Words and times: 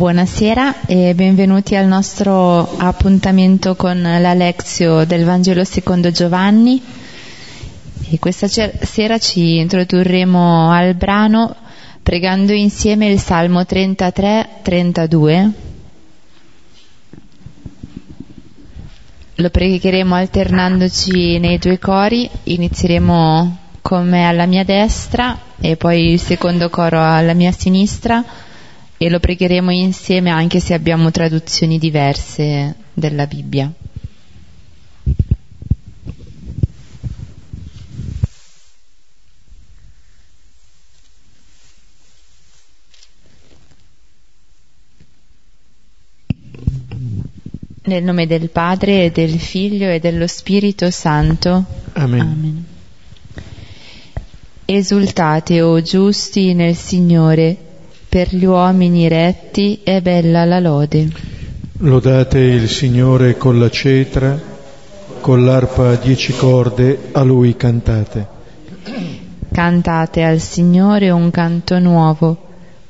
Buonasera 0.00 0.86
e 0.86 1.14
benvenuti 1.14 1.76
al 1.76 1.84
nostro 1.84 2.78
appuntamento 2.78 3.76
con 3.76 4.00
la 4.00 4.32
Lezio 4.32 5.04
del 5.04 5.26
Vangelo 5.26 5.62
secondo 5.62 6.10
Giovanni. 6.10 6.80
E 8.08 8.18
questa 8.18 8.48
sera 8.48 9.18
ci 9.18 9.58
introdurremo 9.58 10.70
al 10.70 10.94
brano 10.94 11.54
pregando 12.02 12.54
insieme 12.54 13.08
il 13.10 13.20
Salmo 13.20 13.60
33-32. 13.60 15.50
Lo 19.34 19.50
pregheremo 19.50 20.14
alternandoci 20.14 21.38
nei 21.38 21.58
due 21.58 21.78
cori, 21.78 22.26
inizieremo 22.44 23.58
con 23.82 24.08
me 24.08 24.26
alla 24.26 24.46
mia 24.46 24.64
destra 24.64 25.38
e 25.60 25.76
poi 25.76 26.12
il 26.12 26.20
secondo 26.20 26.70
coro 26.70 27.04
alla 27.04 27.34
mia 27.34 27.52
sinistra 27.52 28.48
e 29.02 29.08
lo 29.08 29.18
pregheremo 29.18 29.70
insieme 29.70 30.28
anche 30.28 30.60
se 30.60 30.74
abbiamo 30.74 31.10
traduzioni 31.10 31.78
diverse 31.78 32.74
della 32.92 33.26
Bibbia. 33.26 33.72
Nel 47.84 48.04
nome 48.04 48.26
del 48.26 48.50
Padre 48.50 49.06
e 49.06 49.10
del 49.10 49.40
Figlio 49.40 49.88
e 49.88 49.98
dello 49.98 50.26
Spirito 50.26 50.90
Santo. 50.90 51.64
Amen. 51.94 52.20
Amen. 52.20 52.64
Esultate, 54.66 55.62
o 55.62 55.80
giusti, 55.80 56.52
nel 56.52 56.76
Signore, 56.76 57.68
per 58.10 58.34
gli 58.34 58.44
uomini 58.44 59.06
retti 59.06 59.82
è 59.84 60.00
bella 60.00 60.44
la 60.44 60.58
lode. 60.58 61.08
Lodate 61.78 62.40
il 62.40 62.68
Signore 62.68 63.36
con 63.36 63.60
la 63.60 63.70
cetra, 63.70 64.36
con 65.20 65.44
l'arpa 65.44 65.90
a 65.90 65.94
dieci 65.94 66.32
corde, 66.32 67.10
a 67.12 67.22
Lui 67.22 67.54
cantate. 67.54 68.26
Cantate 69.52 70.24
al 70.24 70.40
Signore 70.40 71.10
un 71.10 71.30
canto 71.30 71.78
nuovo, 71.78 72.48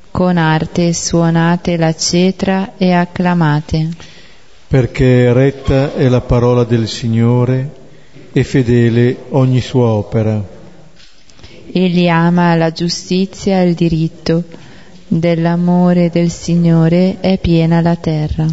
con 0.09 0.37
arte 0.37 0.91
suonate 0.91 1.77
la 1.77 1.93
cetra 1.93 2.73
e 2.75 2.91
acclamate. 2.91 3.89
Perché 4.67 5.31
retta 5.33 5.93
è 5.93 6.09
la 6.09 6.21
parola 6.21 6.63
del 6.63 6.87
Signore 6.87 7.69
e 8.33 8.43
fedele 8.43 9.17
ogni 9.29 9.61
sua 9.61 9.85
opera. 9.85 10.43
Egli 11.71 12.07
ama 12.07 12.55
la 12.55 12.71
giustizia 12.71 13.61
e 13.61 13.67
il 13.67 13.75
diritto, 13.75 14.43
dell'amore 15.13 16.09
del 16.09 16.29
Signore 16.29 17.19
è 17.19 17.37
piena 17.37 17.81
la 17.81 17.97
terra. 17.97 18.47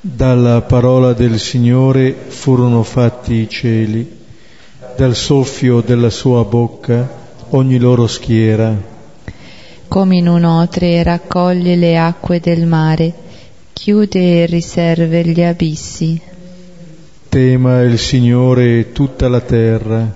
Dalla 0.00 0.60
parola 0.62 1.12
del 1.12 1.38
Signore 1.38 2.12
furono 2.12 2.82
fatti 2.82 3.34
i 3.34 3.48
cieli, 3.48 4.22
dal 4.96 5.14
soffio 5.14 5.82
della 5.82 6.10
sua 6.10 6.44
bocca 6.44 7.08
ogni 7.50 7.78
loro 7.78 8.08
schiera. 8.08 8.76
Come 9.86 10.16
in 10.16 10.26
un 10.26 10.42
otre 10.42 11.00
raccoglie 11.04 11.76
le 11.76 11.96
acque 11.96 12.40
del 12.40 12.66
mare, 12.66 13.12
chiude 13.72 14.42
e 14.42 14.46
riserve 14.46 15.24
gli 15.24 15.42
abissi. 15.42 16.20
Tema 17.28 17.82
il 17.82 18.00
Signore 18.00 18.90
tutta 18.90 19.28
la 19.28 19.40
terra, 19.40 20.12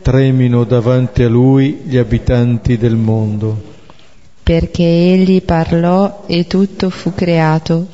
tremino 0.00 0.64
davanti 0.64 1.22
a 1.22 1.28
Lui 1.28 1.82
gli 1.84 1.98
abitanti 1.98 2.78
del 2.78 2.96
mondo. 2.96 3.71
Perché 4.52 4.82
Egli 4.82 5.40
parlò 5.40 6.24
e 6.26 6.46
tutto 6.46 6.90
fu 6.90 7.14
creato, 7.14 7.86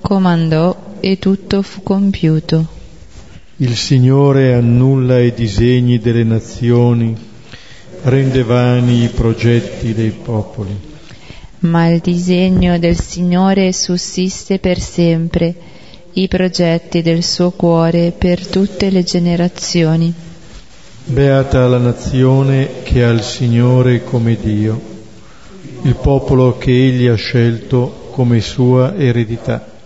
comandò 0.00 0.74
e 1.00 1.18
tutto 1.18 1.60
fu 1.60 1.82
compiuto. 1.82 2.66
Il 3.56 3.76
Signore 3.76 4.54
annulla 4.54 5.20
i 5.20 5.34
disegni 5.34 5.98
delle 5.98 6.24
nazioni, 6.24 7.14
rende 8.04 8.42
vani 8.42 9.04
i 9.04 9.08
progetti 9.08 9.92
dei 9.92 10.12
popoli. 10.12 10.74
Ma 11.58 11.88
il 11.88 12.00
disegno 12.00 12.78
del 12.78 12.98
Signore 12.98 13.74
sussiste 13.74 14.58
per 14.58 14.80
sempre, 14.80 15.54
i 16.14 16.26
progetti 16.26 17.02
del 17.02 17.22
suo 17.22 17.50
cuore 17.50 18.14
per 18.16 18.46
tutte 18.46 18.88
le 18.88 19.02
generazioni. 19.02 20.10
Beata 21.04 21.66
la 21.66 21.76
nazione 21.76 22.80
che 22.82 23.04
ha 23.04 23.10
il 23.10 23.20
Signore 23.20 24.04
come 24.04 24.38
Dio, 24.40 24.87
il 25.82 25.94
popolo 25.94 26.58
che 26.58 26.70
Egli 26.70 27.06
ha 27.06 27.14
scelto 27.14 28.08
come 28.10 28.40
sua 28.40 28.96
eredità. 28.96 29.76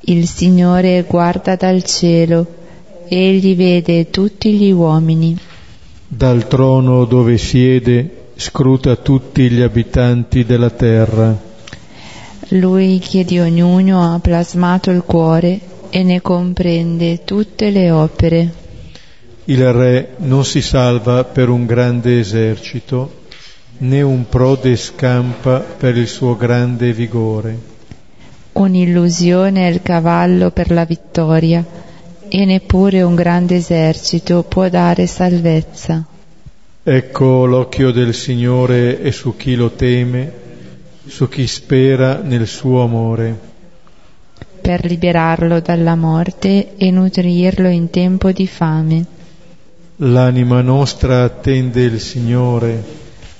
Il 0.00 0.28
Signore 0.28 1.04
guarda 1.08 1.56
dal 1.56 1.82
cielo, 1.82 2.46
Egli 3.08 3.56
vede 3.56 4.10
tutti 4.10 4.52
gli 4.52 4.70
uomini. 4.70 5.36
Dal 6.06 6.46
trono 6.46 7.04
dove 7.04 7.36
siede 7.36 8.26
scruta 8.36 8.96
tutti 8.96 9.50
gli 9.50 9.60
abitanti 9.60 10.44
della 10.44 10.70
terra. 10.70 11.36
Lui 12.50 12.98
che 12.98 13.24
di 13.24 13.38
ognuno 13.40 14.14
ha 14.14 14.18
plasmato 14.20 14.90
il 14.90 15.02
cuore 15.02 15.58
e 15.90 16.02
ne 16.02 16.20
comprende 16.22 17.24
tutte 17.24 17.70
le 17.70 17.90
opere. 17.90 18.52
Il 19.44 19.72
Re 19.72 20.14
non 20.18 20.44
si 20.44 20.62
salva 20.62 21.24
per 21.24 21.48
un 21.48 21.66
grande 21.66 22.18
esercito, 22.20 23.17
né 23.78 24.02
un 24.02 24.28
prode 24.28 24.76
scampa 24.76 25.60
per 25.60 25.96
il 25.96 26.08
suo 26.08 26.36
grande 26.36 26.92
vigore. 26.92 27.76
Un'illusione 28.52 29.68
è 29.68 29.70
il 29.70 29.82
cavallo 29.82 30.50
per 30.50 30.70
la 30.70 30.84
vittoria 30.84 31.64
e 32.28 32.44
neppure 32.44 33.02
un 33.02 33.14
grande 33.14 33.56
esercito 33.56 34.42
può 34.42 34.68
dare 34.68 35.06
salvezza. 35.06 36.04
Ecco 36.82 37.44
l'occhio 37.44 37.90
del 37.90 38.14
Signore 38.14 39.00
è 39.00 39.10
su 39.10 39.36
chi 39.36 39.54
lo 39.54 39.70
teme, 39.70 40.32
su 41.06 41.28
chi 41.28 41.46
spera 41.46 42.20
nel 42.20 42.46
suo 42.46 42.82
amore. 42.82 43.46
Per 44.60 44.84
liberarlo 44.84 45.60
dalla 45.60 45.94
morte 45.94 46.76
e 46.76 46.90
nutrirlo 46.90 47.68
in 47.68 47.90
tempo 47.90 48.32
di 48.32 48.46
fame. 48.46 49.06
L'anima 49.96 50.60
nostra 50.62 51.24
attende 51.24 51.82
il 51.82 52.00
Signore, 52.00 52.82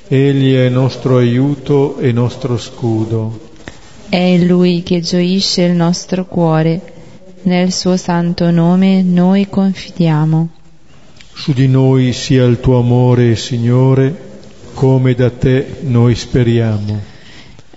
Egli 0.09 0.55
è 0.55 0.69
nostro 0.69 1.19
aiuto 1.19 1.99
e 1.99 2.13
nostro 2.13 2.57
scudo. 2.57 3.51
È 4.09 4.39
Lui 4.39 4.83
che 4.83 5.01
gioisce 5.01 5.63
il 5.63 5.75
nostro 5.75 6.25
cuore, 6.25 6.81
nel 7.43 7.73
suo 7.73 7.97
santo 7.97 8.51
nome 8.51 9.03
noi 9.03 9.49
confidiamo. 9.49 10.49
Su 11.35 11.53
di 11.53 11.69
noi 11.69 12.13
sia 12.13 12.45
il 12.45 12.59
tuo 12.59 12.79
amore, 12.79 13.37
Signore, 13.37 14.17
come 14.75 15.15
da 15.15 15.31
te 15.31 15.77
noi 15.83 16.15
speriamo. 16.15 17.01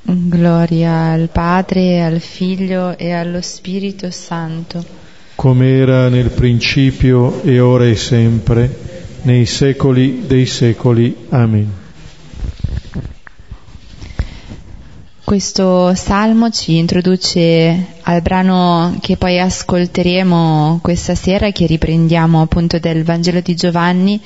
Gloria 0.04 1.12
al 1.12 1.30
Padre, 1.30 2.02
al 2.02 2.20
Figlio 2.20 2.98
e 2.98 3.12
allo 3.12 3.42
Spirito 3.42 4.10
Santo 4.10 5.00
come 5.42 5.70
era 5.70 6.08
nel 6.08 6.30
principio 6.30 7.42
e 7.42 7.60
ora 7.60 7.88
e 7.88 7.96
sempre, 7.96 8.70
nei 9.24 9.48
secoli 9.48 10.28
dei 10.28 10.46
secoli. 10.46 11.16
Amen. 11.30 11.81
Questo 15.32 15.96
salmo 15.96 16.50
ci 16.50 16.76
introduce 16.76 17.86
al 18.02 18.22
brano 18.22 18.98
che 19.00 19.16
poi 19.16 19.40
ascolteremo 19.40 20.80
questa 20.84 21.16
sera, 21.16 21.52
che 21.52 21.66
riprendiamo 21.68 22.42
appunto 22.42 22.80
del 22.80 23.06
Vangelo 23.06 23.40
di 23.40 23.56
Giovanni. 23.56 24.20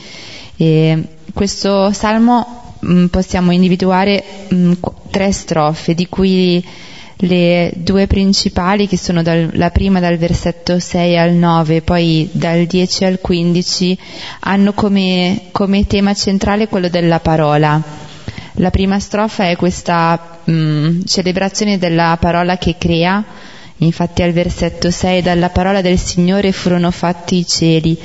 E 0.57 1.03
questo 1.31 1.91
salmo 1.91 2.73
mh, 2.79 3.05
possiamo 3.05 3.51
individuare 3.51 4.23
mh, 4.49 4.71
tre 5.11 5.31
strofe, 5.31 5.93
di 5.93 6.07
cui 6.09 6.65
le 7.17 7.71
due 7.75 8.07
principali 8.07 8.87
che 8.87 8.97
sono 8.97 9.21
dal, 9.21 9.51
la 9.53 9.69
prima 9.69 9.99
dal 9.99 10.17
versetto 10.17 10.79
6 10.79 11.17
al 11.19 11.33
9 11.33 11.83
poi 11.83 12.27
dal 12.31 12.65
10 12.65 13.05
al 13.05 13.21
15 13.21 13.99
hanno 14.39 14.73
come, 14.73 15.49
come 15.51 15.85
tema 15.85 16.15
centrale 16.15 16.67
quello 16.67 16.89
della 16.89 17.19
parola. 17.19 18.04
La 18.59 18.69
prima 18.69 18.99
strofa 18.99 19.49
è 19.49 19.57
questa 19.57 20.39
mh, 20.45 21.03
celebrazione 21.03 21.77
della 21.77 22.17
parola 22.17 22.57
che 22.57 22.75
crea, 22.77 23.21
infatti 23.79 24.21
al 24.21 24.31
versetto 24.31 24.89
6 24.89 25.21
dalla 25.21 25.49
parola 25.49 25.81
del 25.81 25.97
Signore 25.97 26.53
furono 26.53 26.89
fatti 26.91 27.39
i 27.39 27.45
cieli 27.45 27.99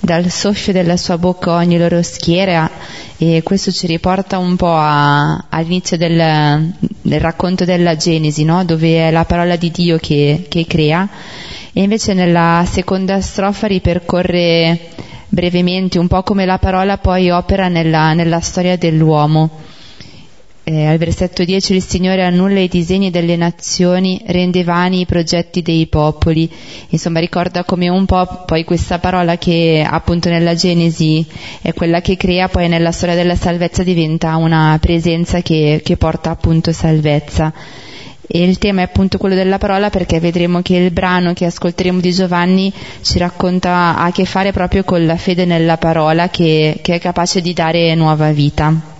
dal 0.00 0.28
soffio 0.30 0.74
della 0.74 0.98
sua 0.98 1.16
bocca 1.16 1.52
ogni 1.54 1.78
loro 1.78 2.02
schiera 2.02 2.70
e 3.16 3.40
questo 3.42 3.72
ci 3.72 3.86
riporta 3.86 4.36
un 4.36 4.56
po' 4.56 4.76
a, 4.76 5.46
all'inizio 5.48 5.96
del, 5.96 6.74
del, 7.00 7.20
racconto 7.20 7.64
della 7.64 7.96
Genesi, 7.96 8.44
no? 8.44 8.62
dove 8.66 9.08
è 9.08 9.10
la 9.10 9.24
parola 9.24 9.56
di 9.56 9.70
Dio 9.70 9.96
che, 9.96 10.44
che 10.50 10.66
crea 10.66 11.08
e 11.72 11.82
invece 11.82 12.12
nella 12.12 12.66
seconda 12.70 13.22
strofa 13.22 13.66
ripercorre 13.66 14.78
brevemente 15.30 15.98
un 15.98 16.08
po' 16.08 16.22
come 16.22 16.44
la 16.44 16.58
parola 16.58 16.98
poi 16.98 17.30
opera 17.30 17.68
nella, 17.68 18.12
nella 18.12 18.40
storia 18.40 18.76
dell'uomo. 18.76 19.62
Eh, 20.64 20.86
al 20.86 20.96
versetto 20.96 21.44
10 21.44 21.74
il 21.74 21.82
Signore 21.82 22.24
annulla 22.24 22.60
i 22.60 22.68
disegni 22.68 23.10
delle 23.10 23.36
nazioni, 23.36 24.22
rende 24.26 24.64
vani 24.64 25.00
i 25.00 25.06
progetti 25.06 25.60
dei 25.60 25.86
popoli. 25.86 26.50
Insomma, 26.88 27.20
ricorda 27.20 27.64
come 27.64 27.88
un 27.90 28.06
po' 28.06 28.44
poi 28.46 28.64
questa 28.64 28.98
parola 28.98 29.36
che 29.36 29.86
appunto 29.86 30.30
nella 30.30 30.54
Genesi 30.54 31.24
è 31.60 31.74
quella 31.74 32.00
che 32.00 32.16
crea, 32.16 32.48
poi 32.48 32.68
nella 32.68 32.92
storia 32.92 33.14
della 33.14 33.36
salvezza 33.36 33.82
diventa 33.82 34.36
una 34.36 34.78
presenza 34.80 35.42
che, 35.42 35.82
che 35.84 35.96
porta 35.98 36.30
appunto 36.30 36.72
salvezza. 36.72 37.52
E 38.26 38.42
il 38.42 38.56
tema 38.56 38.80
è 38.80 38.84
appunto 38.84 39.18
quello 39.18 39.34
della 39.34 39.58
parola 39.58 39.90
perché 39.90 40.18
vedremo 40.18 40.62
che 40.62 40.76
il 40.76 40.90
brano 40.92 41.34
che 41.34 41.44
ascolteremo 41.44 42.00
di 42.00 42.10
Giovanni 42.10 42.72
ci 43.02 43.18
racconta, 43.18 43.98
a 43.98 44.10
che 44.12 44.24
fare 44.24 44.50
proprio 44.50 44.82
con 44.82 45.04
la 45.04 45.16
fede 45.16 45.44
nella 45.44 45.76
parola 45.76 46.30
che, 46.30 46.78
che 46.80 46.94
è 46.94 46.98
capace 46.98 47.42
di 47.42 47.52
dare 47.52 47.94
nuova 47.94 48.30
vita. 48.32 48.92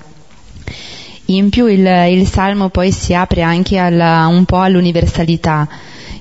In 1.26 1.48
più 1.48 1.66
il, 1.66 1.86
il 2.10 2.26
Salmo 2.26 2.68
poi 2.68 2.92
si 2.92 3.14
apre 3.14 3.40
anche 3.40 3.78
alla, 3.78 4.26
un 4.26 4.44
po' 4.44 4.58
all'universalità. 4.58 5.66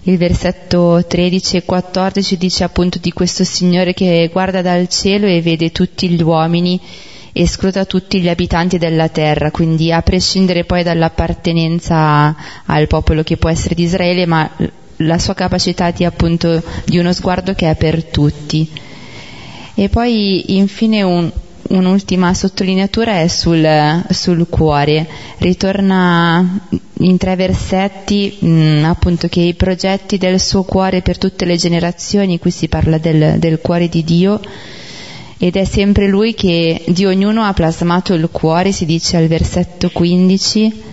Il 0.03 0.17
versetto 0.17 1.03
13 1.05 1.57
e 1.57 1.63
14 1.63 2.38
dice 2.38 2.63
appunto 2.63 3.00
di 3.00 3.11
questo 3.11 3.44
Signore 3.44 3.94
che 3.94 4.29
guarda 4.31 4.61
dal 4.61 4.88
cielo 4.88 5.27
e 5.27 5.41
vede 5.41 5.71
tutti 5.71 6.09
gli 6.09 6.21
uomini 6.21 6.79
e 7.33 7.47
scruta 7.47 7.83
tutti 7.85 8.21
gli 8.21 8.29
abitanti 8.29 8.77
della 8.77 9.09
terra, 9.09 9.50
quindi 9.50 9.91
a 9.91 10.01
prescindere 10.01 10.65
poi 10.65 10.83
dall'appartenenza 10.83 12.35
al 12.65 12.88
popolo 12.88 13.23
che 13.23 13.38
può 13.38 13.49
essere 13.49 13.75
di 13.75 13.83
Israele, 13.83 14.25
ma 14.25 14.49
la 14.97 15.17
sua 15.17 15.33
capacità 15.33 15.91
di 15.91 16.06
appunto 16.06 16.61
di 16.85 16.97
uno 16.97 17.11
sguardo 17.11 17.53
che 17.53 17.69
è 17.69 17.75
per 17.75 18.03
tutti. 18.06 18.69
E 19.73 19.89
poi 19.89 20.57
infine 20.57 21.01
un, 21.01 21.31
un'ultima 21.69 22.33
sottolineatura 22.33 23.19
è 23.19 23.27
sul, 23.27 24.04
sul, 24.10 24.48
cuore. 24.50 25.07
Ritorna 25.38 26.60
in 27.00 27.18
tre 27.18 27.36
versetti 27.36 28.38
mh, 28.39 28.48
mm, 28.48 28.83
appunto 28.86 29.27
che 29.27 29.42
i 29.42 29.54
progetti 29.54 30.18
del 30.18 30.39
suo 30.39 30.63
cuore 30.63 31.01
per 31.01 31.18
tutte 31.18 31.45
le 31.45 31.56
generazioni, 31.56 32.39
qui 32.39 32.51
si 32.51 32.68
parla 32.68 32.98
del, 32.98 33.39
del 33.39 33.60
cuore 33.60 33.88
di 33.88 34.04
Dio, 34.04 34.39
ed 35.38 35.56
è 35.56 35.65
sempre 35.65 36.07
lui 36.07 36.33
che 36.33 36.83
di 36.88 37.06
ognuno 37.06 37.44
ha 37.44 37.54
plasmato 37.54 38.13
il 38.13 38.30
cuore, 38.31 38.71
si 38.71 38.86
dice 38.86 39.18
al 39.18 39.27
versetto 39.27 39.89
15 39.89 40.92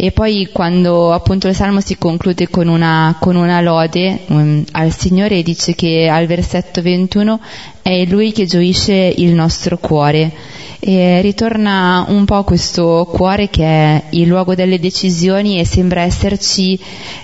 e 0.00 0.12
poi 0.12 0.48
quando 0.52 1.12
appunto 1.12 1.48
il 1.48 1.56
Salmo 1.56 1.80
si 1.80 1.98
conclude 1.98 2.48
con 2.48 2.68
una, 2.68 3.16
con 3.18 3.34
una 3.34 3.60
lode 3.60 4.20
um, 4.28 4.64
al 4.70 4.94
Signore 4.94 5.42
dice 5.42 5.74
che 5.74 6.06
al 6.08 6.26
versetto 6.26 6.80
21 6.80 7.40
è 7.82 8.04
Lui 8.04 8.30
che 8.30 8.46
gioisce 8.46 8.94
il 8.94 9.32
nostro 9.32 9.76
cuore. 9.78 10.30
E 10.78 11.20
ritorna 11.20 12.04
un 12.10 12.24
po' 12.26 12.44
questo 12.44 13.08
cuore 13.10 13.48
che 13.50 13.64
è 13.64 14.02
il 14.10 14.28
luogo 14.28 14.54
delle 14.54 14.78
decisioni 14.78 15.58
e 15.58 15.64
sembra 15.64 16.02
esserci 16.02 16.78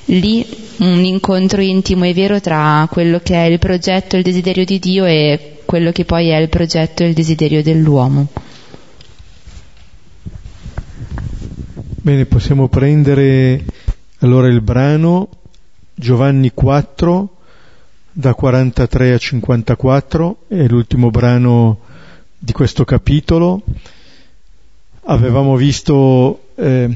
lì 0.06 0.44
un 0.78 1.04
incontro 1.04 1.60
intimo 1.60 2.06
e 2.06 2.12
vero 2.12 2.40
tra 2.40 2.88
quello 2.90 3.20
che 3.22 3.36
è 3.36 3.44
il 3.44 3.60
progetto, 3.60 4.16
il 4.16 4.24
desiderio 4.24 4.64
di 4.64 4.80
Dio 4.80 5.04
e 5.04 5.58
quello 5.64 5.92
che 5.92 6.04
poi 6.04 6.30
è 6.30 6.38
il 6.38 6.48
progetto 6.48 7.04
e 7.04 7.06
il 7.06 7.14
desiderio 7.14 7.62
dell'uomo. 7.62 8.26
Bene, 12.04 12.26
possiamo 12.26 12.68
prendere 12.68 13.64
allora 14.18 14.46
il 14.48 14.60
brano 14.60 15.26
Giovanni 15.94 16.50
4 16.52 17.36
da 18.12 18.34
43 18.34 19.14
a 19.14 19.16
54, 19.16 20.36
è 20.48 20.66
l'ultimo 20.66 21.08
brano 21.08 21.78
di 22.36 22.52
questo 22.52 22.84
capitolo. 22.84 23.62
Avevamo 25.04 25.56
visto 25.56 26.48
eh, 26.56 26.94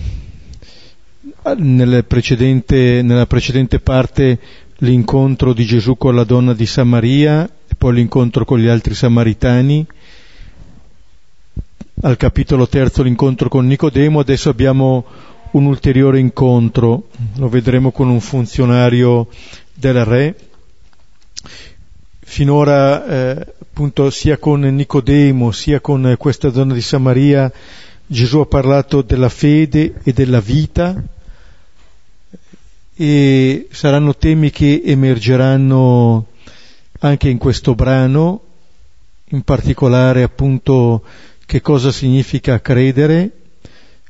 nella, 1.56 2.02
precedente, 2.02 3.00
nella 3.00 3.24
precedente 3.24 3.80
parte 3.80 4.38
l'incontro 4.80 5.54
di 5.54 5.64
Gesù 5.64 5.96
con 5.96 6.16
la 6.16 6.24
donna 6.24 6.52
di 6.52 6.66
Samaria 6.66 7.48
e 7.66 7.74
poi 7.78 7.94
l'incontro 7.94 8.44
con 8.44 8.58
gli 8.58 8.66
altri 8.66 8.92
samaritani 8.92 9.86
al 12.00 12.16
capitolo 12.16 12.68
terzo 12.68 13.02
l'incontro 13.02 13.48
con 13.48 13.66
Nicodemo, 13.66 14.20
adesso 14.20 14.48
abbiamo 14.48 15.04
un 15.52 15.66
ulteriore 15.66 16.18
incontro, 16.18 17.08
lo 17.36 17.48
vedremo 17.48 17.90
con 17.90 18.08
un 18.08 18.20
funzionario 18.20 19.28
del 19.74 20.04
re. 20.04 20.36
Finora 22.20 23.06
eh, 23.06 23.54
appunto 23.60 24.10
sia 24.10 24.36
con 24.36 24.60
Nicodemo 24.60 25.50
sia 25.50 25.80
con 25.80 26.14
questa 26.18 26.50
donna 26.50 26.74
di 26.74 26.82
Samaria 26.82 27.50
Gesù 28.10 28.38
ha 28.38 28.46
parlato 28.46 29.02
della 29.02 29.28
fede 29.28 30.00
e 30.02 30.12
della 30.14 30.40
vita 30.40 30.94
e 32.94 33.68
saranno 33.70 34.16
temi 34.16 34.50
che 34.50 34.82
emergeranno 34.82 36.26
anche 37.00 37.28
in 37.28 37.36
questo 37.38 37.74
brano, 37.74 38.40
in 39.26 39.42
particolare 39.42 40.22
appunto 40.22 41.02
che 41.48 41.62
cosa 41.62 41.90
significa 41.90 42.60
credere. 42.60 43.30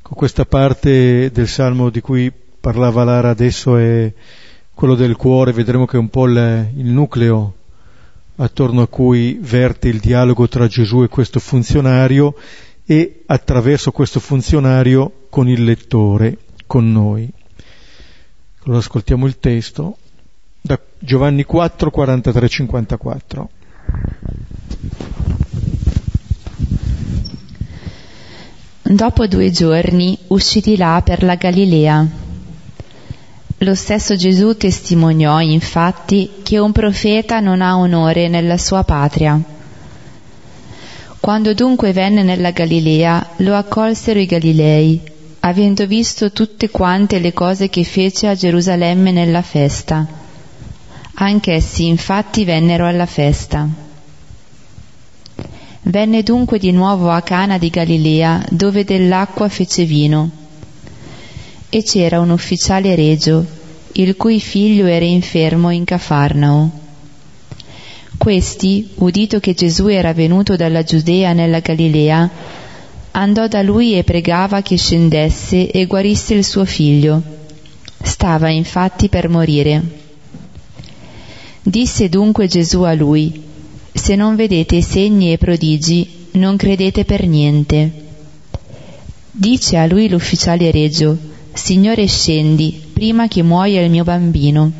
Con 0.03 0.17
questa 0.17 0.45
parte 0.45 1.31
del 1.31 1.47
Salmo 1.47 1.89
di 1.89 2.01
cui 2.01 2.33
parlava 2.33 3.05
Lara 3.05 3.29
adesso 3.29 3.77
è 3.77 4.13
quello 4.75 4.97
del 4.97 5.15
cuore, 5.15 5.53
vedremo 5.53 5.87
che 5.87 5.97
è 5.97 6.01
un 6.01 6.09
po' 6.09 6.27
il, 6.27 6.71
il 6.75 6.87
nucleo 6.87 7.55
attorno 8.35 8.83
a 8.83 8.89
cui 8.89 9.39
verte 9.41 9.87
il 9.87 10.01
dialogo 10.01 10.49
tra 10.49 10.67
Gesù 10.67 11.05
e 11.05 11.09
questo 11.09 11.39
funzionario 11.39 12.35
e 12.85 13.23
attraverso 13.27 13.93
questo 13.93 14.19
funzionario 14.19 15.27
con 15.31 15.49
il 15.49 15.63
lettore, 15.63 16.39
con 16.67 16.91
noi. 16.91 17.31
Allora 18.65 18.81
ascoltiamo 18.81 19.27
il 19.27 19.39
testo 19.39 19.97
da 20.61 20.77
Giovanni 20.99 21.45
4, 21.45 21.89
43, 21.89 22.49
54. 22.49 23.51
Dopo 28.91 29.27
due 29.27 29.51
giorni 29.51 30.17
uscì 30.29 30.61
di 30.61 30.75
là 30.79 31.03
per 31.05 31.23
la 31.23 31.35
Galilea. 31.35 32.07
Lo 33.59 33.75
stesso 33.75 34.17
Gesù 34.17 34.57
testimoniò 34.57 35.41
infatti 35.41 36.31
che 36.43 36.57
un 36.57 36.73
profeta 36.73 37.39
non 37.41 37.61
ha 37.61 37.77
onore 37.77 38.29
nella 38.29 38.57
sua 38.57 38.85
patria. 38.85 39.39
Quando 41.21 41.53
dunque 41.53 41.93
venne 41.93 42.23
nella 42.23 42.51
Galilea, 42.51 43.33
lo 43.37 43.57
accolsero 43.57 44.19
i 44.19 44.25
Galilei, 44.25 44.99
avendo 45.41 45.85
visto 45.85 46.33
tutte 46.33 46.71
quante 46.71 47.19
le 47.19 47.35
cose 47.35 47.69
che 47.69 47.85
fece 47.85 48.27
a 48.27 48.35
Gerusalemme 48.35 49.13
nella 49.13 49.43
festa. 49.43 50.07
Anch'essi 51.13 51.87
infatti 51.87 52.47
vennero 52.47 52.87
alla 52.87 53.05
festa. 53.05 53.88
Venne 55.89 56.23
dunque 56.23 56.59
di 56.59 56.71
nuovo 56.71 57.11
a 57.11 57.23
Cana 57.23 57.57
di 57.57 57.71
Galilea, 57.71 58.45
dove 58.51 58.85
dell'acqua 58.85 59.49
fece 59.49 59.85
vino. 59.87 60.31
E 61.71 61.83
c'era 61.83 62.21
un 62.21 62.29
ufficiale 62.29 62.95
regio, 62.95 63.43
il 63.93 64.15
cui 64.15 64.39
figlio 64.39 64.85
era 64.85 65.07
infermo 65.07 65.71
in 65.71 65.85
Cafarnao. 65.85 66.71
Questi, 68.19 68.91
udito 68.97 69.41
che 69.41 69.55
Gesù 69.55 69.87
era 69.87 70.13
venuto 70.13 70.57
dalla 70.57 70.83
Giudea 70.83 71.33
nella 71.33 71.61
Galilea, 71.61 72.31
andò 73.13 73.49
da 73.49 73.63
lui 73.63 73.97
e 73.97 74.05
pregava 74.05 74.61
che 74.61 74.77
scendesse 74.77 75.71
e 75.71 75.87
guarisse 75.87 76.35
il 76.35 76.45
suo 76.45 76.67
figlio. 76.67 77.23
Stava 78.03 78.51
infatti 78.51 79.09
per 79.09 79.31
morire. 79.31 79.83
Disse 81.63 82.11
dunque 82.11 82.47
Gesù 82.47 82.83
a 82.83 82.93
lui, 82.93 83.47
se 83.99 84.15
non 84.15 84.37
vedete 84.37 84.81
segni 84.81 85.33
e 85.33 85.39
prodigi, 85.39 86.09
non 86.33 86.57
credete 86.57 87.05
per 87.05 87.27
niente. 87.27 88.07
Dice 89.31 89.77
a 89.77 89.87
lui 89.87 90.09
l'ufficiale 90.09 90.71
regio, 90.71 91.17
Signore 91.53 92.07
scendi, 92.07 92.81
prima 92.93 93.27
che 93.27 93.43
muoia 93.43 93.83
il 93.83 93.91
mio 93.91 94.05
bambino. 94.05 94.71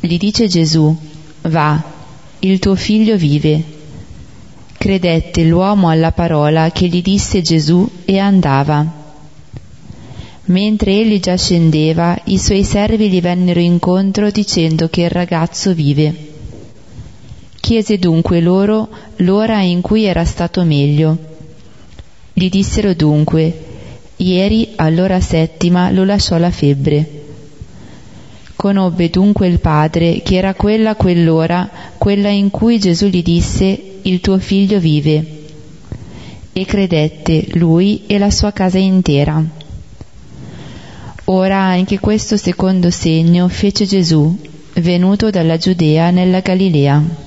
Gli 0.00 0.18
dice 0.18 0.46
Gesù, 0.46 0.94
va, 1.42 1.82
il 2.40 2.58
tuo 2.58 2.74
figlio 2.74 3.16
vive. 3.16 3.62
Credette 4.76 5.44
l'uomo 5.44 5.88
alla 5.88 6.12
parola 6.12 6.70
che 6.70 6.86
gli 6.86 7.02
disse 7.02 7.40
Gesù 7.40 7.88
e 8.04 8.18
andava. 8.18 8.86
Mentre 10.44 10.92
egli 10.92 11.18
già 11.18 11.36
scendeva, 11.36 12.18
i 12.24 12.38
suoi 12.38 12.62
servi 12.62 13.08
gli 13.08 13.20
vennero 13.20 13.60
incontro 13.60 14.30
dicendo 14.30 14.88
che 14.88 15.02
il 15.02 15.10
ragazzo 15.10 15.72
vive. 15.74 16.27
Chiese 17.68 17.98
dunque 17.98 18.40
loro 18.40 18.88
l'ora 19.16 19.60
in 19.60 19.82
cui 19.82 20.04
era 20.04 20.24
stato 20.24 20.64
meglio. 20.64 21.18
Gli 22.32 22.48
dissero 22.48 22.94
dunque, 22.94 23.64
ieri 24.16 24.70
all'ora 24.76 25.20
settima 25.20 25.90
lo 25.90 26.04
lasciò 26.04 26.38
la 26.38 26.50
febbre. 26.50 27.06
Conobbe 28.56 29.10
dunque 29.10 29.48
il 29.48 29.58
padre 29.58 30.22
che 30.22 30.36
era 30.36 30.54
quella 30.54 30.94
quell'ora, 30.94 31.68
quella 31.98 32.30
in 32.30 32.48
cui 32.48 32.78
Gesù 32.78 33.04
gli 33.08 33.22
disse, 33.22 33.98
il 34.00 34.22
tuo 34.22 34.38
figlio 34.38 34.78
vive. 34.78 35.42
e 36.54 36.64
credette 36.64 37.48
lui 37.58 38.04
e 38.06 38.16
la 38.16 38.30
sua 38.30 38.50
casa 38.50 38.78
intera. 38.78 39.44
Ora 41.24 41.58
anche 41.58 42.00
questo 42.00 42.38
secondo 42.38 42.88
segno 42.88 43.46
fece 43.48 43.84
Gesù, 43.84 44.34
venuto 44.76 45.28
dalla 45.28 45.58
Giudea 45.58 46.08
nella 46.08 46.40
Galilea. 46.40 47.26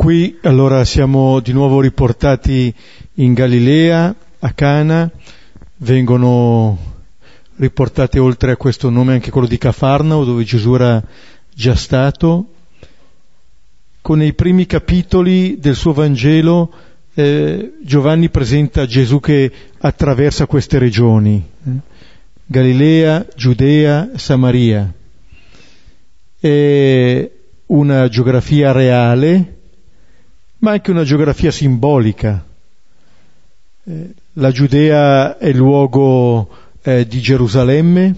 Qui 0.00 0.38
allora 0.44 0.82
siamo 0.86 1.40
di 1.40 1.52
nuovo 1.52 1.82
riportati 1.82 2.74
in 3.16 3.34
Galilea, 3.34 4.14
a 4.38 4.52
Cana, 4.52 5.10
vengono 5.76 6.78
riportate 7.56 8.18
oltre 8.18 8.52
a 8.52 8.56
questo 8.56 8.88
nome 8.88 9.12
anche 9.12 9.30
quello 9.30 9.46
di 9.46 9.58
Cafarnao, 9.58 10.24
dove 10.24 10.42
Gesù 10.44 10.72
era 10.72 11.04
già 11.54 11.74
stato. 11.74 12.46
Con 14.00 14.22
i 14.22 14.32
primi 14.32 14.64
capitoli 14.64 15.58
del 15.58 15.74
suo 15.74 15.92
Vangelo 15.92 16.72
eh, 17.12 17.74
Giovanni 17.82 18.30
presenta 18.30 18.86
Gesù 18.86 19.20
che 19.20 19.52
attraversa 19.80 20.46
queste 20.46 20.78
regioni, 20.78 21.46
eh? 21.66 21.70
Galilea, 22.46 23.26
Giudea, 23.36 24.12
Samaria. 24.14 24.90
È 26.40 27.30
una 27.66 28.08
geografia 28.08 28.72
reale, 28.72 29.58
ma 30.60 30.72
anche 30.72 30.90
una 30.90 31.04
geografia 31.04 31.50
simbolica. 31.50 32.44
Eh, 33.84 34.14
la 34.34 34.50
Giudea 34.50 35.38
è 35.38 35.52
luogo 35.52 36.48
eh, 36.82 37.06
di 37.06 37.20
Gerusalemme, 37.20 38.14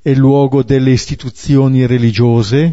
è 0.00 0.14
luogo 0.14 0.62
delle 0.62 0.90
istituzioni 0.90 1.86
religiose 1.86 2.72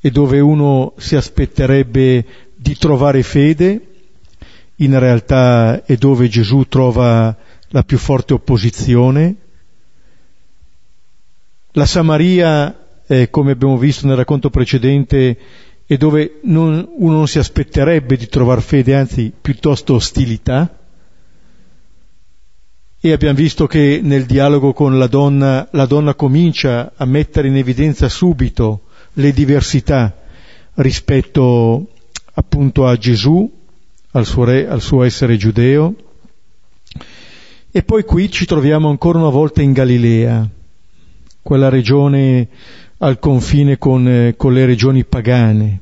e 0.00 0.10
dove 0.10 0.40
uno 0.40 0.94
si 0.98 1.16
aspetterebbe 1.16 2.24
di 2.56 2.76
trovare 2.76 3.22
fede, 3.22 3.80
in 4.76 4.98
realtà 4.98 5.84
è 5.84 5.96
dove 5.96 6.28
Gesù 6.28 6.66
trova 6.68 7.34
la 7.68 7.82
più 7.84 7.96
forte 7.96 8.34
opposizione. 8.34 9.36
La 11.72 11.86
Samaria, 11.86 12.86
eh, 13.06 13.30
come 13.30 13.52
abbiamo 13.52 13.78
visto 13.78 14.06
nel 14.06 14.16
racconto 14.16 14.50
precedente, 14.50 15.38
è 15.86 15.96
dove 15.96 16.40
non, 16.44 16.88
uno 16.96 17.16
non 17.16 17.28
si 17.28 17.38
aspetterebbe 17.38 18.16
di 18.16 18.26
trovare 18.26 18.60
fede, 18.60 18.94
anzi 18.94 19.32
piuttosto 19.38 19.94
ostilità. 19.94 20.78
E 23.00 23.12
abbiamo 23.12 23.36
visto 23.36 23.66
che 23.66 24.00
nel 24.02 24.24
dialogo 24.24 24.72
con 24.72 24.98
la 24.98 25.08
donna, 25.08 25.68
la 25.72 25.84
donna 25.84 26.14
comincia 26.14 26.92
a 26.96 27.04
mettere 27.04 27.48
in 27.48 27.56
evidenza 27.56 28.08
subito 28.08 28.84
le 29.14 29.32
diversità 29.32 30.16
rispetto 30.76 31.90
appunto 32.32 32.86
a 32.86 32.96
Gesù, 32.96 33.50
al 34.12 34.24
suo, 34.24 34.44
re, 34.44 34.66
al 34.66 34.80
suo 34.80 35.02
essere 35.02 35.36
giudeo. 35.36 35.94
E 37.70 37.82
poi 37.82 38.04
qui 38.04 38.30
ci 38.30 38.46
troviamo 38.46 38.88
ancora 38.88 39.18
una 39.18 39.28
volta 39.28 39.60
in 39.60 39.72
Galilea, 39.72 40.48
quella 41.42 41.68
regione 41.68 42.48
al 42.98 43.18
confine 43.18 43.78
con, 43.78 44.08
eh, 44.08 44.34
con 44.36 44.52
le 44.52 44.66
regioni 44.66 45.04
pagane. 45.04 45.80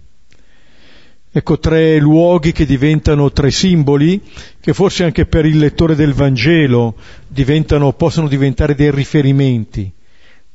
Ecco 1.34 1.58
tre 1.58 1.98
luoghi 1.98 2.52
che 2.52 2.66
diventano 2.66 3.32
tre 3.32 3.50
simboli, 3.50 4.20
che 4.60 4.74
forse 4.74 5.04
anche 5.04 5.24
per 5.24 5.46
il 5.46 5.56
lettore 5.56 5.94
del 5.94 6.12
Vangelo 6.12 6.94
possono 7.96 8.28
diventare 8.28 8.74
dei 8.74 8.90
riferimenti. 8.90 9.90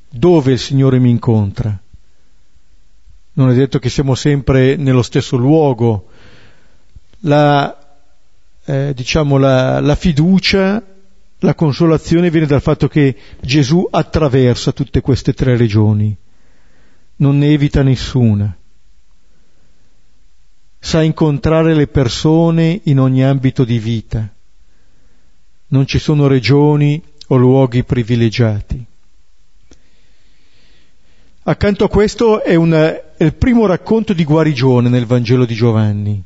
Dove 0.07 0.51
il 0.51 0.59
Signore 0.59 0.99
mi 0.99 1.09
incontra? 1.09 1.81
Non 3.33 3.49
è 3.49 3.55
detto 3.55 3.79
che 3.79 3.89
siamo 3.89 4.13
sempre 4.13 4.75
nello 4.75 5.01
stesso 5.01 5.35
luogo. 5.35 6.09
La, 7.21 7.75
eh, 8.63 8.93
diciamo, 8.95 9.37
la, 9.37 9.79
la 9.79 9.95
fiducia, 9.95 10.83
la 11.39 11.55
consolazione 11.55 12.29
viene 12.29 12.45
dal 12.45 12.61
fatto 12.61 12.87
che 12.87 13.15
Gesù 13.41 13.87
attraversa 13.89 14.71
tutte 14.71 15.01
queste 15.01 15.33
tre 15.33 15.57
regioni, 15.57 16.15
non 17.17 17.37
ne 17.37 17.51
evita 17.51 17.83
nessuna 17.83 18.57
sa 20.87 21.01
incontrare 21.01 21.73
le 21.73 21.87
persone 21.87 22.79
in 22.83 22.99
ogni 22.99 23.21
ambito 23.21 23.65
di 23.65 23.77
vita. 23.77 24.33
Non 25.67 25.85
ci 25.85 25.99
sono 25.99 26.27
regioni 26.27 27.03
o 27.27 27.35
luoghi 27.35 27.83
privilegiati. 27.83 28.85
Accanto 31.43 31.83
a 31.83 31.89
questo 31.89 32.41
è, 32.41 32.55
una, 32.55 33.15
è, 33.17 33.23
il 33.25 33.33
primo 33.33 33.65
racconto 33.65 34.13
di 34.13 34.23
guarigione 34.23 34.87
nel 34.87 35.05
Vangelo 35.05 35.45
di 35.45 35.55
Giovanni. 35.55 36.23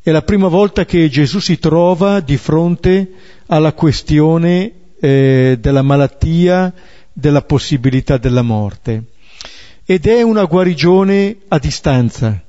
È 0.00 0.10
la 0.12 0.22
prima 0.22 0.46
volta 0.46 0.84
che 0.84 1.08
Gesù 1.08 1.40
si 1.40 1.58
trova 1.58 2.20
di 2.20 2.36
fronte 2.36 3.10
alla 3.46 3.72
questione 3.72 4.72
eh, 5.00 5.58
della 5.60 5.82
malattia, 5.82 6.72
della 7.12 7.42
possibilità 7.42 8.16
della 8.16 8.42
morte. 8.42 9.02
Ed 9.86 10.06
è 10.06 10.22
una 10.22 10.44
guarigione 10.44 11.36
a 11.48 11.58
distanza 11.58 12.42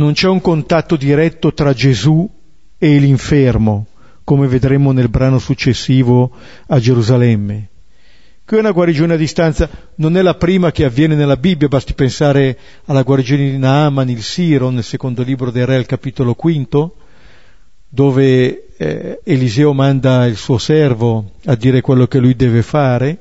non 0.00 0.12
c'è 0.12 0.28
un 0.28 0.40
contatto 0.40 0.96
diretto 0.96 1.52
tra 1.52 1.72
Gesù 1.72 2.28
e 2.78 2.98
l'infermo, 2.98 3.86
come 4.24 4.46
vedremo 4.46 4.92
nel 4.92 5.08
brano 5.08 5.38
successivo 5.38 6.30
a 6.68 6.78
Gerusalemme. 6.78 7.68
Qui 8.46 8.56
è 8.56 8.60
una 8.60 8.70
guarigione 8.72 9.14
a 9.14 9.18
distanza, 9.18 9.68
non 9.96 10.16
è 10.16 10.22
la 10.22 10.34
prima 10.34 10.72
che 10.72 10.84
avviene 10.84 11.14
nella 11.14 11.36
Bibbia, 11.36 11.68
basti 11.68 11.94
pensare 11.94 12.58
alla 12.86 13.02
guarigione 13.02 13.50
di 13.50 13.58
Naaman, 13.58 14.08
il 14.08 14.22
Siro, 14.22 14.70
nel 14.70 14.82
secondo 14.82 15.22
libro 15.22 15.50
del 15.50 15.66
Re, 15.66 15.76
al 15.76 15.86
capitolo 15.86 16.34
quinto, 16.34 16.96
dove 17.88 18.74
eh, 18.76 19.20
Eliseo 19.22 19.72
manda 19.72 20.26
il 20.26 20.36
suo 20.36 20.58
servo 20.58 21.32
a 21.44 21.54
dire 21.54 21.80
quello 21.80 22.06
che 22.06 22.18
lui 22.18 22.34
deve 22.34 22.62
fare, 22.62 23.18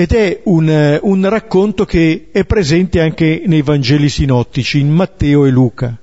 ed 0.00 0.12
è 0.12 0.40
un, 0.44 0.98
un, 1.02 1.28
racconto 1.28 1.84
che 1.84 2.28
è 2.32 2.46
presente 2.46 3.02
anche 3.02 3.42
nei 3.44 3.60
Vangeli 3.60 4.08
sinottici, 4.08 4.80
in 4.80 4.88
Matteo 4.88 5.44
e 5.44 5.50
Luca, 5.50 5.94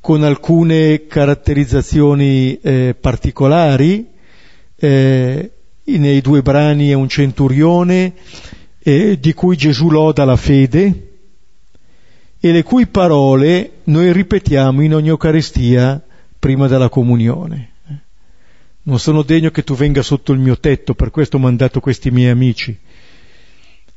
con 0.00 0.24
alcune 0.24 1.06
caratterizzazioni 1.06 2.58
eh, 2.60 2.96
particolari. 3.00 4.08
Eh, 4.74 5.50
nei 5.84 6.20
due 6.20 6.42
brani 6.42 6.88
è 6.88 6.94
un 6.94 7.08
centurione 7.08 8.14
eh, 8.80 9.16
di 9.20 9.32
cui 9.32 9.56
Gesù 9.56 9.88
loda 9.88 10.24
la 10.24 10.34
fede 10.34 11.10
e 12.40 12.50
le 12.50 12.62
cui 12.64 12.88
parole 12.88 13.74
noi 13.84 14.12
ripetiamo 14.12 14.82
in 14.82 14.94
ogni 14.94 15.08
Eucaristia 15.08 16.02
prima 16.36 16.66
della 16.66 16.88
comunione 16.88 17.71
non 18.84 18.98
sono 18.98 19.22
degno 19.22 19.50
che 19.50 19.62
tu 19.62 19.74
venga 19.74 20.02
sotto 20.02 20.32
il 20.32 20.38
mio 20.38 20.58
tetto, 20.58 20.94
per 20.94 21.10
questo 21.10 21.36
ho 21.36 21.40
mandato 21.40 21.80
questi 21.80 22.10
miei 22.10 22.30
amici. 22.30 22.76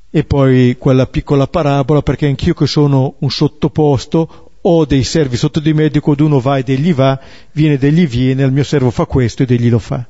E 0.10 0.24
poi 0.24 0.76
quella 0.78 1.08
piccola 1.08 1.48
parabola, 1.48 2.02
perché 2.02 2.28
anch'io 2.28 2.54
che 2.54 2.68
sono 2.68 3.16
un 3.20 3.30
sottoposto, 3.30 4.52
ho 4.62 4.86
dei 4.86 5.04
servi 5.04 5.38
sotto 5.38 5.60
di 5.60 5.74
me, 5.74 5.90
dico 5.90 6.12
ad 6.12 6.20
uno 6.20 6.40
va 6.40 6.58
ed 6.58 6.70
egli 6.70 6.94
va, 6.94 7.20
viene 7.52 7.76
ed 7.76 7.84
egli 7.84 8.08
viene, 8.08 8.44
al 8.44 8.52
mio 8.52 8.64
servo 8.64 8.92
fa 8.92 9.06
questo 9.06 9.44
ed 9.44 9.52
egli 9.52 9.70
lo 9.70 9.80
fa. 9.80 10.08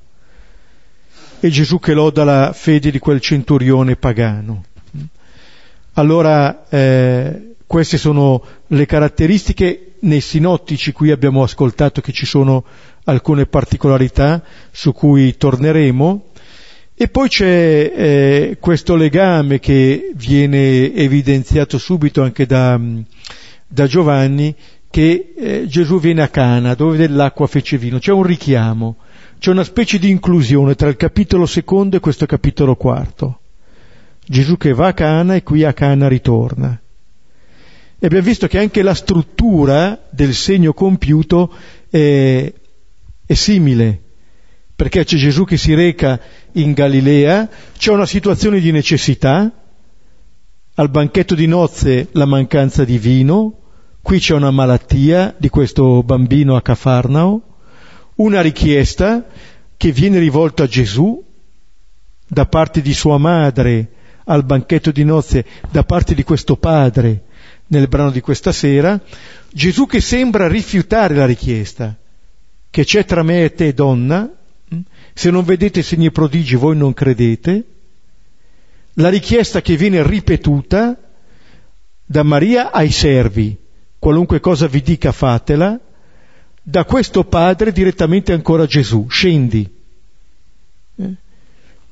E 1.40 1.50
Gesù 1.50 1.80
che 1.80 1.94
loda 1.94 2.24
la 2.24 2.54
fede 2.54 2.92
di 2.92 3.00
quel 3.00 3.20
centurione 3.20 3.96
pagano. 3.96 4.64
Allora, 5.94 6.68
eh, 6.70 7.56
queste 7.66 7.98
sono 7.98 8.44
le 8.68 8.86
caratteristiche 8.86 9.94
nei 10.02 10.22
sinottici, 10.22 10.92
qui 10.92 11.12
abbiamo 11.12 11.42
ascoltato 11.42 12.02
che 12.02 12.12
ci 12.12 12.26
sono 12.26 12.64
alcune 13.06 13.46
particolarità 13.46 14.44
su 14.72 14.94
cui 14.94 15.36
torneremo. 15.38 16.26
E 16.98 17.08
poi 17.10 17.28
c'è 17.28 17.92
eh, 17.94 18.58
questo 18.60 18.96
legame 18.96 19.60
che 19.60 20.12
viene 20.16 20.94
evidenziato 20.94 21.78
subito 21.78 22.22
anche 22.22 22.46
da, 22.46 22.80
da 23.68 23.88
Giovanni, 23.88 24.56
che 24.90 25.34
eh, 25.36 25.68
Gesù 25.68 26.00
viene 26.00 26.22
a 26.22 26.30
Cana, 26.30 26.74
dove 26.74 26.96
dell'acqua 26.96 27.48
fece 27.48 27.78
vino. 27.78 28.00
C'è 28.00 28.14
un 28.14 28.24
richiamo, 28.24 28.96
c'è 29.40 29.52
una 29.52 29.66
specie 29.66 30.00
di 30.00 30.10
inclusione 30.10 30.76
tra 30.76 30.88
il 30.88 30.96
capitolo 30.96 31.46
secondo 31.46 31.98
e 31.98 32.00
questo 32.00 32.26
capitolo 32.26 32.76
quarto. 32.76 33.40
Gesù 34.26 34.56
che 34.56 34.74
va 34.74 34.88
a 34.88 34.94
Cana 34.94 35.36
e 35.36 35.44
qui 35.44 35.66
a 35.66 35.74
Cana 35.74 36.08
ritorna. 36.08 36.80
E 38.00 38.06
abbiamo 38.06 38.26
visto 38.26 38.48
che 38.48 38.58
anche 38.58 38.82
la 38.82 38.94
struttura 38.94 40.08
del 40.10 40.34
segno 40.34 40.74
compiuto 40.74 41.52
è, 41.90 42.54
è 43.26 43.34
simile, 43.34 44.02
perché 44.76 45.04
c'è 45.04 45.18
Gesù 45.18 45.46
che 45.46 45.58
si 45.58 45.74
reca 45.74 46.20
in 46.54 46.74
Galilea, 46.74 47.50
c'è 47.78 47.92
una 47.92 48.06
situazione 48.06 48.60
di 48.60 48.72
necessità, 48.72 49.52
al 50.78 50.90
banchetto 50.90 51.36
di 51.36 51.48
nozze 51.48 52.10
la 52.12 52.26
mancanza 52.26 52.84
di 52.84 52.98
vino, 52.98 53.60
qui 54.02 54.20
c'è 54.20 54.34
una 54.34 54.52
malattia 54.52 55.34
di 55.38 55.50
questo 55.50 56.04
bambino 56.04 56.56
a 56.56 56.62
Cafarnao, 56.62 57.42
una 58.16 58.42
richiesta 58.42 59.26
che 59.78 59.92
viene 59.92 60.20
rivolta 60.20 60.64
a 60.64 60.68
Gesù 60.68 61.24
da 62.28 62.46
parte 62.46 62.82
di 62.82 62.94
sua 62.94 63.18
madre 63.18 63.92
al 64.26 64.44
banchetto 64.44 64.92
di 64.92 65.04
nozze, 65.04 65.46
da 65.72 65.84
parte 65.84 66.14
di 66.14 66.24
questo 66.24 66.56
padre 66.58 67.24
nel 67.68 67.88
brano 67.88 68.12
di 68.12 68.22
questa 68.22 68.52
sera, 68.52 69.00
Gesù 69.52 69.86
che 69.86 70.02
sembra 70.02 70.48
rifiutare 70.48 71.16
la 71.16 71.26
richiesta, 71.26 71.96
che 72.76 72.84
c'è 72.84 73.06
tra 73.06 73.24
me 73.24 73.46
e 73.46 73.54
te 73.54 73.74
donna, 73.74 74.30
se 75.14 75.32
non 75.32 75.46
vedete 75.46 75.82
segni 75.82 76.12
prodigi 76.12 76.56
voi 76.56 76.76
non 76.76 76.94
credete, 76.94 77.64
la 78.96 79.08
richiesta 79.08 79.62
che 79.62 79.78
viene 79.78 80.06
ripetuta 80.06 81.00
da 82.04 82.24
Maria 82.24 82.74
ai 82.74 82.92
servi, 82.92 83.56
qualunque 83.98 84.42
cosa 84.42 84.68
vi 84.68 84.82
dica 84.82 85.14
fatela, 85.14 85.80
da 86.62 86.84
questo 86.84 87.24
padre 87.24 87.72
direttamente 87.72 88.34
ancora 88.34 88.66
Gesù, 88.66 89.08
scendi. 89.08 89.72
Eh? 90.98 91.14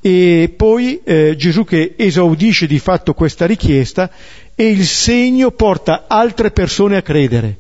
E 0.02 0.54
poi 0.54 1.02
eh, 1.06 1.38
Gesù 1.38 1.64
che 1.64 1.94
esaudisce 1.96 2.68
di 2.68 2.80
fatto 2.80 3.14
questa 3.14 3.46
richiesta 3.46 4.12
e 4.54 4.70
il 4.70 4.86
segno 4.86 5.52
porta 5.52 6.08
altre 6.10 6.52
persone 6.52 6.98
a 6.98 7.02
credere. 7.02 7.58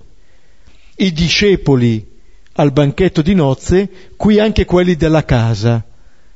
I 0.97 1.13
discepoli 1.13 2.11
al 2.53 2.71
banchetto 2.71 3.21
di 3.21 3.33
nozze, 3.33 3.89
qui 4.15 4.39
anche 4.39 4.65
quelli 4.65 4.95
della 4.95 5.23
casa, 5.23 5.83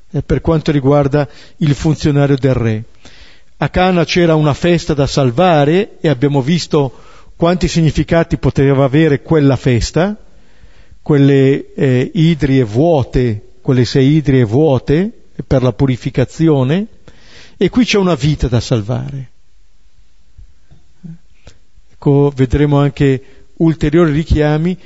eh, 0.10 0.22
per 0.22 0.42
quanto 0.42 0.72
riguarda 0.72 1.28
il 1.58 1.74
funzionario 1.76 2.38
del 2.38 2.54
re. 2.54 2.84
A 3.58 3.70
Cana 3.70 4.06
c'era 4.06 4.36
una 4.36 4.54
festa 4.54 4.94
da 4.94 5.08
salvare 5.08 5.98
e 6.00 6.10
abbiamo 6.10 6.42
visto 6.42 6.94
quanti 7.36 7.68
significati 7.68 8.38
poteva 8.38 8.86
avere 8.86 9.22
quella 9.22 9.56
festa, 9.56 10.16
quelle 11.02 11.74
eh, 11.74 12.12
idrie 12.14 12.64
vuote, 12.64 13.54
quelle 13.62 13.86
sei 13.86 14.16
idrie 14.16 14.44
vuote 14.44 15.12
per 15.46 15.62
la 15.62 15.74
purificazione, 15.74 16.88
e 17.58 17.70
qui 17.70 17.86
c'è 17.86 17.98
una 17.98 18.16
vita 18.16 18.48
da 18.48 18.60
salvare. 18.60 19.32
Ecco, 21.92 22.32
vedremo 22.36 22.80
anche 22.80 23.24
ulteriori 23.58 24.12
richiami 24.12 24.78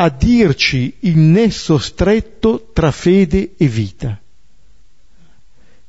a 0.00 0.10
dirci 0.10 0.94
il 1.00 1.18
nesso 1.18 1.76
stretto 1.78 2.70
tra 2.72 2.92
fede 2.92 3.54
e 3.56 3.66
vita. 3.66 4.18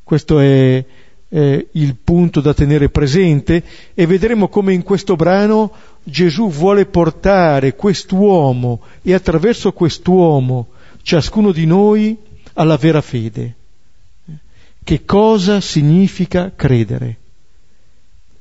Questo 0.04 0.40
è 0.40 0.84
eh, 1.32 1.68
il 1.72 1.96
punto 1.96 2.42
da 2.42 2.56
tenere 2.56 2.90
presente 2.90 3.64
e 3.94 4.08
vedremo 4.08 4.48
come 4.48 4.74
in 4.74 4.82
questo 4.82 5.16
brano 5.16 5.72
Gesù 6.04 6.50
vuole 6.50 6.88
portare 6.88 7.76
quest'uomo 7.76 8.82
e 9.04 9.14
attraverso 9.14 9.74
quest'uomo 9.74 10.70
ciascuno 11.04 11.52
di 11.52 11.68
noi 11.68 12.18
alla 12.54 12.78
vera 12.78 13.02
fede. 13.02 13.56
Che 14.84 15.06
cosa 15.06 15.62
significa 15.62 16.52
credere 16.56 17.16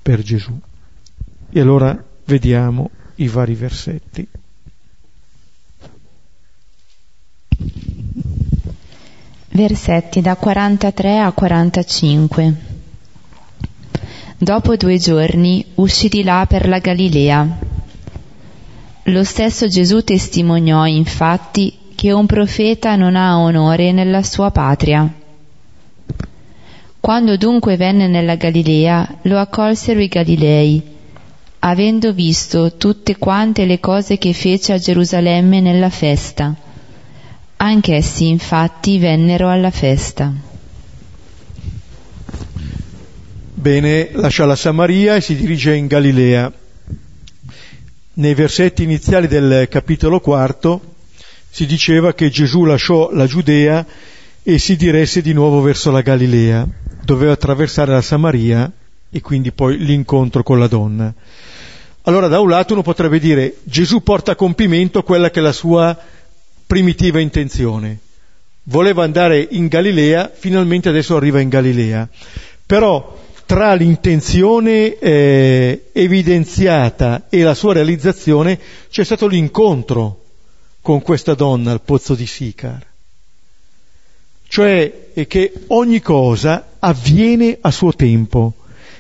per 0.01 0.23
Gesù? 0.23 0.59
E 1.51 1.61
allora 1.61 2.03
vediamo 2.25 2.91
i 3.17 3.29
vari 3.29 3.55
versetti. 3.55 4.27
Versetti 9.49 10.21
da 10.21 10.37
43 10.37 11.19
a 11.19 11.33
45 11.33 12.55
Dopo 14.41 14.77
due 14.77 14.99
giorni 14.99 15.65
uscì 15.75 16.09
di 16.09 16.23
là 16.23 16.47
per 16.49 16.69
la 16.69 16.79
Galilea. 16.79 17.59
Lo 19.05 19.25
stesso 19.25 19.67
Gesù 19.67 20.05
testimoniò 20.05 20.87
infatti 20.87 21.77
che 21.97 22.13
un 22.13 22.27
profeta 22.27 22.95
non 22.95 23.17
ha 23.17 23.37
onore 23.41 23.91
nella 23.91 24.23
sua 24.23 24.53
patria. 24.53 25.13
Quando 27.01 27.37
dunque 27.37 27.77
venne 27.77 28.07
nella 28.07 28.37
Galilea, 28.37 29.17
lo 29.23 29.39
accolsero 29.39 29.99
i 29.99 30.07
Galilei, 30.07 30.81
avendo 31.59 32.13
visto 32.13 32.77
tutte 32.77 33.17
quante 33.17 33.65
le 33.65 33.81
cose 33.81 34.19
che 34.19 34.33
fece 34.33 34.75
a 34.75 34.79
Gerusalemme 34.79 35.61
nella 35.61 35.91
festa. 35.91 36.55
Anch'essi 37.61 38.29
infatti 38.29 38.99
vennero 38.99 39.49
alla 39.49 39.73
festa. 39.73 40.33
Bene, 43.53 44.11
lascia 44.13 44.45
la 44.45 44.55
Samaria 44.55 45.17
e 45.17 45.21
si 45.21 45.35
dirige 45.35 45.75
in 45.75 45.89
Galilea. 45.89 46.53
Nei 48.15 48.35
versetti 48.35 48.85
iniziali 48.85 49.27
del 49.27 49.67
capitolo 49.69 50.21
quarto 50.21 50.95
si 51.51 51.67
diceva 51.67 52.15
che 52.15 52.31
Gesù 52.31 52.65
lasciò 52.65 53.11
la 53.13 53.27
Giudea 53.27 53.85
e 54.45 54.59
si 54.59 54.77
diresse 54.77 55.21
di 55.21 55.33
nuovo 55.33 55.61
verso 55.61 55.91
la 55.91 56.01
Galilea. 56.01 56.65
Doveva 57.03 57.33
attraversare 57.33 57.91
la 57.91 58.03
Samaria 58.03 58.71
e 59.11 59.21
quindi 59.21 59.51
poi 59.51 59.79
l'incontro 59.79 60.45
con 60.45 60.61
la 60.61 60.69
donna. 60.69 61.13
Allora 62.03 62.29
da 62.29 62.39
un 62.39 62.51
lato 62.51 62.75
uno 62.75 62.83
potrebbe 62.83 63.19
dire 63.19 63.57
Gesù 63.65 64.01
porta 64.05 64.33
a 64.33 64.37
compimento 64.37 65.03
quella 65.03 65.31
che 65.31 65.41
è 65.41 65.43
la 65.43 65.53
sua 65.53 65.99
primitiva 66.69 67.19
intenzione. 67.19 67.99
Voleva 68.65 69.03
andare 69.03 69.45
in 69.53 69.69
Galilea, 69.69 70.31
finalmente 70.33 70.91
adesso 70.91 71.17
arriva 71.17 71.41
in 71.41 71.49
Galilea. 71.49 72.07
Però 72.67 73.19
tra 73.47 73.73
l'intenzione 73.73 74.99
eh, 74.99 75.87
evidenziata 75.93 77.25
e 77.31 77.43
la 77.43 77.55
sua 77.55 77.73
realizzazione 77.73 78.59
c'è 78.91 79.03
stato 79.03 79.27
l'incontro 79.27 80.25
con 80.83 81.01
questa 81.01 81.33
donna 81.33 81.71
al 81.73 81.81
pozzo 81.81 82.15
di 82.15 82.27
Sicar. 82.27 82.85
Cioè 84.47 85.07
che 85.27 85.53
ogni 85.69 86.01
cosa 86.01 86.73
avviene 86.79 87.57
a 87.61 87.71
suo 87.71 87.95
tempo 87.95 88.53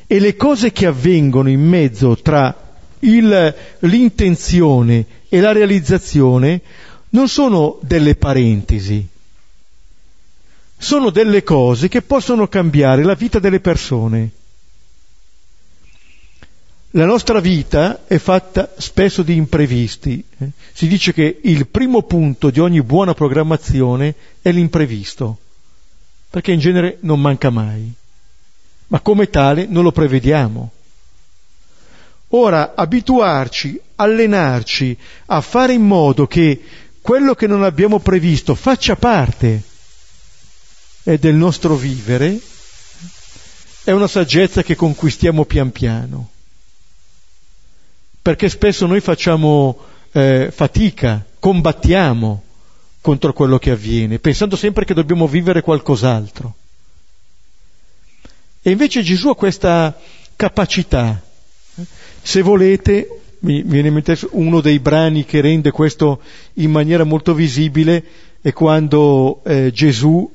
e 0.07 0.18
le 0.18 0.37
cose 0.37 0.72
che 0.72 0.87
avvengono 0.87 1.50
in 1.50 1.61
mezzo 1.61 2.16
tra 2.16 2.54
il, 3.00 3.54
l'intenzione 3.81 5.04
e 5.28 5.40
la 5.40 5.52
realizzazione 5.52 6.62
non 7.11 7.29
sono 7.29 7.79
delle 7.83 8.16
parentesi, 8.16 9.07
sono 10.77 11.11
delle 11.11 11.42
cose 11.42 11.88
che 11.88 12.03
possono 12.03 12.47
cambiare 12.47 13.03
la 13.03 13.14
vita 13.14 13.38
delle 13.38 13.61
persone. 13.61 14.31
La 16.92 17.05
nostra 17.05 17.40
vita 17.40 18.07
è 18.07 18.16
fatta 18.16 18.73
spesso 18.79 19.23
di 19.23 19.35
imprevisti. 19.35 20.25
Eh. 20.38 20.51
Si 20.73 20.87
dice 20.87 21.12
che 21.12 21.40
il 21.42 21.66
primo 21.66 22.03
punto 22.03 22.49
di 22.49 22.61
ogni 22.61 22.83
buona 22.83 23.12
programmazione 23.12 24.14
è 24.40 24.51
l'imprevisto, 24.53 25.38
perché 26.31 26.53
in 26.53 26.61
genere 26.61 26.99
non 27.01 27.21
manca 27.21 27.51
mai, 27.51 27.92
ma 28.87 29.01
come 29.01 29.29
tale 29.29 29.66
non 29.66 29.83
lo 29.83 29.92
prevediamo. 29.92 30.71
Ora, 32.33 32.75
abituarci, 32.75 33.81
allenarci 33.97 34.97
a 35.27 35.40
fare 35.40 35.73
in 35.73 35.83
modo 35.83 36.27
che 36.27 36.61
quello 37.09 37.35
che 37.35 37.47
non 37.47 37.64
abbiamo 37.64 38.01
previsto 38.01 38.55
faccia 38.55 38.94
parte 38.94 39.62
del 41.03 41.35
nostro 41.37 41.75
vivere 41.75 42.38
è 43.83 43.92
una 43.92 44.07
saggezza 44.07 44.62
che 44.62 44.77
conquistiamo 44.77 45.47
pian 45.47 45.73
piano 45.73 46.29
perché 48.21 48.51
spesso 48.51 48.85
noi 48.85 49.01
facciamo 49.01 49.79
eh, 50.12 50.51
fatica, 50.55 51.25
combattiamo 51.38 52.42
contro 53.01 53.33
quello 53.33 53.59
che 53.59 53.71
avviene, 53.71 54.18
pensando 54.18 54.55
sempre 54.55 54.85
che 54.85 54.92
dobbiamo 54.92 55.27
vivere 55.27 55.62
qualcos'altro. 55.62 56.55
E 58.61 58.71
invece 58.71 59.01
Gesù 59.01 59.31
ha 59.31 59.35
questa 59.35 59.99
capacità. 60.37 61.23
Se 62.21 62.42
volete, 62.42 63.09
mi 63.40 63.62
viene 63.62 63.88
in 63.88 63.94
mente 63.94 64.18
uno 64.31 64.61
dei 64.61 64.79
brani 64.79 65.24
che 65.24 65.40
rende 65.40 65.70
questo 65.70 66.20
in 66.55 66.70
maniera 66.70 67.05
molto 67.05 67.35
visibile, 67.35 68.03
è 68.40 68.53
quando 68.53 69.42
eh, 69.44 69.70
Gesù, 69.72 70.31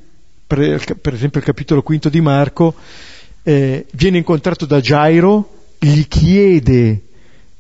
per, 0.46 0.84
per, 1.02 1.14
esempio 1.14 1.40
il 1.40 1.46
capitolo 1.46 1.82
quinto 1.82 2.10
di 2.10 2.22
Marco, 2.22 2.76
eh, 3.44 3.86
viene 3.92 4.18
incontrato 4.18 4.66
da 4.66 4.80
Gairo, 4.80 5.50
gli 5.80 6.08
chiede 6.08 7.02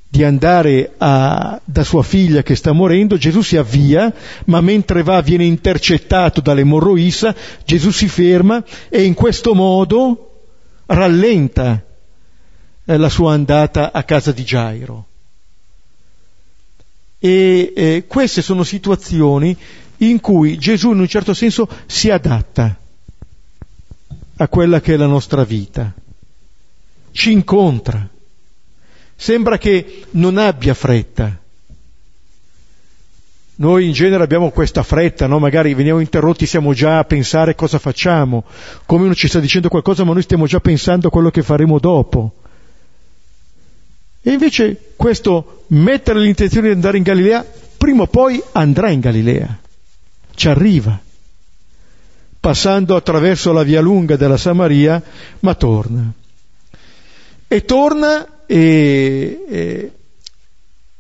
di 0.08 0.23
andare 0.23 0.93
a, 0.97 1.60
da 1.63 1.84
sua 1.84 2.03
figlia 2.03 2.43
che 2.43 2.56
sta 2.56 2.71
morendo, 2.71 3.17
Gesù 3.17 3.41
si 3.41 3.58
avvia, 3.58 4.13
ma 4.45 4.62
mentre 4.62 5.01
va 5.01 5.21
viene 5.21 5.43
intercettato 5.43 6.39
dall'emorroissa, 6.39 7.36
Gesù 7.65 7.89
si 7.89 8.08
ferma 8.08 8.63
e 8.89 9.03
in 9.03 9.15
questo 9.15 9.56
modo 9.56 10.43
rallenta 10.86 11.84
eh, 12.86 12.97
la 12.97 13.10
sua 13.10 13.34
andata 13.34 13.91
a 13.91 14.03
casa 14.03 14.32
di 14.32 14.43
Gairo. 14.43 15.08
E 17.25 17.73
eh, 17.75 18.03
queste 18.05 18.41
sono 18.41 18.63
situazioni 18.63 19.55
in 19.97 20.19
cui 20.19 20.57
Gesù 20.57 20.91
in 20.91 20.99
un 20.99 21.07
certo 21.07 21.33
senso 21.33 21.69
si 21.86 22.09
adatta 22.09 22.77
a 24.36 24.47
quella 24.49 24.81
che 24.81 24.95
è 24.95 24.97
la 24.97 25.05
nostra 25.05 25.45
vita, 25.45 25.93
ci 27.12 27.31
incontra 27.31 28.09
sembra 29.15 29.57
che 29.57 30.03
non 30.12 30.38
abbia 30.38 30.73
fretta. 30.73 31.39
Noi 33.55 33.86
in 33.86 33.93
genere 33.93 34.21
abbiamo 34.21 34.49
questa 34.49 34.83
fretta, 34.83 35.27
no? 35.27 35.39
magari 35.39 35.73
veniamo 35.73 36.01
interrotti, 36.01 36.45
siamo 36.45 36.73
già 36.73 36.97
a 36.97 37.05
pensare 37.05 37.55
cosa 37.55 37.79
facciamo, 37.79 38.43
come 38.86 39.05
uno 39.05 39.15
ci 39.15 39.29
sta 39.29 39.39
dicendo 39.39 39.69
qualcosa 39.69 40.03
ma 40.03 40.12
noi 40.12 40.23
stiamo 40.23 40.45
già 40.45 40.59
pensando 40.59 41.07
a 41.07 41.12
quello 41.12 41.29
che 41.29 41.41
faremo 41.41 41.79
dopo. 41.79 42.33
E 44.25 44.31
invece 44.31 44.93
questo 44.95 45.65
mettere 45.67 46.19
l'intenzione 46.19 46.67
di 46.67 46.73
andare 46.73 46.95
in 46.95 47.03
Galilea, 47.03 47.45
prima 47.77 48.03
o 48.03 48.07
poi 48.07 48.41
andrà 48.53 48.89
in 48.89 49.01
Galilea, 49.01 49.59
ci 50.33 50.47
arriva, 50.47 50.97
passando 52.39 52.95
attraverso 52.95 53.51
la 53.51 53.63
via 53.63 53.81
lunga 53.81 54.15
della 54.15 54.38
Samaria, 54.38 55.03
ma 55.41 55.53
torna. 55.55 56.09
E 57.49 57.65
torna 57.65 58.45
e, 58.45 59.43
e, 59.45 59.91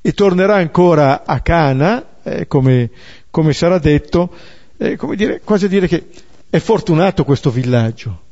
e 0.01 0.11
tornerà 0.11 0.55
ancora 0.55 1.23
a 1.25 1.39
Cana, 1.39 2.05
eh, 2.23 2.47
come, 2.47 2.89
come, 3.31 3.53
sarà 3.53 3.79
detto, 3.79 4.35
eh, 4.75 4.97
come 4.97 5.15
dire, 5.15 5.39
quasi 5.41 5.65
a 5.65 5.69
dire 5.69 5.87
che 5.87 6.07
è 6.49 6.59
fortunato 6.59 7.23
questo 7.23 7.49
villaggio, 7.51 8.22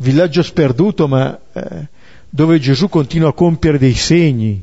villaggio 0.00 0.42
sperduto 0.42 1.08
ma 1.08 1.38
eh, 1.52 1.86
dove 2.28 2.58
Gesù 2.58 2.88
continua 2.88 3.30
a 3.30 3.34
compiere 3.34 3.78
dei 3.78 3.94
segni. 3.94 4.62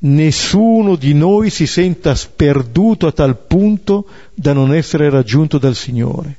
Nessuno 0.00 0.94
di 0.94 1.12
noi 1.12 1.50
si 1.50 1.66
senta 1.66 2.14
sperduto 2.14 3.06
a 3.06 3.12
tal 3.12 3.36
punto 3.36 4.06
da 4.34 4.52
non 4.52 4.72
essere 4.72 5.10
raggiunto 5.10 5.58
dal 5.58 5.74
Signore, 5.74 6.36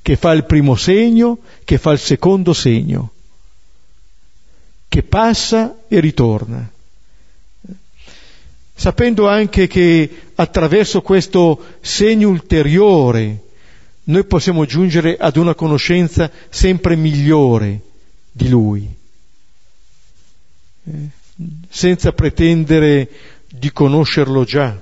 che 0.00 0.16
fa 0.16 0.32
il 0.32 0.44
primo 0.44 0.76
segno, 0.76 1.38
che 1.64 1.76
fa 1.76 1.92
il 1.92 1.98
secondo 1.98 2.54
segno, 2.54 3.12
che 4.88 5.02
passa 5.02 5.76
e 5.88 6.00
ritorna. 6.00 6.70
Sapendo 8.78 9.28
anche 9.28 9.66
che 9.66 10.10
attraverso 10.34 11.02
questo 11.02 11.78
segno 11.80 12.28
ulteriore 12.28 13.45
noi 14.08 14.24
possiamo 14.24 14.64
giungere 14.64 15.16
ad 15.16 15.36
una 15.36 15.54
conoscenza 15.54 16.30
sempre 16.48 16.96
migliore 16.96 17.80
di 18.32 18.48
Lui 18.48 18.94
senza 21.68 22.12
pretendere 22.12 23.08
di 23.48 23.72
conoscerlo 23.72 24.44
già. 24.44 24.80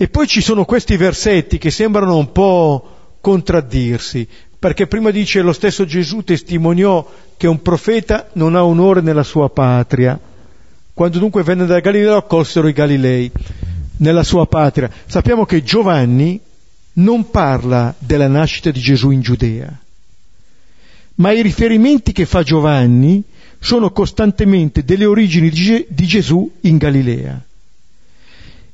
E 0.00 0.08
poi 0.08 0.26
ci 0.26 0.40
sono 0.40 0.64
questi 0.64 0.96
versetti 0.96 1.58
che 1.58 1.70
sembrano 1.70 2.16
un 2.16 2.32
po' 2.32 3.16
contraddirsi, 3.20 4.26
perché 4.58 4.86
prima 4.86 5.10
dice 5.10 5.42
lo 5.42 5.52
stesso 5.52 5.84
Gesù 5.84 6.22
testimoniò 6.22 7.06
che 7.36 7.46
un 7.46 7.60
profeta 7.62 8.28
non 8.34 8.54
ha 8.54 8.64
onore 8.64 9.00
nella 9.00 9.22
sua 9.22 9.50
patria. 9.50 10.18
Quando 10.92 11.18
dunque 11.18 11.42
venne 11.42 11.66
da 11.66 11.80
Galileo 11.80 12.16
accolsero 12.16 12.68
i 12.68 12.72
Galilei 12.72 13.30
nella 13.98 14.22
sua 14.22 14.46
patria. 14.46 14.90
Sappiamo 15.06 15.44
che 15.44 15.62
Giovanni 15.62 16.40
non 16.98 17.30
parla 17.30 17.94
della 17.98 18.28
nascita 18.28 18.70
di 18.70 18.80
Gesù 18.80 19.10
in 19.10 19.20
Giudea, 19.20 19.76
ma 21.16 21.32
i 21.32 21.42
riferimenti 21.42 22.12
che 22.12 22.26
fa 22.26 22.42
Giovanni 22.42 23.22
sono 23.60 23.90
costantemente 23.90 24.84
delle 24.84 25.04
origini 25.04 25.50
di 25.50 26.06
Gesù 26.06 26.50
in 26.62 26.76
Galilea. 26.76 27.42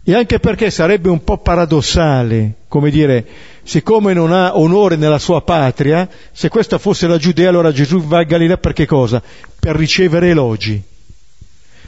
E 0.07 0.15
anche 0.15 0.39
perché 0.39 0.71
sarebbe 0.71 1.09
un 1.09 1.25
po' 1.25 1.39
paradossale, 1.39 2.57
come 2.69 2.91
dire, 2.91 3.27
siccome 3.63 4.13
non 4.13 4.33
ha 4.33 4.55
onore 4.59 4.97
nella 4.97 5.19
sua 5.19 5.41
patria, 5.41 6.07
se 6.31 6.51
questa 6.51 6.77
fosse 6.77 7.07
la 7.07 7.17
Giudea, 7.17 7.49
allora 7.49 7.73
Gesù 7.73 8.03
va 8.03 8.19
a 8.19 8.25
Galilea 8.25 8.59
per 8.59 8.75
che 8.75 8.85
cosa? 8.85 9.23
Per 9.59 9.75
ricevere 9.75 10.29
elogi. 10.29 10.83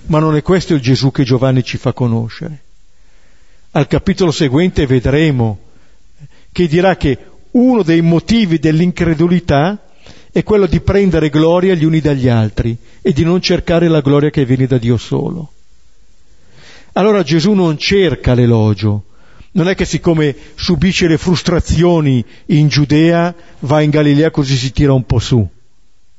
Ma 0.07 0.19
non 0.19 0.35
è 0.35 0.41
questo 0.41 0.73
il 0.73 0.81
Gesù 0.81 1.11
che 1.11 1.25
Giovanni 1.25 1.63
ci 1.63 1.77
fa 1.77 1.93
conoscere. 1.93 2.63
Al 3.73 3.87
capitolo 3.87 4.31
seguente 4.31 4.87
vedremo 4.87 5.66
che 6.57 6.69
dirà 6.69 6.97
che 6.97 7.19
uno 7.51 7.83
dei 7.83 8.01
motivi 8.01 8.59
dell'incredulità 8.59 9.79
è 10.33 10.43
quello 10.43 10.65
di 10.65 10.81
prendere 10.81 11.29
gloria 11.29 11.75
gli 11.75 11.85
uni 11.85 12.01
dagli 12.01 12.29
altri 12.29 12.75
e 13.03 13.13
di 13.13 13.25
non 13.25 13.43
cercare 13.43 13.89
la 13.89 14.01
gloria 14.01 14.31
che 14.31 14.47
viene 14.47 14.67
da 14.67 14.79
Dio 14.79 14.97
solo. 14.97 15.53
Allora 16.95 17.23
Gesù 17.23 17.53
non 17.53 17.77
cerca 17.77 18.33
l'elogio, 18.33 19.05
non 19.51 19.69
è 19.69 19.75
che 19.75 19.85
siccome 19.85 20.35
subisce 20.55 21.07
le 21.09 21.19
frustrazioni 21.19 22.25
in 22.47 22.69
Giudea 22.69 23.35
va 23.59 23.83
in 23.83 23.91
Galilea 23.91 24.31
così 24.31 24.57
si 24.57 24.73
tira 24.73 24.95
un 24.95 25.05
po' 25.05 25.19
su. 25.19 25.47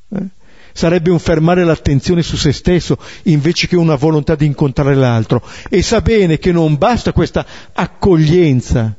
Eh? 0.10 0.23
Sarebbe 0.71 1.10
un 1.10 1.17
fermare 1.17 1.63
l'attenzione 1.63 2.21
su 2.21 2.38
se 2.38 2.54
stesso 2.54 3.00
invece 3.23 3.65
che 3.65 3.76
una 3.76 3.95
volontà 3.95 4.36
di 4.36 4.45
incontrare 4.45 4.93
l'altro. 4.93 5.41
E 5.67 5.82
sa 5.82 6.02
bene 6.02 6.38
che 6.38 6.52
non 6.52 6.78
basta 6.78 7.12
questa 7.12 7.43
accoglienza 7.73 8.95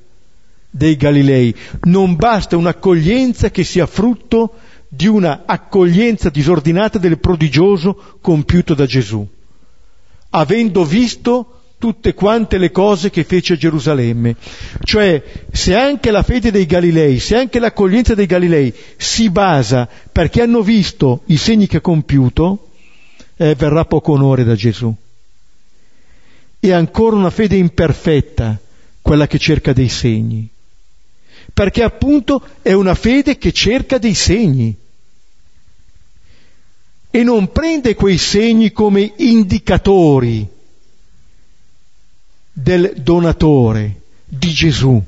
dei 0.71 0.97
Galilei, 0.97 1.55
non 1.85 2.17
basta 2.17 2.57
un'accoglienza 2.57 3.51
che 3.51 3.65
sia 3.65 3.87
frutto 3.87 4.55
di 4.89 5.07
una 5.07 5.43
accoglienza 5.47 6.31
disordinata 6.31 6.99
del 6.99 7.19
prodigioso 7.19 8.19
compiuto 8.21 8.75
da 8.75 8.87
Gesù, 8.87 9.27
avendo 10.31 10.85
visto 10.85 11.53
tutte 11.79 12.13
quante 12.15 12.59
le 12.59 12.71
cose 12.71 13.11
che 13.11 13.25
fece 13.25 13.53
a 13.53 13.57
Gerusalemme. 13.57 14.37
Cioè, 14.83 15.23
se 15.53 15.77
anche 15.77 16.11
la 16.11 16.23
fede 16.23 16.51
dei 16.51 16.67
Galilei, 16.67 17.21
se 17.21 17.37
anche 17.37 17.61
l'accoglienza 17.61 18.15
dei 18.15 18.27
Galilei 18.27 18.75
si 18.97 19.31
basa 19.31 19.89
perché 20.11 20.43
hanno 20.43 20.63
visto 20.63 21.23
i 21.27 21.37
segni 21.37 21.67
che 21.67 21.77
ha 21.77 21.81
compiuto, 21.81 22.71
eh, 23.37 23.55
verrà 23.55 23.85
poco 23.85 24.13
onore 24.13 24.43
da 24.43 24.55
Gesù. 24.55 24.93
È 26.61 26.73
ancora 26.73 27.15
una 27.15 27.31
fede 27.31 27.57
imperfetta 27.57 28.59
quella 29.01 29.29
che 29.29 29.39
cerca 29.39 29.73
dei 29.73 29.89
segni 29.89 30.51
perché 31.59 31.83
appunto 31.83 32.41
è 32.63 32.73
una 32.73 32.95
fede 32.95 33.37
che 33.37 33.51
cerca 33.51 33.99
dei 33.99 34.15
segni. 34.15 34.73
E 37.11 37.23
non 37.25 37.51
prende 37.51 37.97
quei 37.97 38.17
segni 38.17 38.71
come 38.71 39.13
indicatori 39.17 40.47
del 42.53 42.93
donatore, 42.99 44.03
di 44.25 44.53
Gesù, 44.53 45.03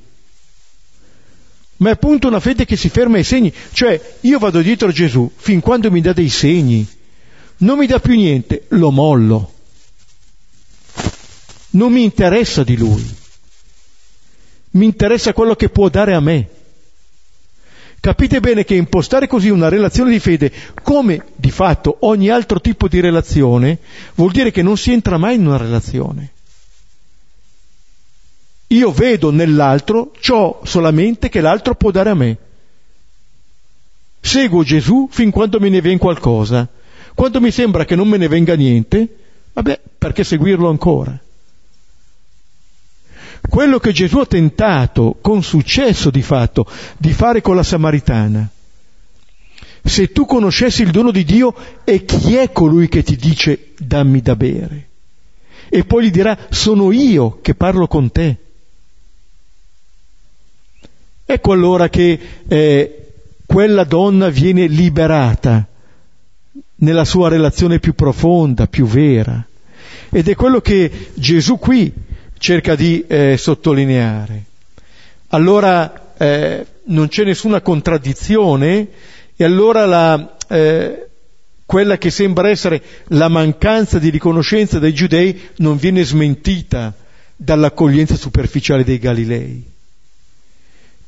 ma 1.76 1.88
è 1.88 1.92
appunto 1.92 2.26
una 2.26 2.40
fede 2.40 2.64
che 2.64 2.74
si 2.74 2.88
ferma 2.88 3.18
ai 3.18 3.22
segni, 3.22 3.54
cioè 3.72 4.16
io 4.22 4.40
vado 4.40 4.60
dietro 4.60 4.88
a 4.88 4.92
Gesù 4.92 5.30
fin 5.36 5.60
quando 5.60 5.88
mi 5.92 6.00
dà 6.00 6.12
dei 6.12 6.30
segni, 6.30 6.84
non 7.58 7.78
mi 7.78 7.86
dà 7.86 8.00
più 8.00 8.16
niente, 8.16 8.64
lo 8.70 8.90
mollo, 8.90 9.52
non 11.70 11.92
mi 11.92 12.02
interessa 12.02 12.64
di 12.64 12.76
lui 12.76 13.18
mi 14.72 14.84
interessa 14.84 15.32
quello 15.32 15.54
che 15.54 15.68
può 15.68 15.88
dare 15.88 16.14
a 16.14 16.20
me. 16.20 16.48
Capite 18.00 18.40
bene 18.40 18.64
che 18.64 18.74
impostare 18.74 19.26
così 19.26 19.50
una 19.50 19.68
relazione 19.68 20.10
di 20.10 20.20
fede, 20.20 20.50
come 20.82 21.26
di 21.36 21.50
fatto 21.50 21.98
ogni 22.00 22.30
altro 22.30 22.60
tipo 22.60 22.88
di 22.88 22.98
relazione, 22.98 23.78
vuol 24.14 24.30
dire 24.30 24.50
che 24.50 24.62
non 24.62 24.78
si 24.78 24.90
entra 24.90 25.18
mai 25.18 25.34
in 25.34 25.46
una 25.46 25.58
relazione. 25.58 26.32
Io 28.68 28.90
vedo 28.92 29.30
nell'altro 29.30 30.12
ciò 30.20 30.60
solamente 30.64 31.28
che 31.28 31.40
l'altro 31.40 31.74
può 31.74 31.90
dare 31.90 32.10
a 32.10 32.14
me. 32.14 32.38
Seguo 34.20 34.62
Gesù 34.62 35.08
fin 35.10 35.30
quando 35.30 35.58
me 35.58 35.68
ne 35.68 35.80
viene 35.80 35.98
qualcosa. 35.98 36.68
Quando 37.14 37.40
mi 37.40 37.50
sembra 37.50 37.84
che 37.84 37.96
non 37.96 38.08
me 38.08 38.16
ne 38.16 38.28
venga 38.28 38.54
niente, 38.54 39.16
vabbè, 39.52 39.80
perché 39.98 40.24
seguirlo 40.24 40.68
ancora? 40.68 41.18
Quello 43.50 43.80
che 43.80 43.92
Gesù 43.92 44.18
ha 44.18 44.26
tentato 44.26 45.18
con 45.20 45.42
successo 45.42 46.08
di 46.10 46.22
fatto 46.22 46.66
di 46.96 47.12
fare 47.12 47.42
con 47.42 47.56
la 47.56 47.64
Samaritana. 47.64 48.48
Se 49.82 50.12
tu 50.12 50.24
conoscessi 50.24 50.82
il 50.82 50.92
dono 50.92 51.10
di 51.10 51.24
Dio 51.24 51.54
e 51.84 52.04
chi 52.04 52.36
è 52.36 52.52
colui 52.52 52.88
che 52.88 53.02
ti 53.02 53.16
dice 53.16 53.72
dammi 53.76 54.20
da 54.20 54.36
bere? 54.36 54.88
E 55.68 55.84
poi 55.84 56.04
gli 56.04 56.10
dirà 56.10 56.38
sono 56.48 56.92
io 56.92 57.40
che 57.42 57.54
parlo 57.54 57.86
con 57.88 58.10
te. 58.12 58.36
Ecco 61.26 61.52
allora 61.52 61.88
che 61.88 62.18
eh, 62.46 63.12
quella 63.46 63.84
donna 63.84 64.28
viene 64.28 64.66
liberata 64.68 65.66
nella 66.76 67.04
sua 67.04 67.28
relazione 67.28 67.80
più 67.80 67.94
profonda, 67.94 68.68
più 68.68 68.86
vera. 68.86 69.44
Ed 70.10 70.28
è 70.28 70.34
quello 70.34 70.60
che 70.60 71.10
Gesù 71.14 71.58
qui 71.58 71.92
cerca 72.40 72.74
di 72.74 73.04
eh, 73.06 73.36
sottolineare. 73.36 74.44
Allora 75.28 76.14
eh, 76.16 76.66
non 76.84 77.08
c'è 77.08 77.22
nessuna 77.22 77.60
contraddizione 77.60 78.88
e 79.36 79.44
allora 79.44 79.84
la, 79.84 80.36
eh, 80.48 81.08
quella 81.66 81.98
che 81.98 82.10
sembra 82.10 82.48
essere 82.48 82.82
la 83.08 83.28
mancanza 83.28 83.98
di 83.98 84.08
riconoscenza 84.08 84.78
dei 84.78 84.94
giudei 84.94 85.38
non 85.56 85.76
viene 85.76 86.02
smentita 86.02 86.94
dall'accoglienza 87.36 88.16
superficiale 88.16 88.84
dei 88.84 88.98
Galilei. 88.98 89.70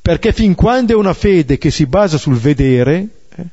Perché 0.02 0.32
fin 0.32 0.54
quando 0.54 0.92
è 0.92 0.96
una 0.96 1.14
fede 1.14 1.56
che 1.56 1.70
si 1.70 1.86
basa 1.86 2.18
sul 2.18 2.36
vedere, 2.36 3.06
eh, 3.36 3.44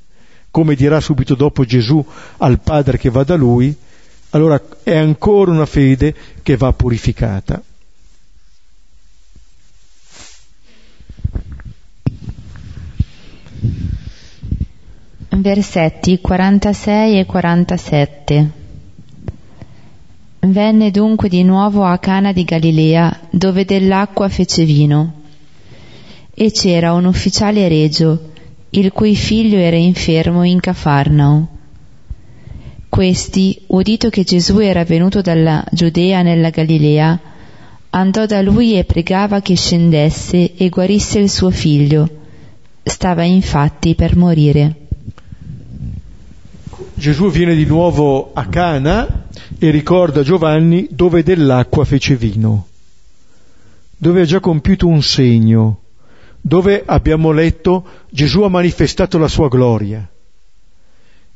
come 0.51 0.75
dirà 0.75 0.99
subito 0.99 1.33
dopo 1.33 1.63
Gesù 1.63 2.05
al 2.37 2.59
Padre 2.59 2.97
che 2.97 3.09
va 3.09 3.23
da 3.23 3.35
lui, 3.35 3.73
allora 4.31 4.61
è 4.83 4.97
ancora 4.97 5.51
una 5.51 5.65
fede 5.65 6.13
che 6.43 6.57
va 6.57 6.73
purificata. 6.73 7.63
Versetti 15.29 16.19
46 16.19 17.19
e 17.19 17.25
47 17.25 18.51
Venne 20.41 20.89
dunque 20.89 21.27
di 21.27 21.43
nuovo 21.43 21.83
a 21.83 21.97
Cana 21.97 22.31
di 22.31 22.45
Galilea, 22.45 23.27
dove 23.29 23.65
dell'acqua 23.65 24.29
fece 24.29 24.63
vino. 24.63 25.13
E 26.33 26.51
c'era 26.51 26.93
un 26.93 27.05
ufficiale 27.05 27.67
regio, 27.67 28.31
il 28.69 28.91
cui 28.93 29.15
figlio 29.15 29.57
era 29.57 29.75
infermo 29.75 30.43
in 30.43 30.61
Cafarnao. 30.61 31.47
Questi, 32.87 33.61
udito 33.67 34.09
che 34.09 34.23
Gesù 34.23 34.59
era 34.59 34.85
venuto 34.85 35.21
dalla 35.21 35.63
Giudea 35.71 36.21
nella 36.21 36.49
Galilea, 36.49 37.19
andò 37.89 38.25
da 38.25 38.41
lui 38.41 38.77
e 38.77 38.85
pregava 38.85 39.41
che 39.41 39.55
scendesse 39.55 40.55
e 40.55 40.69
guarisse 40.69 41.19
il 41.19 41.29
suo 41.29 41.49
figlio. 41.49 42.18
Stava 42.89 43.23
infatti 43.23 43.93
per 43.93 44.17
morire. 44.17 44.75
Gesù 46.95 47.29
viene 47.29 47.55
di 47.55 47.65
nuovo 47.65 48.31
a 48.33 48.47
Cana 48.47 49.27
e 49.59 49.69
ricorda 49.69 50.23
Giovanni 50.23 50.87
dove 50.89 51.21
dell'acqua 51.21 51.85
fece 51.85 52.15
vino, 52.15 52.67
dove 53.95 54.21
ha 54.21 54.25
già 54.25 54.39
compiuto 54.39 54.87
un 54.87 55.03
segno, 55.03 55.81
dove 56.41 56.81
abbiamo 56.83 57.31
letto 57.31 57.85
Gesù 58.09 58.41
ha 58.41 58.49
manifestato 58.49 59.19
la 59.19 59.27
sua 59.27 59.49
gloria 59.49 60.09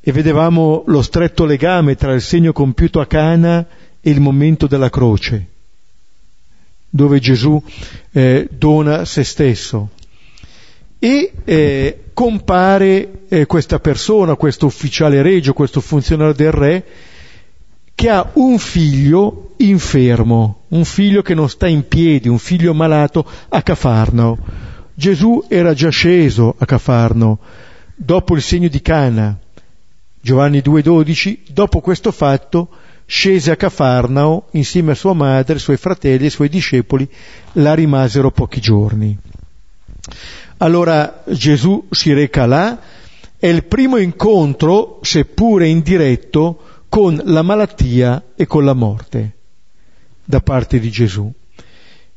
e 0.02 0.12
vedevamo 0.12 0.84
lo 0.88 1.02
stretto 1.04 1.46
legame 1.46 1.96
tra 1.96 2.14
il 2.14 2.22
segno 2.22 2.52
compiuto 2.52 3.00
a 3.00 3.06
Cana 3.06 3.66
e 4.02 4.10
il 4.10 4.20
momento 4.20 4.66
della 4.66 4.90
croce, 4.90 5.48
dove 6.90 7.20
Gesù 7.20 7.62
eh, 8.12 8.50
dona 8.52 9.06
se 9.06 9.24
stesso. 9.24 9.90
E 11.04 11.34
eh, 11.44 12.04
compare 12.14 13.26
eh, 13.28 13.46
questa 13.46 13.78
persona, 13.80 14.36
questo 14.36 14.68
ufficiale 14.68 15.22
regio, 15.22 15.52
questo 15.52 15.82
funzionario 15.82 16.34
del 16.34 16.52
re, 16.54 16.86
che 17.94 18.10
ha 18.10 18.30
un 18.36 18.58
figlio 18.58 19.50
infermo, 19.58 20.62
un 20.70 20.86
figlio 20.86 21.22
che 21.22 21.34
non 21.34 21.50
sta 21.50 21.68
in 21.68 21.90
piedi, 21.90 22.30
un 22.30 22.38
figlio 22.38 22.74
malato 22.74 23.30
a 23.50 23.62
Cafarno. 23.62 24.38
Gesù 24.94 25.44
era 25.50 25.74
già 25.74 25.90
sceso 25.90 26.56
a 26.58 26.66
Cafarno 26.66 27.38
dopo 27.96 28.34
il 28.34 28.42
segno 28.42 28.70
di 28.70 28.82
Cana. 28.82 29.38
Giovanni 30.22 30.60
2,12, 30.60 31.40
dopo 31.52 31.82
questo 31.82 32.14
fatto, 32.14 32.70
scese 33.06 33.52
a 33.52 33.58
Cafarnao 33.58 34.46
insieme 34.52 34.94
a 34.94 34.96
sua 34.96 35.12
madre, 35.12 35.56
ai 35.56 35.60
suoi 35.60 35.76
fratelli 35.76 36.22
e 36.22 36.26
ai 36.26 36.30
suoi 36.30 36.48
discepoli, 36.48 37.06
la 37.56 37.74
rimasero 37.74 38.32
pochi 38.32 38.62
giorni. 38.62 39.20
Allora 40.64 41.24
Gesù 41.28 41.88
si 41.90 42.14
reca 42.14 42.46
là, 42.46 42.80
è 43.38 43.48
il 43.48 43.66
primo 43.66 43.98
incontro, 43.98 45.00
seppure 45.02 45.68
indiretto, 45.68 46.86
con 46.88 47.20
la 47.26 47.42
malattia 47.42 48.28
e 48.34 48.48
con 48.48 48.64
la 48.64 48.72
morte 48.72 49.36
da 50.24 50.40
parte 50.40 50.80
di 50.80 50.90
Gesù. 50.90 51.30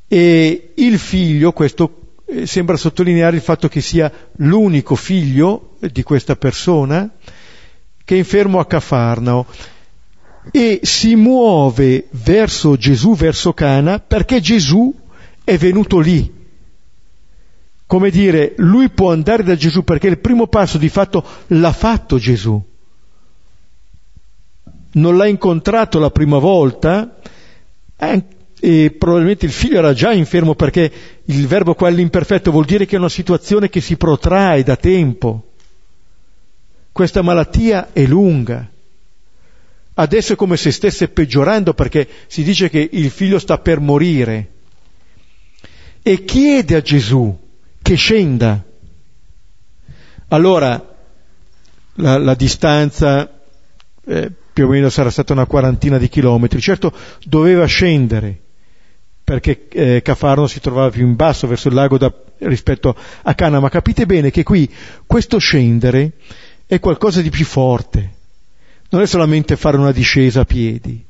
E 0.06 0.74
il 0.76 0.98
figlio, 1.00 1.50
questo 1.50 2.12
eh, 2.24 2.46
sembra 2.46 2.76
sottolineare 2.76 3.34
il 3.34 3.42
fatto 3.42 3.66
che 3.66 3.80
sia 3.80 4.12
l'unico 4.36 4.94
figlio 4.94 5.74
di 5.80 6.04
questa 6.04 6.36
persona, 6.36 7.10
che 8.04 8.14
è 8.14 8.18
infermo 8.18 8.60
a 8.60 8.66
Cafarnao 8.66 9.44
e 10.52 10.78
si 10.84 11.16
muove 11.16 12.06
verso 12.10 12.76
Gesù, 12.76 13.16
verso 13.16 13.52
Cana, 13.52 13.98
perché 13.98 14.40
Gesù 14.40 14.94
è 15.42 15.56
venuto 15.58 15.98
lì 15.98 16.36
come 17.86 18.10
dire, 18.10 18.54
lui 18.58 18.90
può 18.90 19.12
andare 19.12 19.44
da 19.44 19.54
Gesù 19.54 19.84
perché 19.84 20.08
il 20.08 20.18
primo 20.18 20.48
passo 20.48 20.76
di 20.76 20.88
fatto 20.88 21.24
l'ha 21.48 21.72
fatto 21.72 22.18
Gesù. 22.18 22.60
Non 24.92 25.16
l'ha 25.16 25.26
incontrato 25.26 25.98
la 25.98 26.10
prima 26.10 26.38
volta 26.38 27.16
eh, 27.96 28.24
e 28.58 28.90
probabilmente 28.98 29.46
il 29.46 29.52
figlio 29.52 29.78
era 29.78 29.92
già 29.92 30.12
infermo 30.12 30.54
perché 30.54 30.90
il 31.24 31.46
verbo 31.46 31.74
qua 31.74 31.88
all'imperfetto 31.88 32.50
vuol 32.50 32.64
dire 32.64 32.86
che 32.86 32.96
è 32.96 32.98
una 32.98 33.08
situazione 33.08 33.68
che 33.68 33.80
si 33.80 33.96
protrae 33.96 34.64
da 34.64 34.76
tempo. 34.76 35.52
Questa 36.90 37.22
malattia 37.22 37.92
è 37.92 38.04
lunga. 38.04 38.68
Adesso 39.98 40.32
è 40.32 40.36
come 40.36 40.56
se 40.56 40.72
stesse 40.72 41.08
peggiorando 41.08 41.72
perché 41.72 42.08
si 42.26 42.42
dice 42.42 42.68
che 42.68 42.88
il 42.90 43.10
figlio 43.10 43.38
sta 43.38 43.58
per 43.58 43.78
morire. 43.80 44.50
E 46.02 46.24
chiede 46.24 46.74
a 46.76 46.80
Gesù, 46.80 47.45
che 47.86 47.94
scenda. 47.94 48.64
Allora 50.28 50.96
la, 51.94 52.18
la 52.18 52.34
distanza 52.34 53.42
eh, 54.04 54.32
più 54.52 54.64
o 54.64 54.68
meno 54.68 54.88
sarà 54.88 55.08
stata 55.08 55.32
una 55.32 55.46
quarantina 55.46 55.96
di 55.96 56.08
chilometri, 56.08 56.60
certo 56.60 56.92
doveva 57.24 57.64
scendere 57.66 58.40
perché 59.22 59.68
eh, 59.68 60.02
Cafarno 60.02 60.48
si 60.48 60.58
trovava 60.58 60.90
più 60.90 61.06
in 61.06 61.14
basso 61.14 61.46
verso 61.46 61.68
il 61.68 61.74
lago 61.74 61.96
da, 61.96 62.12
rispetto 62.38 62.96
a 63.22 63.34
Cana, 63.34 63.60
ma 63.60 63.68
capite 63.68 64.04
bene 64.04 64.30
che 64.30 64.42
qui 64.42 64.68
questo 65.06 65.38
scendere 65.38 66.12
è 66.66 66.80
qualcosa 66.80 67.20
di 67.20 67.30
più 67.30 67.44
forte, 67.44 68.12
non 68.90 69.02
è 69.02 69.06
solamente 69.06 69.56
fare 69.56 69.76
una 69.76 69.92
discesa 69.92 70.40
a 70.40 70.44
piedi, 70.44 71.04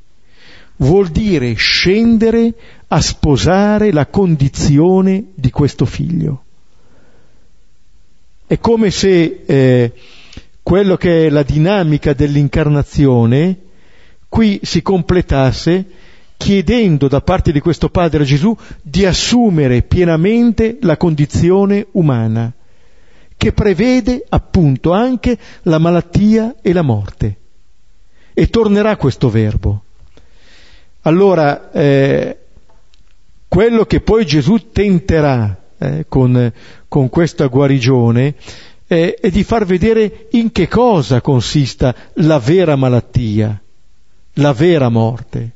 vuol 0.77 1.09
dire 1.09 1.55
scendere 1.55 2.53
a 2.89 3.01
sposare 3.01 3.93
la 3.93 4.07
condizione 4.07 5.29
di 5.35 5.51
questo 5.51 5.87
figlio. 5.87 6.46
È 8.47 8.59
come 8.61 8.91
se 8.93 9.43
eh, 9.45 9.93
quello 10.63 10.97
che 10.97 11.27
è 11.27 11.31
la 11.31 11.43
dinamica 11.43 12.13
dell'incarnazione 12.13 13.59
qui 14.29 14.61
si 14.63 14.83
completasse 14.83 15.85
chiedendo 16.37 17.09
da 17.09 17.21
parte 17.23 17.51
di 17.51 17.61
questo 17.61 17.89
Padre 17.89 18.25
Gesù 18.25 18.57
di 18.83 19.05
assumere 19.05 19.83
pienamente 19.83 20.79
la 20.83 20.97
condizione 20.97 21.87
umana, 21.93 22.53
che 23.37 23.53
prevede 23.53 24.25
appunto 24.29 24.93
anche 24.93 25.37
la 25.63 25.79
malattia 25.79 26.55
e 26.63 26.73
la 26.73 26.83
morte. 26.83 27.37
E 28.33 28.49
tornerà 28.49 28.97
questo 28.97 29.31
verbo. 29.31 29.83
Allora, 31.03 31.73
eh, 31.73 32.39
quello 33.49 33.85
che 33.87 34.01
poi 34.01 34.27
Gesù 34.27 34.71
tenterà 34.71 35.63
eh, 35.79 36.05
con, 36.09 36.53
con, 36.89 37.09
questa 37.09 37.47
guarigione 37.47 38.35
eh, 38.87 39.15
è 39.15 39.31
di 39.31 39.45
far 39.45 39.65
vedere 39.65 40.29
in 40.33 40.53
che 40.53 40.69
cosa 40.69 41.21
consista 41.21 41.95
la 42.15 42.39
vera 42.39 42.77
malattia, 42.77 43.61
la 44.35 44.53
vera 44.53 44.89
morte. 44.89 45.51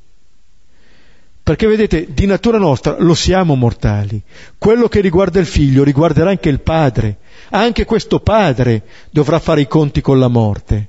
Perché 1.42 1.66
vedete, 1.66 2.06
di 2.12 2.26
natura 2.26 2.58
nostra 2.58 2.96
lo 2.98 3.14
siamo 3.14 3.54
mortali. 3.54 4.22
Quello 4.58 4.88
che 4.88 5.00
riguarda 5.00 5.40
il 5.40 5.46
figlio 5.46 5.82
riguarderà 5.82 6.30
anche 6.30 6.48
il 6.48 6.60
padre. 6.60 7.18
Anche 7.50 7.84
questo 7.84 8.20
padre 8.20 8.82
dovrà 9.10 9.38
fare 9.38 9.62
i 9.62 9.66
conti 9.66 10.00
con 10.00 10.18
la 10.18 10.28
morte. 10.28 10.88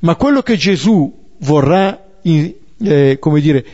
Ma 0.00 0.16
quello 0.16 0.42
che 0.42 0.56
Gesù 0.56 1.28
vorrà, 1.38 2.06
eh, 2.22 3.16
come 3.18 3.40
dire, 3.40 3.64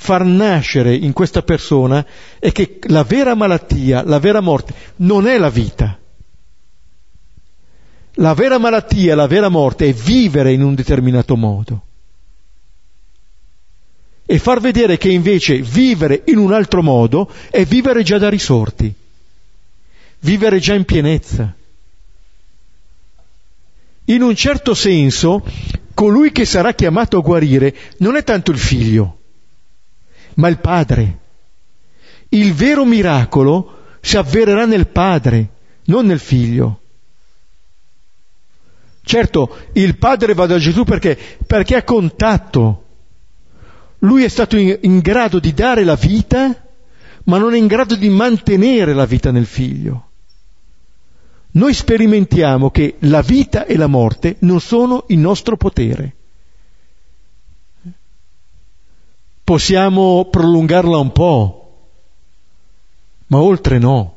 far 0.00 0.24
nascere 0.24 0.94
in 0.94 1.12
questa 1.12 1.42
persona 1.42 2.06
è 2.38 2.52
che 2.52 2.78
la 2.82 3.02
vera 3.02 3.34
malattia, 3.34 4.04
la 4.04 4.20
vera 4.20 4.40
morte, 4.40 4.72
non 4.96 5.26
è 5.26 5.36
la 5.38 5.50
vita. 5.50 5.98
La 8.12 8.32
vera 8.32 8.58
malattia, 8.58 9.16
la 9.16 9.26
vera 9.26 9.48
morte 9.48 9.88
è 9.88 9.92
vivere 9.92 10.52
in 10.52 10.62
un 10.62 10.76
determinato 10.76 11.36
modo. 11.36 11.82
E 14.24 14.38
far 14.38 14.60
vedere 14.60 14.98
che 14.98 15.10
invece 15.10 15.62
vivere 15.62 16.22
in 16.26 16.38
un 16.38 16.52
altro 16.52 16.80
modo 16.80 17.28
è 17.50 17.64
vivere 17.64 18.04
già 18.04 18.18
da 18.18 18.28
risorti, 18.28 18.94
vivere 20.20 20.60
già 20.60 20.74
in 20.74 20.84
pienezza. 20.84 21.52
In 24.04 24.22
un 24.22 24.34
certo 24.36 24.74
senso, 24.74 25.44
colui 25.92 26.30
che 26.30 26.44
sarà 26.44 26.72
chiamato 26.72 27.18
a 27.18 27.22
guarire 27.22 27.74
non 27.98 28.16
è 28.16 28.22
tanto 28.22 28.52
il 28.52 28.58
figlio, 28.58 29.17
ma 30.38 30.48
il 30.48 30.58
Padre. 30.58 31.18
Il 32.30 32.52
vero 32.54 32.84
miracolo 32.84 33.76
si 34.00 34.16
avvererà 34.16 34.66
nel 34.66 34.88
Padre, 34.88 35.48
non 35.84 36.06
nel 36.06 36.18
Figlio. 36.18 36.80
Certo, 39.02 39.56
il 39.72 39.96
Padre 39.96 40.34
va 40.34 40.46
da 40.46 40.58
Gesù 40.58 40.84
perché? 40.84 41.18
Perché 41.46 41.76
ha 41.76 41.82
contatto. 41.82 42.84
Lui 44.00 44.22
è 44.22 44.28
stato 44.28 44.56
in, 44.56 44.78
in 44.82 44.98
grado 45.00 45.38
di 45.38 45.54
dare 45.54 45.82
la 45.82 45.96
vita, 45.96 46.54
ma 47.24 47.38
non 47.38 47.54
è 47.54 47.56
in 47.56 47.66
grado 47.66 47.96
di 47.96 48.08
mantenere 48.08 48.92
la 48.94 49.06
vita 49.06 49.30
nel 49.30 49.46
Figlio. 49.46 50.04
Noi 51.52 51.72
sperimentiamo 51.72 52.70
che 52.70 52.96
la 53.00 53.22
vita 53.22 53.64
e 53.64 53.76
la 53.76 53.86
morte 53.86 54.36
non 54.40 54.60
sono 54.60 55.04
in 55.08 55.20
nostro 55.20 55.56
potere. 55.56 56.17
Possiamo 59.48 60.26
prolungarla 60.26 60.98
un 60.98 61.10
po', 61.10 61.76
ma 63.28 63.40
oltre 63.40 63.78
no. 63.78 64.16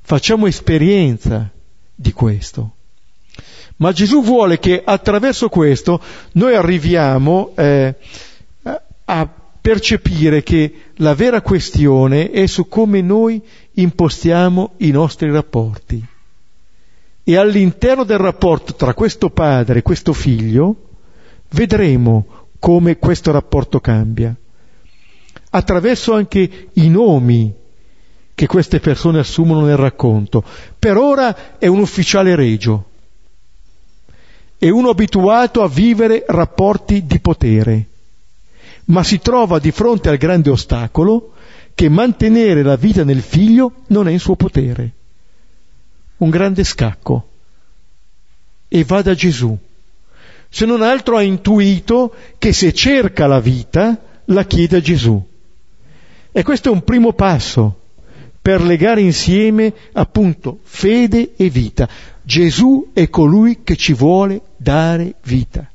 Facciamo 0.00 0.48
esperienza 0.48 1.48
di 1.94 2.12
questo. 2.12 2.72
Ma 3.76 3.92
Gesù 3.92 4.24
vuole 4.24 4.58
che 4.58 4.82
attraverso 4.84 5.48
questo 5.48 6.02
noi 6.32 6.56
arriviamo 6.56 7.52
eh, 7.54 7.94
a 9.04 9.28
percepire 9.60 10.42
che 10.42 10.90
la 10.96 11.14
vera 11.14 11.42
questione 11.42 12.32
è 12.32 12.46
su 12.46 12.66
come 12.66 13.02
noi 13.02 13.40
impostiamo 13.74 14.72
i 14.78 14.90
nostri 14.90 15.30
rapporti. 15.30 16.04
E 17.22 17.36
all'interno 17.36 18.02
del 18.02 18.18
rapporto 18.18 18.74
tra 18.74 18.94
questo 18.94 19.30
padre 19.30 19.78
e 19.78 19.82
questo 19.82 20.12
figlio 20.12 20.88
vedremo 21.50 22.40
come 22.62 22.96
questo 22.98 23.32
rapporto 23.32 23.80
cambia. 23.80 24.32
Attraverso 25.50 26.14
anche 26.14 26.68
i 26.74 26.88
nomi 26.88 27.52
che 28.36 28.46
queste 28.46 28.78
persone 28.78 29.18
assumono 29.18 29.66
nel 29.66 29.76
racconto. 29.76 30.44
Per 30.78 30.96
ora 30.96 31.58
è 31.58 31.66
un 31.66 31.80
ufficiale 31.80 32.36
regio, 32.36 32.84
è 34.56 34.68
uno 34.68 34.90
abituato 34.90 35.64
a 35.64 35.68
vivere 35.68 36.24
rapporti 36.24 37.04
di 37.04 37.18
potere, 37.18 37.88
ma 38.84 39.02
si 39.02 39.18
trova 39.18 39.58
di 39.58 39.72
fronte 39.72 40.08
al 40.08 40.16
grande 40.16 40.50
ostacolo 40.50 41.32
che 41.74 41.88
mantenere 41.88 42.62
la 42.62 42.76
vita 42.76 43.02
nel 43.02 43.22
figlio 43.22 43.72
non 43.88 44.06
è 44.06 44.12
in 44.12 44.20
suo 44.20 44.36
potere. 44.36 44.92
Un 46.18 46.30
grande 46.30 46.62
scacco. 46.62 47.28
E 48.68 48.84
va 48.84 49.02
da 49.02 49.14
Gesù. 49.14 49.58
Se 50.54 50.66
non 50.66 50.82
altro 50.82 51.16
ha 51.16 51.22
intuito 51.22 52.14
che 52.36 52.52
se 52.52 52.74
cerca 52.74 53.26
la 53.26 53.40
vita, 53.40 53.98
la 54.26 54.44
chiede 54.44 54.76
a 54.76 54.80
Gesù. 54.80 55.20
E 56.30 56.42
questo 56.42 56.68
è 56.68 56.72
un 56.72 56.84
primo 56.84 57.14
passo 57.14 57.80
per 58.42 58.60
legare 58.60 59.00
insieme 59.00 59.72
appunto 59.92 60.58
fede 60.62 61.32
e 61.36 61.48
vita. 61.48 61.88
Gesù 62.20 62.90
è 62.92 63.08
colui 63.08 63.60
che 63.64 63.76
ci 63.76 63.94
vuole 63.94 64.42
dare 64.58 65.14
vita. 65.24 65.66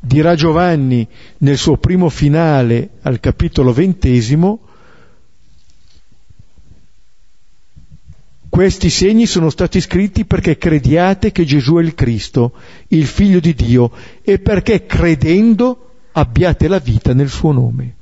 Dirà 0.00 0.34
Giovanni 0.34 1.06
nel 1.38 1.56
suo 1.56 1.76
primo 1.76 2.08
finale 2.08 2.90
al 3.02 3.20
capitolo 3.20 3.72
ventesimo, 3.72 4.58
Questi 8.52 8.90
segni 8.90 9.24
sono 9.24 9.48
stati 9.48 9.80
scritti 9.80 10.26
perché 10.26 10.58
crediate 10.58 11.32
che 11.32 11.46
Gesù 11.46 11.76
è 11.76 11.82
il 11.82 11.94
Cristo, 11.94 12.52
il 12.88 13.06
Figlio 13.06 13.40
di 13.40 13.54
Dio, 13.54 13.90
e 14.20 14.40
perché 14.40 14.84
credendo 14.84 15.92
abbiate 16.12 16.68
la 16.68 16.78
vita 16.78 17.14
nel 17.14 17.30
suo 17.30 17.52
nome 17.52 17.96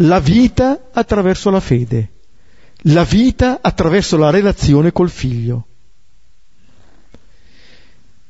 la 0.00 0.20
vita 0.20 0.90
attraverso 0.92 1.50
la 1.50 1.60
fede, 1.60 2.10
la 2.82 3.04
vita 3.04 3.58
attraverso 3.60 4.16
la 4.16 4.30
relazione 4.30 4.92
col 4.92 5.10
figlio. 5.10 5.66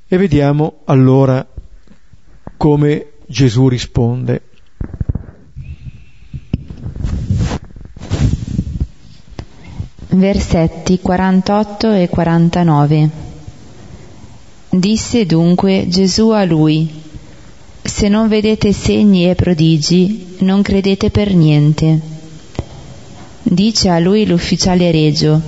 E 0.06 0.16
vediamo 0.16 0.80
allora 0.84 1.46
come 2.56 3.12
Gesù 3.26 3.68
risponde. 3.68 4.47
Versetti 10.18 10.98
48 10.98 11.92
e 11.92 12.08
49 12.08 13.10
Disse 14.70 15.24
dunque 15.26 15.86
Gesù 15.86 16.30
a 16.30 16.42
lui, 16.44 16.90
se 17.80 18.08
non 18.08 18.26
vedete 18.26 18.72
segni 18.72 19.30
e 19.30 19.36
prodigi, 19.36 20.38
non 20.40 20.62
credete 20.62 21.10
per 21.10 21.32
niente. 21.32 22.00
Dice 23.42 23.90
a 23.90 24.00
lui 24.00 24.26
l'ufficiale 24.26 24.90
regio, 24.90 25.40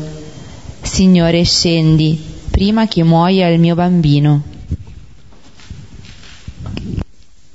Signore 0.83 1.42
scendi, 1.42 2.16
prima 2.48 2.87
che 2.87 3.02
muoia 3.02 3.48
il 3.48 3.59
mio 3.59 3.74
bambino. 3.74 4.40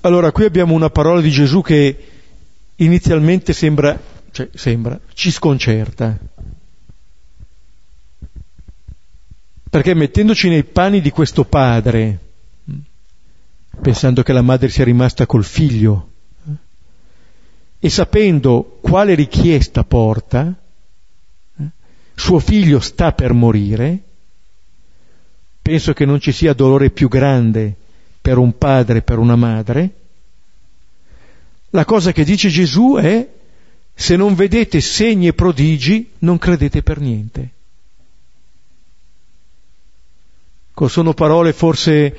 Allora, 0.01 0.34
qui 0.34 0.43
abbiamo 0.43 0.73
una 0.73 0.89
parola 0.89 1.21
di 1.21 1.30
Gesù 1.30 1.62
che 1.62 1.97
inizialmente 2.75 3.54
sembra, 3.54 3.97
cioè 4.32 4.49
sembra, 4.54 4.99
ci 5.13 5.32
sconcerta. 5.32 6.34
Perché 9.69 9.93
mettendoci 9.93 10.49
nei 10.49 10.63
panni 10.63 11.01
di 11.01 11.12
questo 11.12 11.43
padre, 11.43 12.19
pensando 13.82 14.23
che 14.23 14.34
la 14.34 14.41
madre 14.41 14.69
sia 14.69 14.84
rimasta 14.84 15.25
col 15.25 15.43
figlio 15.43 16.12
e 17.80 17.89
sapendo 17.89 18.80
quale 18.82 19.13
richiesta 19.13 19.84
porta, 19.84 20.54
suo 22.15 22.39
figlio 22.39 22.80
sta 22.80 23.12
per 23.12 23.34
morire, 23.34 24.01
penso 25.62 25.93
che 25.93 26.06
non 26.06 26.19
ci 26.19 26.32
sia 26.32 26.54
dolore 26.54 26.89
più 26.89 27.08
grande 27.08 27.75
per 28.21 28.38
un 28.38 28.58
padre 28.58 29.01
per 29.01 29.19
una 29.19 29.36
madre, 29.36 29.93
la 31.69 31.86
cosa 31.86 32.12
che 32.12 32.23
dice 32.23 32.49
Gesù 32.49 32.95
è 32.95 33.28
se 33.93 34.15
non 34.15 34.34
vedete 34.34 34.82
segni 34.82 35.28
e 35.28 35.34
prodigi 35.34 36.10
non 36.19 36.38
credete 36.38 36.82
per 36.82 36.99
niente. 36.99 37.49
Sono 40.88 41.14
parole 41.14 41.54
forse 41.54 42.16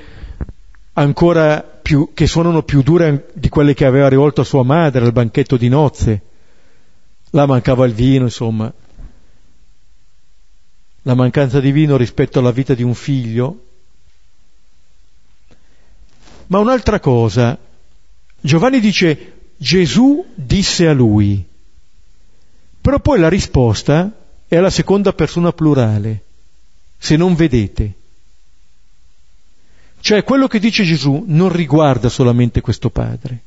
ancora 0.95 1.61
più, 1.61 2.11
che 2.15 2.27
suonano 2.27 2.63
più 2.63 2.83
dure 2.83 3.29
di 3.35 3.49
quelle 3.49 3.75
che 3.75 3.85
aveva 3.85 4.09
rivolto 4.09 4.41
a 4.41 4.45
sua 4.45 4.63
madre 4.63 5.05
al 5.05 5.13
banchetto 5.13 5.57
di 5.57 5.69
nozze. 5.69 6.23
Là 7.31 7.47
mancava 7.47 7.85
il 7.85 7.93
vino, 7.93 8.25
insomma. 8.25 8.73
La 11.03 11.15
mancanza 11.15 11.61
di 11.61 11.71
vino 11.71 11.97
rispetto 11.97 12.39
alla 12.39 12.51
vita 12.51 12.75
di 12.75 12.83
un 12.83 12.95
figlio. 12.95 13.65
Ma 16.49 16.59
un'altra 16.59 16.99
cosa, 16.99 17.59
Giovanni 18.41 18.81
dice 18.81 19.51
Gesù 19.57 20.25
disse 20.35 20.89
a 20.89 20.93
lui, 20.93 21.45
però 22.81 23.01
poi 23.01 23.19
la 23.19 23.29
risposta 23.29 24.13
è 24.49 24.57
alla 24.57 24.71
seconda 24.71 25.13
persona 25.13 25.53
plurale, 25.53 26.23
se 26.97 27.17
non 27.17 27.35
vedete. 27.35 27.95
Cioè 30.07 30.23
quello 30.23 30.47
che 30.47 30.61
dice 30.61 30.85
Gesù 30.85 31.25
non 31.27 31.49
riguarda 31.49 32.09
solamente 32.09 32.61
questo 32.61 32.91
padre, 32.91 33.41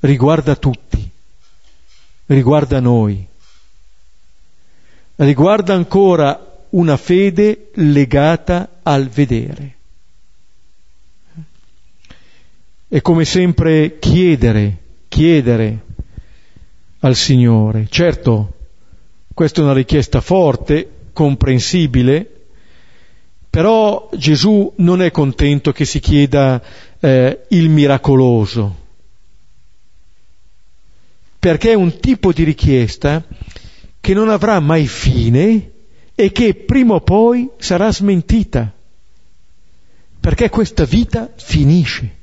riguarda 0.00 0.56
tutti, 0.56 1.06
riguarda 2.24 2.80
noi, 2.80 3.22
riguarda 5.16 5.74
ancora 5.74 6.64
una 6.70 6.96
fede 6.96 7.72
legata 7.74 8.78
al 8.82 9.08
vedere. 9.08 9.74
E 12.88 13.02
come 13.02 13.26
sempre 13.26 13.98
chiedere, 13.98 14.78
chiedere 15.08 15.84
al 17.00 17.16
Signore. 17.16 17.86
Certo, 17.90 18.54
questa 19.34 19.60
è 19.60 19.64
una 19.64 19.74
richiesta 19.74 20.22
forte, 20.22 21.10
comprensibile, 21.12 22.41
però 23.52 24.08
Gesù 24.14 24.72
non 24.76 25.02
è 25.02 25.10
contento 25.10 25.72
che 25.72 25.84
si 25.84 26.00
chieda 26.00 26.62
eh, 26.98 27.44
il 27.48 27.68
miracoloso, 27.68 28.76
perché 31.38 31.72
è 31.72 31.74
un 31.74 32.00
tipo 32.00 32.32
di 32.32 32.44
richiesta 32.44 33.22
che 34.00 34.14
non 34.14 34.30
avrà 34.30 34.58
mai 34.58 34.86
fine 34.86 35.70
e 36.14 36.32
che 36.32 36.54
prima 36.54 36.94
o 36.94 37.00
poi 37.02 37.50
sarà 37.58 37.92
smentita, 37.92 38.72
perché 40.18 40.48
questa 40.48 40.86
vita 40.86 41.30
finisce. 41.36 42.20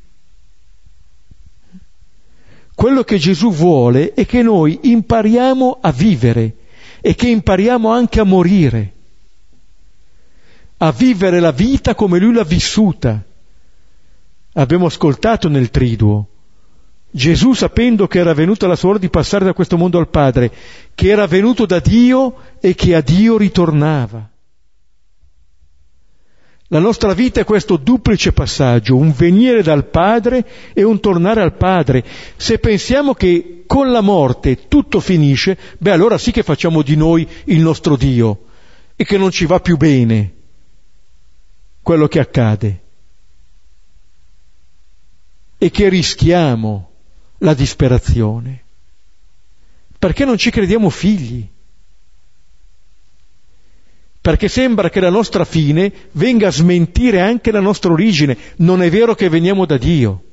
Quello 2.73 3.03
che 3.03 3.19
Gesù 3.19 3.51
vuole 3.51 4.13
è 4.13 4.25
che 4.25 4.41
noi 4.41 4.79
impariamo 4.81 5.77
a 5.79 5.91
vivere 5.91 6.55
e 7.01 7.13
che 7.13 7.29
impariamo 7.29 7.87
anche 7.87 8.19
a 8.19 8.23
morire 8.23 8.93
a 10.81 10.91
vivere 10.91 11.39
la 11.39 11.51
vita 11.51 11.95
come 11.95 12.19
lui 12.19 12.33
l'ha 12.33 12.43
vissuta. 12.43 13.21
Abbiamo 14.53 14.85
ascoltato 14.85 15.49
nel 15.49 15.69
triduo. 15.69 16.27
Gesù 17.11 17.53
sapendo 17.53 18.07
che 18.07 18.19
era 18.19 18.33
venuta 18.33 18.67
la 18.67 18.75
sua 18.75 18.89
ora 18.89 18.99
di 18.99 19.09
passare 19.09 19.45
da 19.45 19.53
questo 19.53 19.77
mondo 19.77 19.97
al 19.97 20.09
Padre, 20.09 20.51
che 20.93 21.09
era 21.09 21.27
venuto 21.27 21.65
da 21.65 21.79
Dio 21.79 22.35
e 22.59 22.75
che 22.75 22.95
a 22.95 23.01
Dio 23.01 23.37
ritornava. 23.37 24.29
La 26.71 26.79
nostra 26.79 27.13
vita 27.13 27.41
è 27.41 27.45
questo 27.45 27.77
duplice 27.77 28.31
passaggio, 28.31 28.95
un 28.95 29.11
venire 29.11 29.63
dal 29.63 29.85
Padre 29.87 30.45
e 30.73 30.83
un 30.83 30.99
tornare 30.99 31.41
al 31.41 31.55
Padre. 31.55 32.05
Se 32.37 32.59
pensiamo 32.59 33.15
che 33.15 33.63
con 33.65 33.91
la 33.91 34.01
morte 34.01 34.67
tutto 34.67 34.99
finisce, 34.99 35.57
beh 35.79 35.91
allora 35.91 36.19
sì 36.19 36.31
che 36.31 36.43
facciamo 36.43 36.83
di 36.83 36.95
noi 36.95 37.27
il 37.45 37.59
nostro 37.59 37.97
Dio 37.97 38.45
e 38.95 39.03
che 39.03 39.17
non 39.17 39.31
ci 39.31 39.47
va 39.47 39.59
più 39.59 39.77
bene 39.77 40.37
quello 41.89 42.07
che 42.07 42.19
accade 42.19 42.81
e 45.57 45.71
che 45.71 45.89
rischiamo 45.89 46.91
la 47.39 47.55
disperazione, 47.55 48.63
perché 49.97 50.23
non 50.23 50.37
ci 50.37 50.51
crediamo 50.51 50.91
figli, 50.91 51.49
perché 54.21 54.47
sembra 54.47 54.91
che 54.91 54.99
la 54.99 55.09
nostra 55.09 55.45
fine 55.45 55.91
venga 56.11 56.49
a 56.49 56.51
smentire 56.51 57.21
anche 57.21 57.49
la 57.49 57.59
nostra 57.59 57.91
origine. 57.91 58.37
Non 58.57 58.83
è 58.83 58.91
vero 58.91 59.15
che 59.15 59.27
veniamo 59.27 59.65
da 59.65 59.77
Dio. 59.77 60.23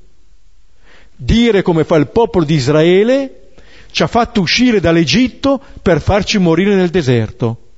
Dire 1.16 1.62
come 1.62 1.84
fa 1.84 1.96
il 1.96 2.08
popolo 2.08 2.44
di 2.44 2.52
Israele 2.52 3.52
ci 3.92 4.02
ha 4.02 4.06
fatto 4.06 4.42
uscire 4.42 4.78
dall'Egitto 4.78 5.58
per 5.80 6.02
farci 6.02 6.36
morire 6.36 6.74
nel 6.74 6.90
deserto. 6.90 7.70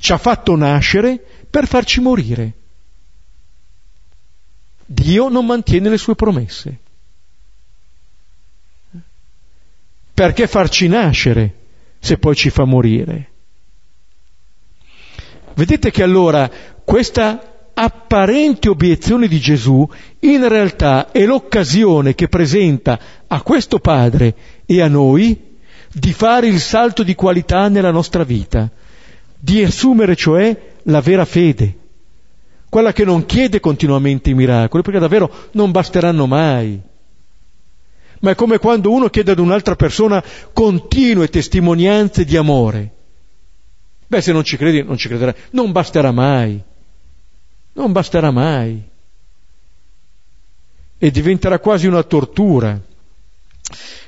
Ci 0.00 0.10
ha 0.10 0.18
fatto 0.18 0.56
nascere 0.56 1.24
per 1.48 1.68
farci 1.68 2.00
morire. 2.00 2.54
Dio 4.90 5.28
non 5.28 5.44
mantiene 5.44 5.90
le 5.90 5.98
sue 5.98 6.14
promesse. 6.14 6.78
Perché 10.14 10.46
farci 10.46 10.88
nascere 10.88 11.54
se 11.98 12.16
poi 12.16 12.34
ci 12.34 12.48
fa 12.48 12.64
morire? 12.64 13.30
Vedete 15.52 15.90
che 15.90 16.02
allora 16.02 16.50
questa 16.84 17.70
apparente 17.74 18.70
obiezione 18.70 19.28
di 19.28 19.38
Gesù 19.38 19.86
in 20.20 20.48
realtà 20.48 21.10
è 21.10 21.26
l'occasione 21.26 22.14
che 22.14 22.28
presenta 22.28 22.98
a 23.26 23.42
questo 23.42 23.80
Padre 23.80 24.34
e 24.64 24.80
a 24.80 24.88
noi 24.88 25.56
di 25.92 26.12
fare 26.14 26.46
il 26.46 26.60
salto 26.60 27.02
di 27.02 27.14
qualità 27.14 27.68
nella 27.68 27.90
nostra 27.90 28.24
vita, 28.24 28.70
di 29.38 29.62
assumere 29.62 30.16
cioè 30.16 30.76
la 30.84 31.02
vera 31.02 31.26
fede, 31.26 31.77
quella 32.68 32.92
che 32.92 33.04
non 33.04 33.24
chiede 33.24 33.60
continuamente 33.60 34.30
i 34.30 34.34
miracoli, 34.34 34.82
perché 34.82 34.98
davvero 34.98 35.30
non 35.52 35.70
basteranno 35.70 36.26
mai. 36.26 36.80
Ma 38.20 38.30
è 38.30 38.34
come 38.34 38.58
quando 38.58 38.90
uno 38.90 39.08
chiede 39.08 39.30
ad 39.32 39.38
un'altra 39.38 39.76
persona 39.76 40.22
continue 40.52 41.28
testimonianze 41.28 42.24
di 42.24 42.36
amore. 42.36 42.92
Beh, 44.06 44.20
se 44.20 44.32
non 44.32 44.42
ci 44.42 44.56
credi, 44.56 44.82
non 44.82 44.96
ci 44.96 45.08
crederai. 45.08 45.34
Non 45.50 45.70
basterà 45.70 46.10
mai. 46.10 46.60
Non 47.74 47.92
basterà 47.92 48.30
mai. 48.30 48.82
E 50.98 51.10
diventerà 51.10 51.60
quasi 51.60 51.86
una 51.86 52.02
tortura. 52.02 52.80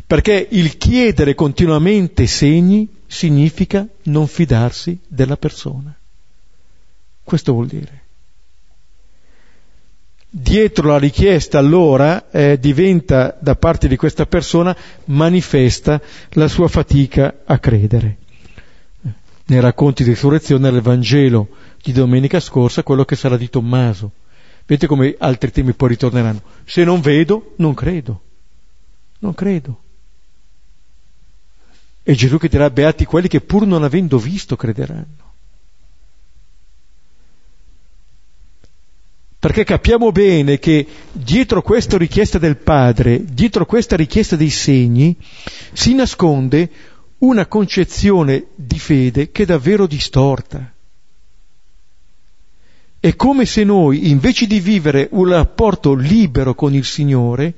Perché 0.06 0.48
il 0.50 0.76
chiedere 0.76 1.34
continuamente 1.34 2.26
segni 2.26 2.88
significa 3.06 3.86
non 4.04 4.26
fidarsi 4.26 4.98
della 5.06 5.36
persona. 5.36 5.94
Questo 7.22 7.52
vuol 7.52 7.66
dire. 7.66 8.08
Dietro 10.32 10.88
la 10.88 10.98
richiesta 10.98 11.58
allora 11.58 12.30
eh, 12.30 12.58
diventa 12.58 13.36
da 13.40 13.56
parte 13.56 13.88
di 13.88 13.96
questa 13.96 14.26
persona 14.26 14.76
manifesta 15.06 16.00
la 16.30 16.46
sua 16.46 16.68
fatica 16.68 17.40
a 17.44 17.58
credere 17.58 18.18
nei 19.50 19.60
racconti 19.60 20.04
di 20.04 20.10
risurrezione 20.10 20.70
nel 20.70 20.80
Vangelo 20.80 21.48
di 21.82 21.92
domenica 21.92 22.38
scorsa 22.38 22.84
quello 22.84 23.04
che 23.04 23.16
sarà 23.16 23.36
di 23.36 23.50
Tommaso. 23.50 24.12
Vedete 24.64 24.86
come 24.86 25.16
altri 25.18 25.50
temi 25.50 25.72
poi 25.72 25.88
ritorneranno. 25.88 26.40
Se 26.64 26.84
non 26.84 27.00
vedo, 27.00 27.54
non 27.56 27.74
credo. 27.74 28.22
Non 29.18 29.34
credo. 29.34 29.82
E 32.04 32.14
Gesù 32.14 32.38
che 32.38 32.48
dirà 32.48 32.70
beati 32.70 33.04
quelli 33.04 33.26
che 33.26 33.40
pur 33.40 33.66
non 33.66 33.82
avendo 33.82 34.18
visto 34.18 34.54
crederanno. 34.54 35.29
Perché 39.40 39.64
capiamo 39.64 40.12
bene 40.12 40.58
che 40.58 40.86
dietro 41.12 41.62
questa 41.62 41.96
richiesta 41.96 42.36
del 42.36 42.58
Padre, 42.58 43.24
dietro 43.24 43.64
questa 43.64 43.96
richiesta 43.96 44.36
dei 44.36 44.50
segni, 44.50 45.16
si 45.72 45.94
nasconde 45.94 46.70
una 47.20 47.46
concezione 47.46 48.48
di 48.54 48.78
fede 48.78 49.30
che 49.30 49.44
è 49.44 49.46
davvero 49.46 49.86
distorta. 49.86 50.70
È 53.00 53.16
come 53.16 53.46
se 53.46 53.64
noi, 53.64 54.10
invece 54.10 54.46
di 54.46 54.60
vivere 54.60 55.08
un 55.12 55.30
rapporto 55.30 55.94
libero 55.94 56.54
con 56.54 56.74
il 56.74 56.84
Signore, 56.84 57.54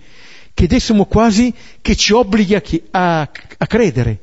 chiedessimo 0.54 1.06
quasi 1.06 1.52
che 1.80 1.96
ci 1.96 2.12
obblighi 2.12 2.54
a, 2.54 2.62
a, 2.92 3.30
a 3.58 3.66
credere. 3.66 4.20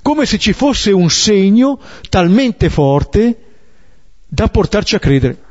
Come 0.00 0.24
se 0.24 0.38
ci 0.38 0.54
fosse 0.54 0.90
un 0.90 1.10
segno 1.10 1.78
talmente 2.08 2.70
forte 2.70 3.44
da 4.26 4.48
portarci 4.48 4.94
a 4.94 4.98
credere. 4.98 5.42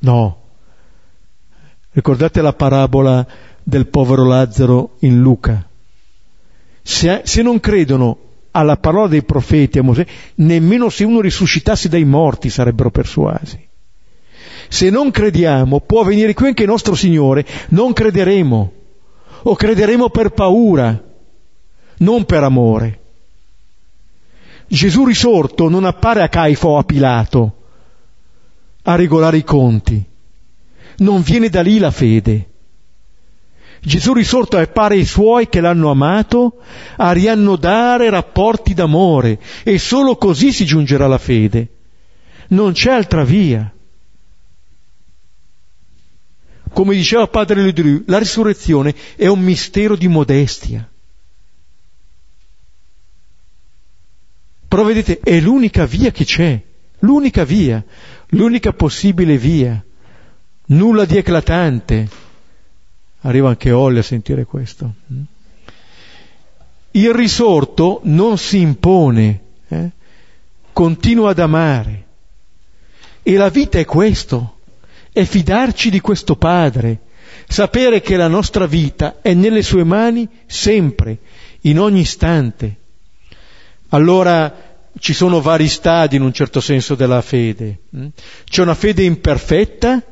No. 0.00 0.36
Ricordate 1.92 2.42
la 2.42 2.52
parabola 2.52 3.26
del 3.62 3.86
povero 3.86 4.24
Lazzaro 4.24 4.96
in 5.00 5.20
Luca? 5.20 5.66
se, 6.86 7.22
se 7.24 7.42
non 7.42 7.58
credono 7.58 8.18
alla 8.52 8.76
parola 8.76 9.08
dei 9.08 9.24
profeti, 9.24 9.80
a 9.80 9.82
Mosè, 9.82 10.06
nemmeno 10.36 10.88
se 10.88 11.02
uno 11.02 11.20
risuscitasse 11.20 11.88
dai 11.88 12.04
morti 12.04 12.48
sarebbero 12.48 12.90
persuasi. 12.90 13.58
Se 14.68 14.88
non 14.88 15.10
crediamo, 15.10 15.80
può 15.80 16.04
venire 16.04 16.32
qui 16.32 16.46
anche 16.46 16.62
il 16.62 16.68
nostro 16.68 16.94
Signore, 16.94 17.44
non 17.70 17.92
crederemo, 17.92 18.72
o 19.42 19.54
crederemo 19.56 20.10
per 20.10 20.30
paura, 20.30 21.02
non 21.98 22.24
per 22.24 22.44
amore. 22.44 23.00
Gesù 24.68 25.04
risorto 25.04 25.68
non 25.68 25.84
appare 25.84 26.22
a 26.22 26.28
Caifa 26.28 26.68
o 26.68 26.78
a 26.78 26.84
Pilato 26.84 27.55
a 28.88 28.94
regolare 28.94 29.38
i 29.38 29.44
conti, 29.44 30.02
non 30.98 31.22
viene 31.22 31.48
da 31.48 31.60
lì 31.60 31.78
la 31.78 31.90
fede. 31.90 32.50
Gesù 33.80 34.12
risorto 34.12 34.56
appare 34.56 34.94
ai 34.94 35.04
suoi 35.04 35.48
che 35.48 35.60
l'hanno 35.60 35.90
amato 35.90 36.60
a 36.96 37.12
riannodare 37.12 38.10
rapporti 38.10 38.74
d'amore 38.74 39.40
e 39.64 39.78
solo 39.78 40.16
così 40.16 40.52
si 40.52 40.64
giungerà 40.64 41.04
alla 41.04 41.18
fede. 41.18 41.68
Non 42.48 42.72
c'è 42.72 42.92
altra 42.92 43.24
via. 43.24 43.72
Come 46.72 46.94
diceva 46.94 47.26
padre 47.26 47.62
Ledru, 47.62 48.04
la 48.06 48.18
risurrezione 48.18 48.94
è 49.16 49.26
un 49.26 49.40
mistero 49.40 49.96
di 49.96 50.08
modestia. 50.08 50.88
Però 54.68 54.84
vedete, 54.84 55.20
è 55.20 55.40
l'unica 55.40 55.86
via 55.86 56.10
che 56.10 56.24
c'è, 56.24 56.60
l'unica 57.00 57.44
via, 57.44 57.84
l'unica 58.28 58.72
possibile 58.72 59.36
via, 59.38 59.82
nulla 60.66 61.04
di 61.04 61.16
eclatante, 61.16 62.08
Arriva 63.26 63.48
anche 63.48 63.72
Olli 63.72 63.98
a 63.98 64.02
sentire 64.02 64.44
questo. 64.44 64.94
Il 66.92 67.12
risorto 67.12 68.00
non 68.04 68.38
si 68.38 68.60
impone, 68.60 69.40
eh? 69.66 69.90
continua 70.72 71.30
ad 71.30 71.40
amare. 71.40 72.04
E 73.22 73.36
la 73.36 73.48
vita 73.48 73.80
è 73.80 73.84
questo, 73.84 74.58
è 75.12 75.24
fidarci 75.24 75.90
di 75.90 76.00
questo 76.00 76.36
Padre, 76.36 77.00
sapere 77.48 78.00
che 78.00 78.16
la 78.16 78.28
nostra 78.28 78.66
vita 78.66 79.20
è 79.20 79.34
nelle 79.34 79.62
sue 79.62 79.82
mani 79.82 80.28
sempre, 80.46 81.18
in 81.62 81.80
ogni 81.80 82.00
istante. 82.00 82.76
Allora 83.88 84.75
ci 84.98 85.12
sono 85.12 85.40
vari 85.40 85.68
stadi 85.68 86.16
in 86.16 86.22
un 86.22 86.32
certo 86.32 86.60
senso 86.60 86.94
della 86.94 87.22
fede. 87.22 87.78
Hm? 87.90 88.06
C'è 88.44 88.62
una 88.62 88.74
fede 88.74 89.02
imperfetta 89.02 90.02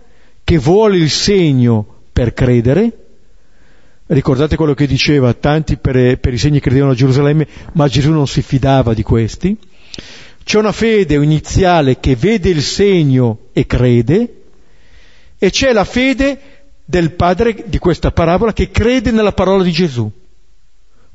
che 0.42 0.58
vuole 0.58 0.96
il 0.96 1.10
segno 1.10 1.86
per 2.12 2.32
credere, 2.32 3.04
Ricordate 4.06 4.56
quello 4.56 4.74
che 4.74 4.86
diceva, 4.86 5.32
tanti 5.32 5.78
per, 5.78 6.18
per 6.18 6.34
i 6.34 6.38
segni 6.38 6.60
credevano 6.60 6.92
a 6.92 6.94
Gerusalemme, 6.94 7.46
ma 7.72 7.88
Gesù 7.88 8.10
non 8.10 8.26
si 8.26 8.42
fidava 8.42 8.92
di 8.92 9.02
questi. 9.02 9.56
C'è 10.44 10.58
una 10.58 10.72
fede 10.72 11.14
iniziale 11.14 11.98
che 11.98 12.14
vede 12.14 12.50
il 12.50 12.60
segno 12.60 13.46
e 13.54 13.64
crede, 13.64 14.42
e 15.38 15.50
c'è 15.50 15.72
la 15.72 15.84
fede 15.84 16.38
del 16.84 17.12
padre 17.12 17.64
di 17.66 17.78
questa 17.78 18.12
parabola 18.12 18.52
che 18.52 18.70
crede 18.70 19.10
nella 19.10 19.32
parola 19.32 19.62
di 19.62 19.72
Gesù. 19.72 20.10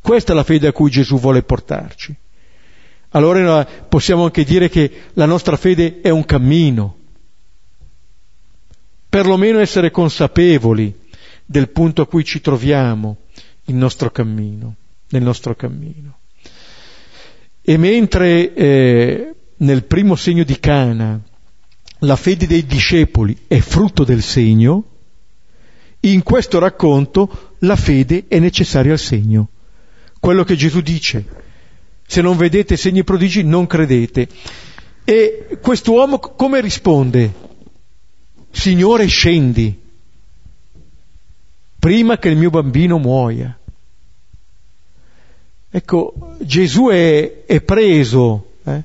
Questa 0.01 0.31
è 0.31 0.35
la 0.35 0.43
fede 0.43 0.67
a 0.67 0.71
cui 0.71 0.89
Gesù 0.89 1.19
vuole 1.19 1.43
portarci. 1.43 2.15
Allora 3.11 3.65
possiamo 3.65 4.23
anche 4.25 4.43
dire 4.43 4.69
che 4.69 4.91
la 5.13 5.25
nostra 5.25 5.57
fede 5.57 6.01
è 6.01 6.09
un 6.09 6.25
cammino, 6.25 6.97
perlomeno 9.09 9.59
essere 9.59 9.89
consapevoli 9.89 10.93
del 11.45 11.69
punto 11.69 12.03
a 12.03 12.07
cui 12.07 12.23
ci 12.23 12.41
troviamo 12.41 13.17
nostro 13.73 14.09
cammino, 14.11 14.75
nel 15.09 15.23
nostro 15.23 15.55
cammino. 15.55 16.17
E 17.61 17.77
mentre 17.77 18.53
eh, 18.53 19.35
nel 19.57 19.83
primo 19.85 20.15
segno 20.15 20.43
di 20.43 20.59
Cana 20.59 21.19
la 21.99 22.15
fede 22.15 22.47
dei 22.47 22.65
discepoli 22.65 23.37
è 23.47 23.59
frutto 23.59 24.03
del 24.03 24.21
segno, 24.21 24.83
in 26.01 26.23
questo 26.23 26.59
racconto 26.59 27.55
la 27.59 27.75
fede 27.75 28.25
è 28.27 28.39
necessaria 28.39 28.93
al 28.93 28.99
segno. 28.99 29.49
Quello 30.19 30.43
che 30.43 30.55
Gesù 30.55 30.81
dice, 30.81 31.25
se 32.09 32.21
non 32.23 32.37
vedete 32.37 32.75
segni 32.75 33.03
prodigi 33.03 33.43
non 33.43 33.67
credete. 33.67 34.27
E 35.03 35.59
quest'uomo 35.61 36.17
come 36.17 36.59
risponde? 36.59 37.31
Signore 38.49 39.05
scendi 39.05 39.79
prima 41.77 42.17
che 42.17 42.29
il 42.29 42.35
mio 42.35 42.49
bambino 42.49 42.97
muoia. 42.97 43.55
Ecco, 45.69 46.35
Gesù 46.39 46.87
è, 46.87 47.45
è 47.45 47.61
preso 47.61 48.53
eh, 48.63 48.83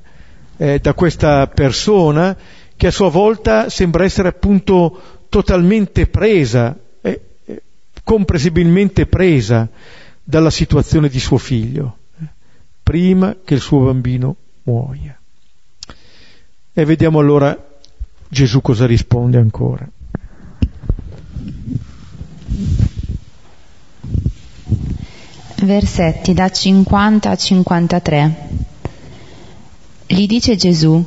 eh, 0.58 0.78
da 0.80 0.92
questa 0.92 1.46
persona 1.46 2.36
che 2.76 2.88
a 2.88 2.90
sua 2.90 3.08
volta 3.08 3.70
sembra 3.70 4.04
essere 4.04 4.28
appunto 4.28 5.24
totalmente 5.30 6.08
presa, 6.08 6.76
eh, 7.00 7.20
eh, 7.46 7.62
comprensibilmente 8.04 9.06
presa 9.06 9.66
dalla 10.22 10.50
situazione 10.50 11.08
di 11.08 11.18
suo 11.18 11.38
figlio, 11.38 11.96
prima 12.84 13.34
che 13.42 13.54
il 13.54 13.60
suo 13.60 13.86
bambino 13.86 14.36
muoia. 14.64 15.18
E 16.72 16.84
vediamo 16.84 17.18
allora 17.18 17.58
Gesù 18.28 18.60
cosa 18.60 18.86
risponde 18.86 19.38
ancora. 19.38 19.88
Versetti 25.62 26.34
da 26.34 26.50
50 26.50 27.30
a 27.30 27.36
53. 27.36 28.48
Gli 30.06 30.26
dice 30.26 30.56
Gesù, 30.56 31.02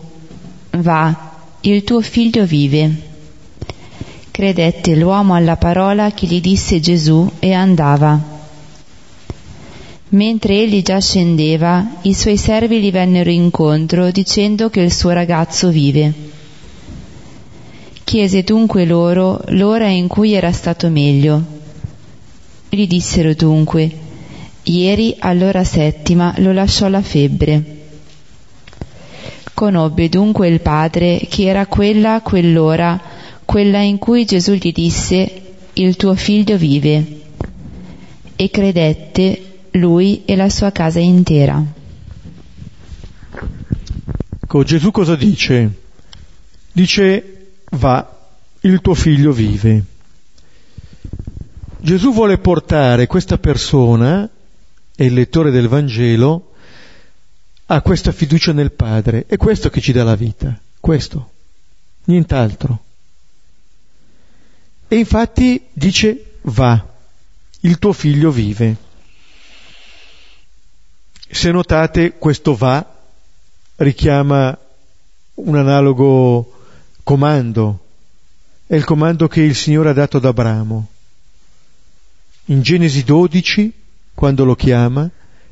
va, 0.72 1.32
il 1.62 1.84
tuo 1.84 2.02
figlio 2.02 2.44
vive. 2.46 3.06
Credette 4.32 4.96
l'uomo 4.96 5.36
alla 5.36 5.58
parola 5.58 6.12
che 6.12 6.26
gli 6.26 6.42
disse 6.42 6.80
Gesù 6.80 7.30
e 7.40 7.54
andava. 7.54 8.37
Mentre 10.10 10.54
egli 10.62 10.82
già 10.84 11.02
scendeva, 11.02 11.98
i 12.04 12.14
suoi 12.14 12.38
servi 12.38 12.80
gli 12.80 12.92
vennero 12.92 13.30
incontro 13.30 14.10
dicendo 14.10 14.70
che 14.70 14.80
il 14.80 14.94
suo 14.94 15.10
ragazzo 15.10 15.70
vive. 15.70 16.14
Chiese 18.06 18.44
dunque 18.44 18.86
loro 18.86 19.42
l'ora 19.48 19.90
in 19.90 20.08
cui 20.08 20.32
era 20.32 20.54
stato 20.54 20.88
meglio. 20.88 21.44
Gli 22.70 22.88
dissero 22.88 23.34
dunque, 23.34 23.92
ieri 24.64 25.14
all'ora 25.20 25.66
settima 25.66 26.34
lo 26.38 26.54
lasciò 26.54 26.88
la 26.88 27.02
febbre. 27.02 27.76
Conobbe 29.54 30.08
dunque 30.08 30.48
il 30.48 30.62
padre 30.62 31.26
che 31.28 31.48
era 31.48 31.66
quella 31.66 32.22
quell'ora, 32.22 32.98
quella 33.44 33.80
in 33.80 33.98
cui 33.98 34.24
Gesù 34.24 34.54
gli 34.54 34.72
disse, 34.72 35.42
il 35.74 35.98
tuo 35.98 36.16
figlio 36.16 36.56
vive. 36.56 37.22
E 38.38 38.50
credette 38.50 39.47
lui 39.78 40.26
e 40.26 40.36
la 40.36 40.50
sua 40.50 40.72
casa 40.72 41.00
intera. 41.00 41.64
Ecco, 44.42 44.64
Gesù 44.64 44.92
cosa 44.92 45.16
dice? 45.16 45.70
Dice, 46.72 47.52
va, 47.72 48.18
il 48.62 48.82
tuo 48.82 48.94
figlio 48.94 49.32
vive. 49.32 49.84
Gesù 51.80 52.14
vuole 52.14 52.38
portare 52.38 53.08
questa 53.08 53.38
persona, 53.38 54.30
e 54.96 55.06
il 55.06 55.14
lettore 55.14 55.52
del 55.52 55.68
Vangelo, 55.68 56.54
ha 57.66 57.82
questa 57.82 58.12
fiducia 58.12 58.54
nel 58.54 58.72
Padre. 58.72 59.26
È 59.28 59.38
questo 59.38 59.70
che 59.70 59.82
ci 59.82 59.92
dà 59.92 60.04
la 60.04 60.16
vita, 60.16 60.60
questo, 60.80 61.32
nient'altro. 62.06 62.84
E 64.88 64.98
infatti 64.98 65.62
dice 65.74 66.38
va, 66.44 66.84
il 67.62 67.78
tuo 67.80 67.94
figlio 67.94 68.32
vive. 68.32 68.87
Se 71.30 71.52
notate, 71.52 72.14
questo 72.18 72.56
va 72.56 72.86
richiama 73.76 74.58
un 75.36 75.56
analogo 75.56 76.52
comando, 77.04 77.80
è 78.66 78.76
il 78.76 78.84
comando 78.84 79.28
che 79.28 79.42
il 79.42 79.56
Signore 79.56 79.90
ha 79.90 79.94
dato 79.94 80.18
ad 80.18 80.26
Abramo. 80.26 80.88
In 82.46 82.62
Genesi 82.62 83.04
12, 83.04 83.72
quando 84.14 84.46
lo 84.46 84.56
chiama, 84.56 85.10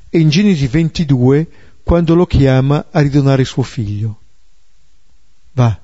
e 0.09 0.19
in 0.19 0.29
Genesi 0.29 0.67
22, 0.67 1.47
quando 1.83 2.15
lo 2.15 2.25
chiama 2.25 2.85
a 2.89 3.01
ridonare 3.01 3.43
suo 3.43 3.63
figlio. 3.63 4.19
Va. 5.51 5.79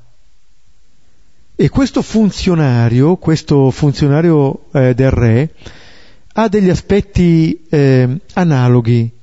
E 1.56 1.70
questo 1.70 2.02
funzionario, 2.02 3.18
questo 3.18 3.70
funzionario 3.72 4.72
eh, 4.72 4.96
del 4.96 5.12
re, 5.12 5.54
ha 6.34 6.48
degli 6.48 6.70
aspetti 6.70 7.66
eh, 7.70 8.20
analoghi 8.34 9.20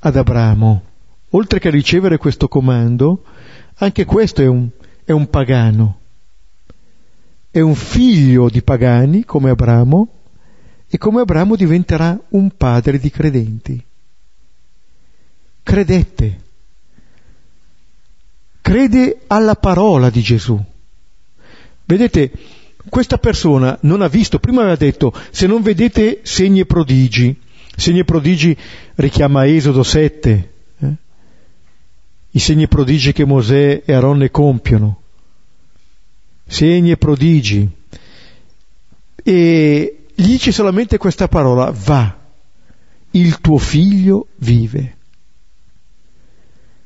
ad 0.00 0.16
Abramo. 0.16 0.82
Oltre 1.30 1.58
che 1.58 1.70
ricevere 1.70 2.18
questo 2.18 2.48
comando, 2.48 3.24
anche 3.76 4.04
questo 4.04 4.42
è 4.42 4.46
un, 4.46 4.68
è 5.04 5.12
un 5.12 5.28
pagano. 5.28 6.00
È 7.50 7.60
un 7.60 7.74
figlio 7.74 8.48
di 8.48 8.62
pagani 8.62 9.24
come 9.24 9.50
Abramo 9.50 10.08
e 10.88 10.98
come 10.98 11.20
Abramo 11.20 11.56
diventerà 11.56 12.18
un 12.30 12.50
padre 12.56 12.98
di 12.98 13.10
credenti 13.10 13.84
credette, 15.66 16.40
crede 18.60 19.22
alla 19.26 19.56
parola 19.56 20.10
di 20.10 20.22
Gesù. 20.22 20.62
Vedete, 21.84 22.30
questa 22.88 23.18
persona 23.18 23.76
non 23.82 24.00
ha 24.00 24.06
visto, 24.06 24.38
prima 24.38 24.60
aveva 24.60 24.76
detto, 24.76 25.12
se 25.30 25.48
non 25.48 25.62
vedete 25.62 26.20
segni 26.22 26.60
e 26.60 26.66
prodigi, 26.66 27.36
segni 27.76 28.00
e 28.00 28.04
prodigi 28.04 28.56
richiama 28.96 29.46
Esodo 29.46 29.82
7, 29.82 30.52
eh? 30.78 30.94
i 32.30 32.38
segni 32.38 32.64
e 32.64 32.68
prodigi 32.68 33.12
che 33.12 33.24
Mosè 33.24 33.82
e 33.84 33.92
Aronne 33.92 34.30
compiono, 34.30 35.02
segni 36.46 36.90
e 36.90 36.96
prodigi, 36.96 37.68
e 39.22 39.96
gli 40.14 40.26
dice 40.26 40.52
solamente 40.52 40.96
questa 40.96 41.28
parola, 41.28 41.70
va, 41.70 42.16
il 43.10 43.40
tuo 43.40 43.58
figlio 43.58 44.28
vive. 44.36 44.94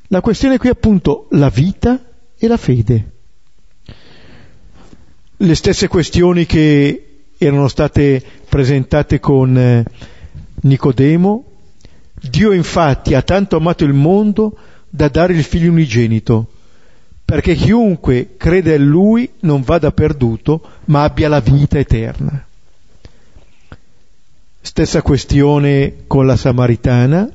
La 0.07 0.19
questione 0.19 0.57
qui 0.57 0.67
è 0.67 0.73
appunto 0.73 1.27
la 1.31 1.49
vita 1.49 2.03
e 2.37 2.47
la 2.47 2.57
fede. 2.57 3.11
Le 5.37 5.55
stesse 5.55 5.87
questioni 5.87 6.45
che 6.45 7.21
erano 7.37 7.67
state 7.69 8.21
presentate 8.49 9.19
con 9.19 9.57
eh, 9.57 9.85
Nicodemo. 10.61 11.45
Dio 12.13 12.51
infatti 12.51 13.13
ha 13.13 13.21
tanto 13.21 13.55
amato 13.55 13.83
il 13.83 13.93
mondo 13.93 14.57
da 14.89 15.07
dare 15.07 15.33
il 15.33 15.43
figlio 15.43 15.71
unigenito, 15.71 16.51
perché 17.25 17.55
chiunque 17.55 18.35
crede 18.37 18.75
in 18.75 18.85
lui 18.85 19.29
non 19.39 19.61
vada 19.61 19.91
perduto, 19.91 20.61
ma 20.85 21.03
abbia 21.03 21.29
la 21.29 21.39
vita 21.39 21.79
eterna. 21.79 22.45
Stessa 24.61 25.01
questione 25.01 26.03
con 26.05 26.27
la 26.27 26.35
Samaritana, 26.35 27.29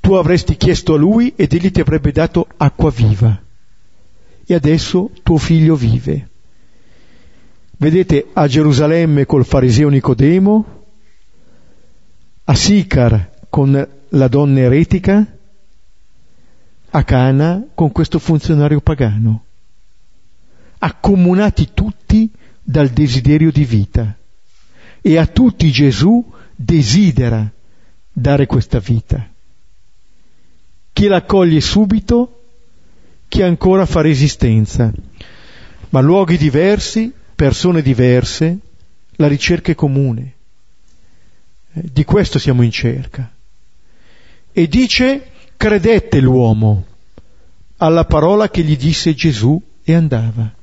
tu 0.00 0.12
avresti 0.12 0.56
chiesto 0.56 0.94
a 0.94 0.98
lui 0.98 1.32
ed 1.34 1.52
egli 1.52 1.70
ti 1.70 1.80
avrebbe 1.80 2.12
dato 2.12 2.46
acqua 2.56 2.90
viva. 2.90 3.42
E 4.46 4.54
adesso 4.54 5.10
tuo 5.22 5.38
figlio 5.38 5.74
vive. 5.76 6.29
Vedete 7.80 8.28
a 8.34 8.46
Gerusalemme 8.46 9.24
col 9.24 9.44
fariseo 9.44 9.88
Nicodemo, 9.88 10.84
a 12.44 12.54
Sicar 12.54 13.30
con 13.48 13.88
la 14.08 14.28
donna 14.28 14.60
eretica, 14.60 15.26
a 16.90 17.04
Cana 17.04 17.64
con 17.74 17.90
questo 17.90 18.18
funzionario 18.18 18.80
pagano, 18.80 19.44
accomunati 20.78 21.70
tutti 21.72 22.30
dal 22.62 22.88
desiderio 22.88 23.50
di 23.50 23.64
vita. 23.64 24.14
E 25.00 25.16
a 25.16 25.26
tutti 25.26 25.70
Gesù 25.70 26.22
desidera 26.54 27.50
dare 28.12 28.44
questa 28.44 28.78
vita 28.78 29.30
chi 31.00 31.06
l'accoglie 31.06 31.62
subito, 31.62 32.42
chi 33.28 33.40
ancora 33.40 33.86
fa 33.86 34.02
resistenza. 34.02 34.92
Ma 35.88 36.00
luoghi 36.00 36.36
diversi, 36.36 37.10
persone 37.40 37.80
diverse, 37.80 38.58
la 39.12 39.26
ricerca 39.26 39.72
è 39.72 39.74
comune. 39.74 40.34
Eh, 41.72 41.84
di 41.90 42.04
questo 42.04 42.38
siamo 42.38 42.60
in 42.60 42.70
cerca. 42.70 43.32
E 44.52 44.68
dice, 44.68 45.30
credette 45.56 46.20
l'uomo 46.20 46.84
alla 47.78 48.04
parola 48.04 48.50
che 48.50 48.62
gli 48.62 48.76
disse 48.76 49.14
Gesù 49.14 49.58
e 49.82 49.94
andava. 49.94 50.54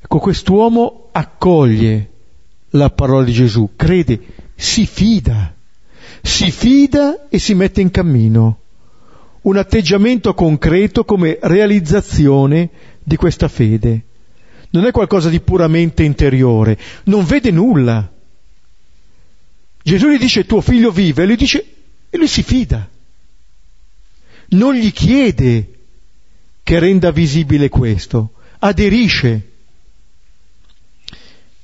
Ecco, 0.00 0.18
quest'uomo 0.18 1.10
accoglie 1.12 2.10
la 2.70 2.90
parola 2.90 3.22
di 3.24 3.32
Gesù, 3.32 3.70
crede, 3.76 4.20
si 4.56 4.84
fida 4.84 5.54
si 6.22 6.50
fida 6.50 7.28
e 7.28 7.38
si 7.38 7.54
mette 7.54 7.80
in 7.80 7.92
cammino. 7.92 8.58
Un 9.42 9.58
atteggiamento 9.58 10.34
concreto 10.34 11.04
come 11.04 11.38
realizzazione 11.40 12.68
di 13.00 13.14
questa 13.14 13.46
fede. 13.46 14.06
Non 14.70 14.84
è 14.84 14.90
qualcosa 14.90 15.28
di 15.28 15.40
puramente 15.40 16.02
interiore, 16.02 16.78
non 17.04 17.24
vede 17.24 17.50
nulla. 17.50 18.12
Gesù 19.82 20.08
gli 20.08 20.18
dice 20.18 20.46
tuo 20.46 20.60
figlio 20.60 20.90
vive, 20.90 21.22
e 21.22 21.26
lui 21.26 21.36
dice 21.36 21.64
e 22.10 22.16
lui 22.16 22.28
si 22.28 22.42
fida. 22.42 22.88
Non 24.48 24.74
gli 24.74 24.92
chiede 24.92 25.70
che 26.62 26.78
renda 26.78 27.10
visibile 27.10 27.68
questo, 27.68 28.32
aderisce. 28.58 29.50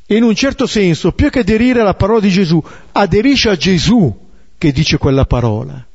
E 0.07 0.17
in 0.17 0.23
un 0.23 0.35
certo 0.35 0.67
senso, 0.67 1.13
più 1.13 1.31
che 1.31 1.41
aderire 1.41 1.81
alla 1.81 1.95
parola 1.95 2.21
di 2.21 2.31
Gesù, 2.31 2.63
aderisce 2.93 3.49
a 3.49 3.57
Gesù 3.57 4.31
che 4.59 4.73
dice 4.73 4.99
quella 4.99 5.25
parola. 5.25 5.87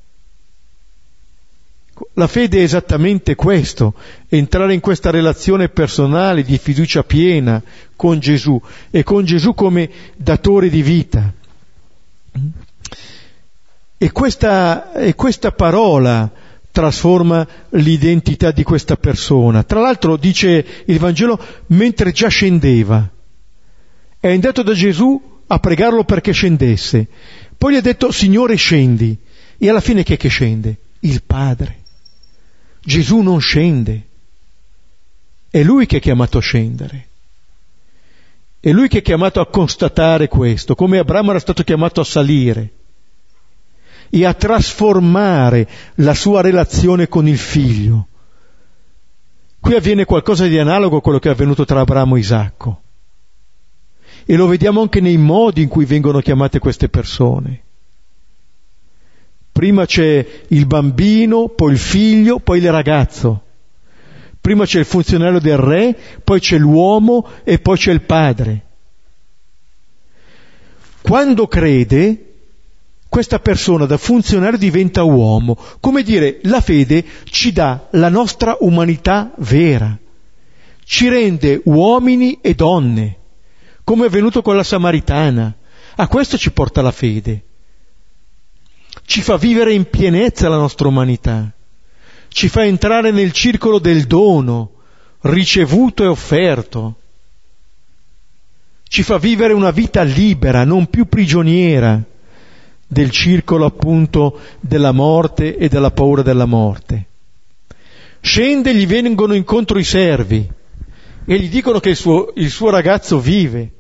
La 2.14 2.28
fede 2.28 2.60
è 2.60 2.64
esattamente 2.64 3.36
questo, 3.36 3.94
entrare 4.30 4.74
in 4.74 4.80
questa 4.80 5.10
relazione 5.10 5.70
personale 5.70 6.44
di 6.44 6.58
fiducia 6.58 7.04
piena 7.04 7.62
con 7.96 8.20
Gesù 8.20 8.62
e 8.92 9.04
con 9.04 9.26
Gesù 9.26 9.54
come 9.54 9.90
datore 10.16 10.70
di 10.70 10.82
vita. 10.82 11.34
E 13.98 14.12
questa, 14.12 14.94
e 14.94 15.16
questa 15.16 15.52
parola 15.52 16.32
trasforma 16.72 17.48
l'identità 17.70 18.52
di 18.52 18.62
questa 18.62 18.96
persona. 18.96 19.64
Tra 19.64 19.80
l'altro 19.80 20.18
dice 20.18 20.84
il 20.86 21.00
Vangelo 21.00 21.40
mentre 21.68 22.12
già 22.12 22.28
scendeva. 22.28 23.10
È 24.20 24.32
andato 24.32 24.62
da 24.62 24.74
Gesù 24.74 25.20
a 25.48 25.58
pregarlo 25.58 26.04
perché 26.04 26.32
scendesse. 26.32 27.08
Poi 27.58 27.74
gli 27.74 27.78
ha 27.78 27.82
detto 27.82 28.12
Signore 28.12 28.56
scendi. 28.56 29.18
E 29.58 29.70
alla 29.70 29.82
fine 29.82 30.04
chi 30.04 30.14
è 30.14 30.18
che 30.18 30.30
scende? 30.30 30.78
Il 31.00 31.24
Padre. 31.24 31.86
Gesù 32.82 33.20
non 33.20 33.40
scende. 33.40 34.08
È 35.50 35.64
Lui 35.64 35.86
che 35.86 35.98
è 35.98 36.00
chiamato 36.00 36.38
a 36.38 36.42
scendere. 36.42 37.08
È 38.60 38.72
Lui 38.72 38.88
che 38.88 39.00
è 39.00 39.02
chiamato 39.02 39.40
a 39.40 39.48
constatare 39.48 40.28
questo, 40.28 40.76
come 40.76 40.98
Abramo 40.98 41.30
era 41.30 41.40
stato 41.40 41.64
chiamato 41.64 42.02
a 42.02 42.06
salire 42.06 42.72
e 44.10 44.26
a 44.26 44.34
trasformare 44.34 45.68
la 45.96 46.14
sua 46.14 46.42
relazione 46.42 47.08
con 47.08 47.28
il 47.28 47.38
figlio. 47.38 48.08
Qui 49.60 49.76
avviene 49.76 50.06
qualcosa 50.06 50.46
di 50.46 50.58
analogo 50.58 50.98
a 50.98 51.02
quello 51.02 51.20
che 51.20 51.30
è 51.30 51.32
avvenuto 51.32 51.66
tra 51.66 51.82
Abramo 51.82 52.16
e 52.16 52.20
Isacco. 52.20 52.82
E 54.26 54.36
lo 54.36 54.48
vediamo 54.48 54.82
anche 54.82 55.02
nei 55.02 55.18
modi 55.18 55.62
in 55.62 55.68
cui 55.68 55.86
vengono 55.86 56.20
chiamate 56.20 56.60
queste 56.60 56.90
persone. 56.90 57.64
Prima 59.58 59.88
c'è 59.88 60.24
il 60.50 60.68
bambino, 60.68 61.48
poi 61.48 61.72
il 61.72 61.80
figlio, 61.80 62.38
poi 62.38 62.60
il 62.60 62.72
ragazzo. 62.72 63.42
Prima 64.40 64.66
c'è 64.66 64.78
il 64.78 64.86
funzionario 64.86 65.40
del 65.40 65.58
re, 65.58 65.98
poi 66.24 66.40
c'è 66.40 66.60
l'uomo 66.60 67.28
e 67.44 67.58
poi 67.58 67.76
c'è 67.76 67.92
il 67.92 68.02
padre. 68.02 68.66
Quando 71.02 71.48
crede, 71.48 72.34
questa 73.10 73.40
persona 73.40 73.88
da 73.88 73.98
funzionario 73.98 74.60
diventa 74.60 75.02
uomo. 75.02 75.58
Come 75.80 76.04
dire, 76.04 76.38
la 76.44 76.62
fede 76.62 77.04
ci 77.24 77.52
dà 77.52 77.88
la 77.94 78.10
nostra 78.10 78.58
umanità 78.60 79.34
vera, 79.38 79.98
ci 80.84 81.10
rende 81.10 81.62
uomini 81.64 82.38
e 82.42 82.54
donne, 82.54 83.18
come 83.84 84.04
è 84.04 84.06
avvenuto 84.06 84.44
con 84.44 84.56
la 84.56 84.62
Samaritana. 84.62 85.52
A 85.96 86.08
questo 86.08 86.38
ci 86.38 86.52
porta 86.52 86.84
la 86.84 86.92
fede. 86.92 87.46
Ci 89.08 89.22
fa 89.22 89.38
vivere 89.38 89.74
in 89.74 89.90
pienezza 89.90 90.50
la 90.50 90.58
nostra 90.58 90.90
umanità, 90.90 91.50
ci 92.28 92.50
fa 92.50 92.66
entrare 92.66 93.12
nel 93.12 93.32
circolo 93.32 93.80
del 93.80 94.04
dono 94.04 94.72
ricevuto 95.22 96.04
e 96.04 96.08
offerto, 96.08 96.96
ci 98.84 99.04
fa 99.04 99.18
vivere 99.18 99.54
una 99.54 99.72
vita 99.72 100.02
libera, 100.02 100.66
non 100.66 100.90
più 100.90 101.08
prigioniera 101.08 102.04
del 102.86 103.10
circolo 103.10 103.64
appunto 103.64 104.42
della 104.60 104.92
morte 104.92 105.56
e 105.56 105.70
della 105.70 105.92
paura 105.92 106.22
della 106.22 106.46
morte. 106.46 107.06
Scende 108.20 108.76
gli 108.76 108.86
vengono 108.86 109.36
incontro 109.36 109.80
i 109.80 109.86
servi 109.86 110.52
e 111.26 111.40
gli 111.40 111.48
dicono 111.48 111.80
che 111.80 111.92
il 111.92 111.96
suo, 111.96 112.34
il 112.36 112.50
suo 112.50 112.70
ragazzo 112.70 113.22
vive, 113.22 113.72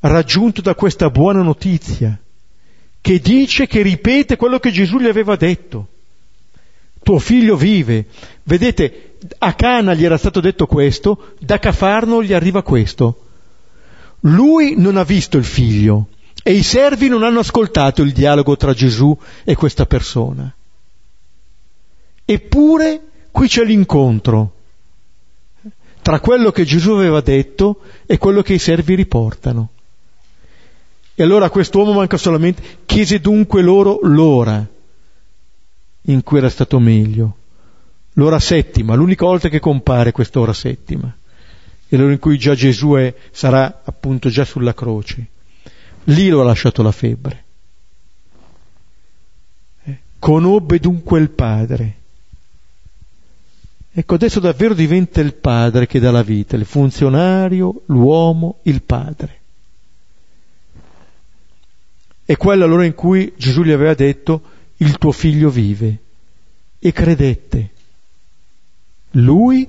raggiunto 0.00 0.60
da 0.60 0.74
questa 0.74 1.08
buona 1.08 1.40
notizia, 1.40 2.20
che 3.00 3.20
dice, 3.20 3.66
che 3.66 3.82
ripete 3.82 4.36
quello 4.36 4.58
che 4.58 4.70
Gesù 4.70 4.98
gli 4.98 5.06
aveva 5.06 5.36
detto. 5.36 5.86
Tuo 7.02 7.18
figlio 7.18 7.56
vive. 7.56 8.06
Vedete, 8.42 9.16
a 9.38 9.54
Cana 9.54 9.94
gli 9.94 10.04
era 10.04 10.18
stato 10.18 10.40
detto 10.40 10.66
questo, 10.66 11.34
da 11.38 11.58
Cafarno 11.58 12.22
gli 12.22 12.32
arriva 12.32 12.62
questo. 12.62 13.24
Lui 14.20 14.74
non 14.76 14.96
ha 14.96 15.04
visto 15.04 15.38
il 15.38 15.44
figlio, 15.44 16.08
e 16.42 16.52
i 16.52 16.62
servi 16.62 17.08
non 17.08 17.22
hanno 17.22 17.40
ascoltato 17.40 18.02
il 18.02 18.12
dialogo 18.12 18.56
tra 18.56 18.72
Gesù 18.72 19.16
e 19.44 19.54
questa 19.54 19.86
persona. 19.86 20.52
Eppure 22.24 23.00
qui 23.30 23.48
c'è 23.48 23.64
l'incontro 23.64 24.52
tra 26.02 26.20
quello 26.20 26.50
che 26.50 26.64
Gesù 26.64 26.92
aveva 26.92 27.20
detto 27.20 27.80
e 28.06 28.16
quello 28.18 28.42
che 28.42 28.54
i 28.54 28.58
servi 28.58 28.94
riportano. 28.94 29.70
E 31.20 31.24
allora 31.24 31.50
quest'uomo 31.50 31.94
manca 31.94 32.16
solamente, 32.16 32.62
chiese 32.86 33.18
dunque 33.18 33.60
loro 33.60 33.98
l'ora 34.04 34.64
in 36.02 36.22
cui 36.22 36.38
era 36.38 36.48
stato 36.48 36.78
meglio, 36.78 37.36
l'ora 38.12 38.38
settima, 38.38 38.94
l'unica 38.94 39.24
volta 39.24 39.48
che 39.48 39.58
compare 39.58 40.12
quest'ora 40.12 40.52
settima, 40.52 41.12
e 41.88 41.96
l'ora 41.96 42.12
in 42.12 42.20
cui 42.20 42.38
già 42.38 42.54
Gesù 42.54 42.92
è, 42.92 43.12
sarà 43.32 43.80
appunto 43.84 44.28
già 44.28 44.44
sulla 44.44 44.74
croce. 44.74 45.26
Lì 46.04 46.28
lo 46.28 46.42
ha 46.42 46.44
lasciato 46.44 46.84
la 46.84 46.92
febbre. 46.92 47.44
Eh, 49.86 49.98
conobbe 50.20 50.78
dunque 50.78 51.18
il 51.18 51.30
padre. 51.30 51.96
Ecco, 53.90 54.14
adesso 54.14 54.38
davvero 54.38 54.72
diventa 54.72 55.20
il 55.20 55.34
padre 55.34 55.88
che 55.88 55.98
dà 55.98 56.12
la 56.12 56.22
vita, 56.22 56.54
il 56.54 56.64
funzionario, 56.64 57.82
l'uomo, 57.86 58.60
il 58.62 58.82
padre. 58.82 59.38
È 62.28 62.36
quella 62.36 62.66
l'ora 62.66 62.84
in 62.84 62.94
cui 62.94 63.32
Gesù 63.38 63.62
gli 63.62 63.70
aveva 63.70 63.94
detto, 63.94 64.42
il 64.76 64.98
tuo 64.98 65.12
figlio 65.12 65.48
vive. 65.48 65.98
E 66.78 66.92
credette. 66.92 67.70
Lui 69.12 69.66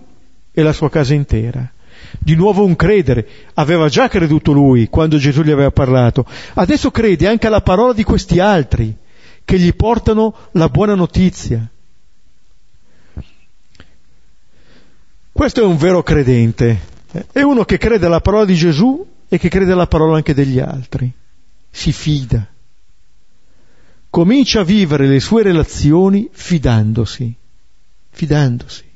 e 0.51 0.61
la 0.61 0.73
sua 0.73 0.89
casa 0.89 1.13
intera 1.13 1.71
di 2.17 2.35
nuovo 2.35 2.65
un 2.65 2.75
credere. 2.75 3.27
Aveva 3.53 3.87
già 3.87 4.09
creduto 4.09 4.51
lui 4.51 4.89
quando 4.89 5.17
Gesù 5.17 5.41
gli 5.41 5.51
aveva 5.51 5.71
parlato. 5.71 6.25
Adesso 6.55 6.91
crede 6.91 7.27
anche 7.27 7.47
alla 7.47 7.61
parola 7.61 7.93
di 7.93 8.03
questi 8.03 8.39
altri 8.39 8.93
che 9.45 9.57
gli 9.57 9.73
portano 9.73 10.35
la 10.51 10.67
buona 10.67 10.95
notizia. 10.95 11.65
Questo 15.31 15.61
è 15.61 15.63
un 15.63 15.77
vero 15.77 16.03
credente. 16.03 16.97
È 17.31 17.41
uno 17.41 17.63
che 17.63 17.77
crede 17.77 18.05
alla 18.05 18.19
parola 18.19 18.43
di 18.43 18.55
Gesù 18.55 19.05
e 19.29 19.37
che 19.37 19.47
crede 19.47 19.71
alla 19.71 19.87
parola 19.87 20.17
anche 20.17 20.33
degli 20.33 20.59
altri. 20.59 21.11
Si 21.69 21.91
fida. 21.91 22.47
Comincia 24.09 24.61
a 24.61 24.63
vivere 24.63 25.07
le 25.07 25.19
sue 25.19 25.43
relazioni 25.43 26.29
fidandosi. 26.31 27.35
Fidandosi 28.09 28.87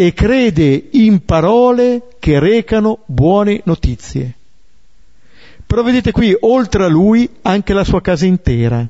e 0.00 0.14
crede 0.14 0.88
in 0.92 1.26
parole 1.26 2.14
che 2.18 2.38
recano 2.38 3.00
buone 3.04 3.60
notizie. 3.64 4.34
Però 5.66 5.82
vedete 5.82 6.10
qui, 6.10 6.34
oltre 6.40 6.84
a 6.84 6.88
lui, 6.88 7.28
anche 7.42 7.74
la 7.74 7.84
sua 7.84 8.00
casa 8.00 8.24
intera. 8.24 8.88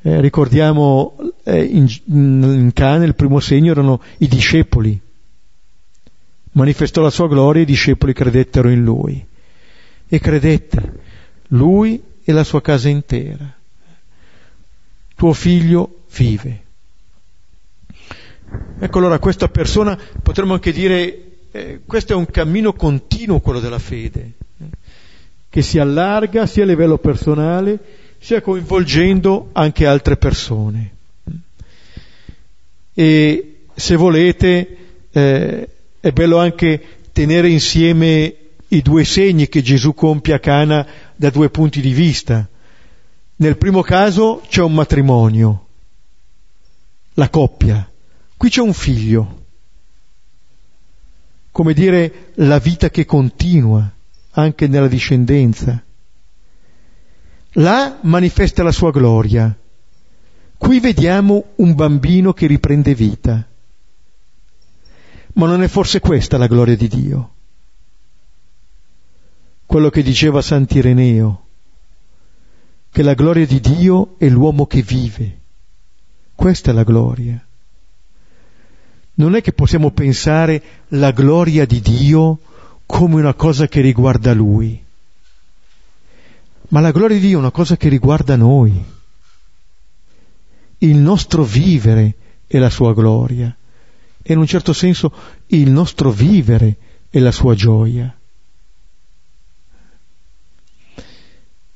Eh, 0.00 0.20
ricordiamo 0.22 1.14
eh, 1.42 1.62
in, 1.62 1.94
in 2.06 2.70
Cana 2.72 3.04
il 3.04 3.14
primo 3.14 3.38
segno 3.38 3.72
erano 3.72 4.00
i 4.16 4.28
discepoli. 4.28 4.98
Manifestò 6.52 7.02
la 7.02 7.10
sua 7.10 7.28
gloria 7.28 7.60
e 7.60 7.64
i 7.64 7.66
discepoli 7.66 8.14
credettero 8.14 8.70
in 8.70 8.82
lui. 8.82 9.22
E 10.08 10.18
credette 10.20 11.00
lui 11.48 12.02
e 12.24 12.32
la 12.32 12.44
sua 12.44 12.60
casa 12.60 12.88
intera. 12.88 13.52
Tuo 15.14 15.32
figlio 15.32 16.04
vive. 16.16 16.62
Ecco 18.78 18.98
allora 18.98 19.18
questa 19.18 19.48
persona 19.48 19.98
potremmo 20.22 20.54
anche 20.54 20.72
dire 20.72 21.24
eh, 21.50 21.80
questo 21.86 22.12
è 22.12 22.16
un 22.16 22.26
cammino 22.26 22.72
continuo 22.72 23.40
quello 23.40 23.60
della 23.60 23.78
fede, 23.78 24.32
eh, 24.58 24.64
che 25.48 25.62
si 25.62 25.78
allarga 25.78 26.46
sia 26.46 26.64
a 26.64 26.66
livello 26.66 26.98
personale 26.98 27.78
sia 28.18 28.40
coinvolgendo 28.40 29.50
anche 29.52 29.86
altre 29.86 30.16
persone. 30.16 30.92
E 32.94 33.56
se 33.74 33.96
volete 33.96 34.76
eh, 35.10 35.68
è 36.00 36.10
bello 36.10 36.38
anche 36.38 36.82
tenere 37.12 37.48
insieme 37.48 38.34
i 38.68 38.82
due 38.82 39.04
segni 39.04 39.48
che 39.48 39.62
Gesù 39.62 39.94
compie 39.94 40.34
a 40.34 40.38
Cana 40.40 40.86
da 41.16 41.30
due 41.30 41.50
punti 41.50 41.80
di 41.80 41.92
vista. 41.92 42.48
Nel 43.36 43.56
primo 43.56 43.82
caso 43.82 44.42
c'è 44.48 44.62
un 44.62 44.74
matrimonio, 44.74 45.66
la 47.14 47.28
coppia, 47.28 47.88
Qui 48.36 48.52
c'è 48.52 48.60
un 48.60 48.74
figlio, 48.74 49.46
come 51.50 51.72
dire 51.72 52.32
la 52.34 52.58
vita 52.58 52.90
che 52.90 53.06
continua 53.06 53.90
anche 54.32 54.66
nella 54.66 54.88
discendenza. 54.88 55.82
Là 57.52 58.00
manifesta 58.02 58.62
la 58.62 58.70
sua 58.72 58.90
gloria. 58.90 59.56
Qui 60.58 60.80
vediamo 60.80 61.52
un 61.56 61.74
bambino 61.74 62.32
che 62.32 62.46
riprende 62.46 62.94
vita. 62.94 63.48
Ma 65.34 65.46
non 65.46 65.62
è 65.62 65.68
forse 65.68 66.00
questa 66.00 66.36
la 66.36 66.46
gloria 66.46 66.76
di 66.76 66.88
Dio? 66.88 67.33
Quello 69.66 69.90
che 69.90 70.02
diceva 70.02 70.40
Sant'Ireneo. 70.42 71.42
che 72.90 73.02
la 73.02 73.14
gloria 73.14 73.44
di 73.44 73.58
Dio 73.58 74.14
è 74.18 74.28
l'uomo 74.28 74.66
che 74.66 74.82
vive. 74.82 75.40
Questa 76.32 76.70
è 76.70 76.74
la 76.74 76.84
gloria. 76.84 77.44
Non 79.14 79.34
è 79.34 79.42
che 79.42 79.52
possiamo 79.52 79.90
pensare 79.90 80.62
la 80.88 81.10
gloria 81.10 81.66
di 81.66 81.80
Dio 81.80 82.38
come 82.86 83.16
una 83.16 83.34
cosa 83.34 83.66
che 83.66 83.80
riguarda 83.80 84.32
Lui, 84.32 84.80
ma 86.68 86.80
la 86.80 86.92
gloria 86.92 87.16
di 87.16 87.26
Dio 87.26 87.38
è 87.38 87.40
una 87.40 87.50
cosa 87.50 87.76
che 87.76 87.88
riguarda 87.88 88.36
noi. 88.36 88.72
Il 90.78 90.96
nostro 90.96 91.42
vivere 91.42 92.14
è 92.46 92.58
la 92.58 92.70
sua 92.70 92.94
gloria 92.94 93.54
e 94.22 94.32
in 94.32 94.38
un 94.38 94.46
certo 94.46 94.72
senso 94.72 95.12
il 95.48 95.70
nostro 95.70 96.10
vivere 96.10 96.76
è 97.10 97.18
la 97.18 97.32
sua 97.32 97.54
gioia. 97.54 98.16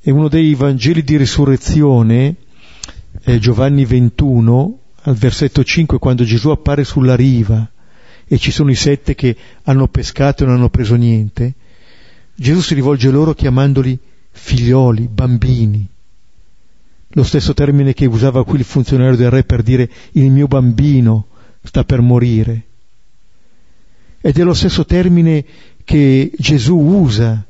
E 0.09 0.11
uno 0.11 0.29
dei 0.29 0.55
Vangeli 0.55 1.05
di 1.05 1.19
risurrezione, 1.19 2.35
eh, 3.25 3.39
Giovanni 3.39 3.85
21, 3.85 4.79
al 5.03 5.15
versetto 5.15 5.63
5, 5.63 5.99
quando 5.99 6.25
Gesù 6.25 6.49
appare 6.49 6.83
sulla 6.83 7.15
riva 7.15 7.71
e 8.27 8.39
ci 8.39 8.51
sono 8.51 8.71
i 8.71 8.75
sette 8.75 9.15
che 9.15 9.37
hanno 9.65 9.87
pescato 9.89 10.43
e 10.43 10.47
non 10.47 10.55
hanno 10.55 10.71
preso 10.71 10.95
niente, 10.95 11.53
Gesù 12.35 12.63
si 12.63 12.73
rivolge 12.73 13.11
loro 13.11 13.35
chiamandoli 13.35 13.99
figlioli, 14.31 15.09
bambini. 15.09 15.87
Lo 17.09 17.23
stesso 17.23 17.53
termine 17.53 17.93
che 17.93 18.07
usava 18.07 18.45
qui 18.45 18.61
il 18.61 18.65
funzionario 18.65 19.15
del 19.15 19.29
re 19.29 19.45
per 19.45 19.63
dire 19.63 19.91
il 20.13 20.31
mio 20.31 20.47
bambino 20.47 21.27
sta 21.63 21.85
per 21.85 22.01
morire. 22.01 22.63
Ed 24.23 24.39
è 24.39 24.43
lo 24.43 24.55
stesso 24.55 24.87
termine 24.87 25.45
che 25.85 26.33
Gesù 26.39 26.79
usa 26.79 27.45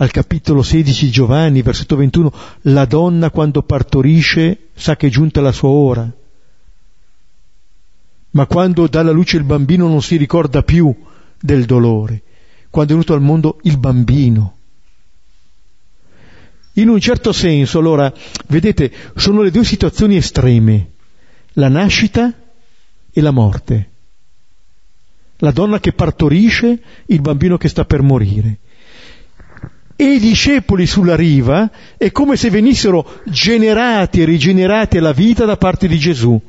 al 0.00 0.10
capitolo 0.10 0.62
16 0.62 1.04
di 1.04 1.10
Giovanni, 1.10 1.60
versetto 1.60 1.94
21, 1.94 2.32
la 2.62 2.86
donna 2.86 3.30
quando 3.30 3.62
partorisce 3.62 4.68
sa 4.74 4.96
che 4.96 5.08
è 5.08 5.10
giunta 5.10 5.42
la 5.42 5.52
sua 5.52 5.68
ora, 5.68 6.10
ma 8.30 8.46
quando 8.46 8.86
dà 8.86 9.00
alla 9.00 9.10
luce 9.10 9.36
il 9.36 9.44
bambino 9.44 9.88
non 9.88 10.00
si 10.00 10.16
ricorda 10.16 10.62
più 10.62 10.94
del 11.38 11.66
dolore, 11.66 12.22
quando 12.70 12.92
è 12.92 12.94
venuto 12.94 13.12
al 13.12 13.20
mondo 13.20 13.58
il 13.62 13.76
bambino. 13.76 14.56
In 16.74 16.88
un 16.88 16.98
certo 16.98 17.32
senso, 17.32 17.78
allora, 17.78 18.10
vedete, 18.46 18.90
sono 19.16 19.42
le 19.42 19.50
due 19.50 19.64
situazioni 19.64 20.16
estreme, 20.16 20.92
la 21.54 21.68
nascita 21.68 22.32
e 23.12 23.20
la 23.20 23.32
morte. 23.32 23.90
La 25.42 25.50
donna 25.50 25.78
che 25.78 25.92
partorisce, 25.92 26.82
il 27.06 27.20
bambino 27.20 27.58
che 27.58 27.68
sta 27.68 27.84
per 27.84 28.00
morire 28.00 28.60
e 30.00 30.14
i 30.14 30.18
discepoli 30.18 30.86
sulla 30.86 31.14
riva 31.14 31.70
è 31.98 32.10
come 32.10 32.36
se 32.36 32.48
venissero 32.48 33.20
generati 33.26 34.22
e 34.22 34.24
rigenerati 34.24 34.96
alla 34.96 35.12
vita 35.12 35.44
da 35.44 35.58
parte 35.58 35.86
di 35.86 35.98
Gesù, 35.98 36.40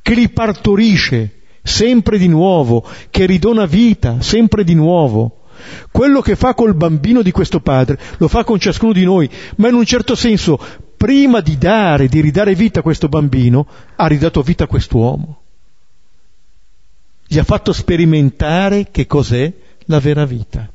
che 0.00 0.14
li 0.14 0.30
partorisce 0.30 1.40
sempre 1.62 2.16
di 2.16 2.28
nuovo, 2.28 2.82
che 3.10 3.26
ridona 3.26 3.66
vita 3.66 4.22
sempre 4.22 4.64
di 4.64 4.72
nuovo. 4.72 5.42
Quello 5.90 6.22
che 6.22 6.34
fa 6.34 6.54
col 6.54 6.74
bambino 6.74 7.20
di 7.20 7.30
questo 7.30 7.60
padre 7.60 7.98
lo 8.16 8.26
fa 8.26 8.42
con 8.42 8.58
ciascuno 8.58 8.94
di 8.94 9.04
noi, 9.04 9.28
ma 9.56 9.68
in 9.68 9.74
un 9.74 9.84
certo 9.84 10.14
senso, 10.14 10.58
prima 10.96 11.40
di 11.40 11.58
dare, 11.58 12.08
di 12.08 12.22
ridare 12.22 12.54
vita 12.54 12.80
a 12.80 12.82
questo 12.82 13.06
bambino, 13.06 13.66
ha 13.96 14.06
ridato 14.06 14.40
vita 14.40 14.64
a 14.64 14.66
quest'uomo. 14.66 15.42
Gli 17.26 17.38
ha 17.38 17.44
fatto 17.44 17.74
sperimentare 17.74 18.88
che 18.90 19.06
cos'è 19.06 19.52
la 19.84 20.00
vera 20.00 20.24
vita 20.24 20.70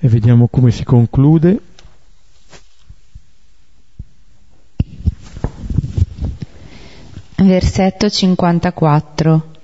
e 0.00 0.08
vediamo 0.08 0.48
come 0.48 0.70
si 0.70 0.84
conclude. 0.84 1.60
Versetto 7.36 8.10
54. 8.10 9.56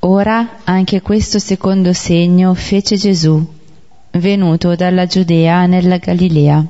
Ora 0.00 0.58
anche 0.64 1.00
questo 1.02 1.38
secondo 1.38 1.92
segno 1.92 2.54
fece 2.54 2.96
Gesù, 2.96 3.44
venuto 4.12 4.74
dalla 4.74 5.06
Giudea 5.06 5.66
nella 5.66 5.96
Galilea. 5.96 6.64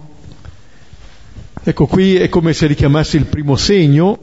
Ecco, 1.63 1.87
qui 1.87 2.15
è 2.15 2.29
come 2.29 2.53
se 2.53 2.67
richiamasse 2.67 3.17
il 3.17 3.27
primo 3.27 3.57
segno, 3.57 4.19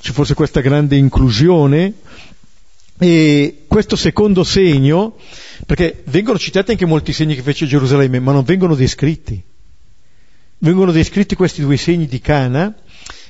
ci 0.00 0.12
fosse 0.12 0.34
questa 0.34 0.60
grande 0.60 0.96
inclusione, 0.96 1.94
e 2.98 3.64
questo 3.68 3.94
secondo 3.94 4.42
segno 4.42 5.16
perché 5.64 6.02
vengono 6.06 6.38
citati 6.38 6.72
anche 6.72 6.86
molti 6.86 7.12
segni 7.12 7.34
che 7.34 7.42
fece 7.42 7.66
Gerusalemme, 7.66 8.18
ma 8.20 8.32
non 8.32 8.42
vengono 8.42 8.74
descritti. 8.74 9.40
Vengono 10.58 10.90
descritti 10.90 11.36
questi 11.36 11.62
due 11.62 11.76
segni 11.76 12.06
di 12.06 12.20
Cana 12.20 12.74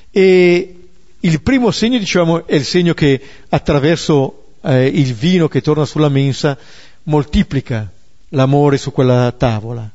e 0.09 0.75
il 1.19 1.41
primo 1.41 1.69
segno, 1.69 1.99
diciamo, 1.99 2.47
è 2.47 2.55
il 2.55 2.65
segno 2.65 2.93
che 2.93 3.21
attraverso 3.49 4.53
eh, 4.61 4.87
il 4.87 5.13
vino 5.13 5.47
che 5.47 5.61
torna 5.61 5.85
sulla 5.85 6.09
mensa 6.09 6.57
moltiplica 7.03 7.91
l'amore 8.29 8.77
su 8.77 8.91
quella 8.91 9.31
tavola. 9.37 9.89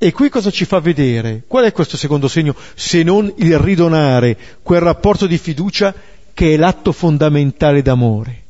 E 0.00 0.12
qui 0.12 0.28
cosa 0.28 0.50
ci 0.50 0.64
fa 0.64 0.78
vedere? 0.80 1.42
Qual 1.46 1.64
è 1.64 1.72
questo 1.72 1.96
secondo 1.96 2.28
segno 2.28 2.54
se 2.74 3.02
non 3.02 3.32
il 3.38 3.58
ridonare 3.58 4.36
quel 4.62 4.80
rapporto 4.80 5.26
di 5.26 5.38
fiducia 5.38 5.94
che 6.38 6.54
è 6.54 6.56
l'atto 6.56 6.92
fondamentale 6.92 7.82
d'amore? 7.82 8.44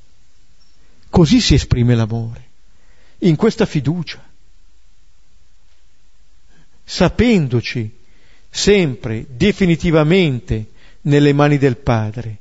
Così 1.09 1.41
si 1.41 1.55
esprime 1.55 1.95
l'amore, 1.95 2.49
in 3.20 3.34
questa 3.34 3.64
fiducia, 3.64 4.22
sapendoci 6.84 7.91
sempre, 8.51 9.24
definitivamente 9.30 10.66
nelle 11.03 11.32
mani 11.32 11.57
del 11.57 11.78
Padre. 11.78 12.36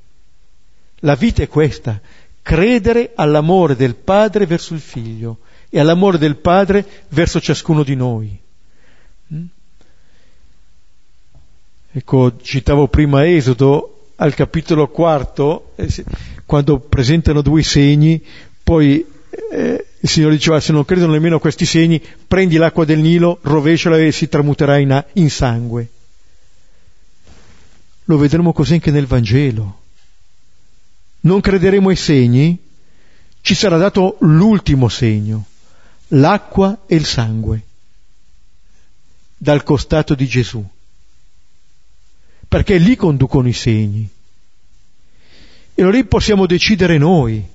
La 0.96 1.16
vita 1.16 1.44
è 1.44 1.48
questa, 1.48 2.02
credere 2.42 3.14
all'amore 3.16 3.78
del 3.78 3.96
Padre 3.96 4.46
verso 4.46 4.74
il 4.74 4.82
Figlio 4.82 5.38
e 5.70 5.80
all'amore 5.80 6.18
del 6.18 6.36
Padre 6.36 7.06
verso 7.08 7.40
ciascuno 7.40 7.84
di 7.84 7.96
noi. 7.96 8.38
Mm? 9.34 9.46
Ecco, 11.94 12.36
citavo 12.42 12.90
prima 12.90 13.26
Esodo 13.26 13.97
al 14.18 14.34
capitolo 14.34 14.88
quarto, 14.88 15.74
eh, 15.76 16.04
quando 16.46 16.80
presentano 16.80 17.42
due 17.42 17.64
segni, 17.64 18.24
poi 18.64 19.06
eh, 19.52 19.86
il 20.00 20.10
Signore 20.10 20.36
diceva 20.36 20.60
se 20.60 20.72
non 20.72 20.86
credono 20.86 21.14
nemmeno 21.14 21.38
a 21.38 21.40
questi 21.40 21.66
segni, 21.66 22.02
prendi 22.28 22.58
l'acqua 22.58 22.86
del 22.86 23.00
Nilo, 23.00 23.40
rovesciala 23.42 23.98
e 23.98 24.12
si 24.12 24.28
tramuterà 24.28 24.78
in, 24.78 25.06
in 25.14 25.30
sangue. 25.30 25.88
Lo 28.06 28.18
vedremo 28.18 28.54
così 28.54 28.74
anche 28.74 28.92
nel 28.92 29.06
Vangelo. 29.06 29.82
Non 31.22 31.42
crederemo 31.42 31.90
ai 31.90 31.96
segni? 31.96 32.58
Ci 33.42 33.54
sarà 33.54 33.78
dato 33.78 34.18
l'ultimo 34.22 34.88
segno, 34.88 35.46
l'acqua 36.10 36.84
e 36.86 36.96
il 36.96 37.06
sangue, 37.06 37.64
dal 39.38 39.64
costato 39.64 40.16
di 40.16 40.28
Gesù. 40.28 40.66
Perché 42.48 42.78
lì 42.78 42.96
conducono 42.96 43.48
i 43.48 43.54
segni. 43.54 44.08
E 45.76 45.92
lì 45.92 46.06
possiamo 46.06 46.46
decidere 46.46 46.98
noi 46.98 47.46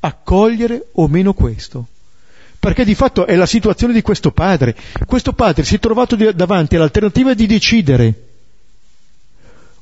accogliere 0.00 0.88
o 0.92 1.08
meno 1.08 1.32
questo. 1.32 1.86
Perché 2.58 2.84
di 2.84 2.94
fatto 2.94 3.26
è 3.26 3.36
la 3.36 3.46
situazione 3.46 3.92
di 3.92 4.02
questo 4.02 4.30
padre. 4.30 4.76
Questo 5.06 5.32
padre 5.32 5.64
si 5.64 5.76
è 5.76 5.78
trovato 5.78 6.16
davanti 6.32 6.76
all'alternativa 6.76 7.34
di 7.34 7.46
decidere 7.46 8.22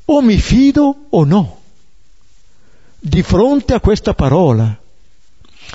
o 0.06 0.22
mi 0.22 0.36
fido 0.38 1.06
o 1.10 1.24
no. 1.24 1.60
Di 2.98 3.22
fronte 3.22 3.74
a 3.74 3.80
questa 3.80 4.14
parola. 4.14 4.78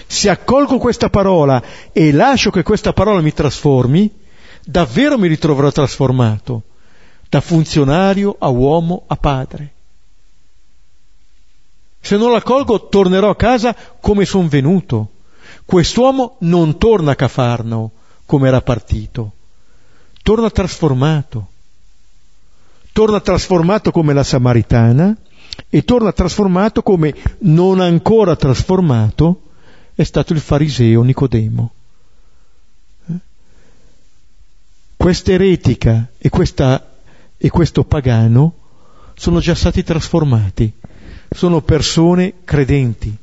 Se 0.07 0.29
accolgo 0.29 0.77
questa 0.77 1.09
parola 1.09 1.61
e 1.91 2.11
lascio 2.11 2.49
che 2.49 2.63
questa 2.63 2.93
parola 2.93 3.21
mi 3.21 3.33
trasformi, 3.33 4.09
davvero 4.63 5.17
mi 5.17 5.27
ritroverò 5.27 5.71
trasformato, 5.71 6.63
da 7.31 7.39
funzionario 7.39 8.35
a 8.37 8.49
uomo 8.49 9.03
a 9.07 9.15
padre. 9.15 9.73
Se 12.01 12.17
non 12.17 12.33
la 12.33 12.41
colgo 12.41 12.89
tornerò 12.89 13.29
a 13.29 13.37
casa 13.37 13.73
come 14.01 14.25
son 14.25 14.49
venuto. 14.49 15.11
Quest'uomo 15.63 16.35
non 16.39 16.77
torna 16.77 17.11
a 17.11 17.15
Cafarnao 17.15 17.91
come 18.25 18.49
era 18.49 18.59
partito, 18.61 19.31
torna 20.21 20.49
trasformato. 20.49 21.47
Torna 22.91 23.21
trasformato 23.21 23.91
come 23.91 24.11
la 24.11 24.23
Samaritana 24.23 25.15
e 25.69 25.85
torna 25.85 26.11
trasformato 26.11 26.83
come 26.83 27.15
non 27.39 27.79
ancora 27.79 28.35
trasformato 28.35 29.43
è 29.95 30.03
stato 30.03 30.33
il 30.33 30.41
fariseo 30.41 31.01
Nicodemo. 31.01 31.71
Eh? 33.07 33.13
Questa 34.97 35.31
eretica 35.31 36.09
e, 36.17 36.27
questa, 36.27 36.90
e 37.43 37.49
questo 37.49 37.83
pagano 37.83 38.53
sono 39.15 39.39
già 39.39 39.55
stati 39.55 39.83
trasformati 39.83 40.73
sono 41.33 41.61
persone 41.61 42.33
credenti. 42.43 43.15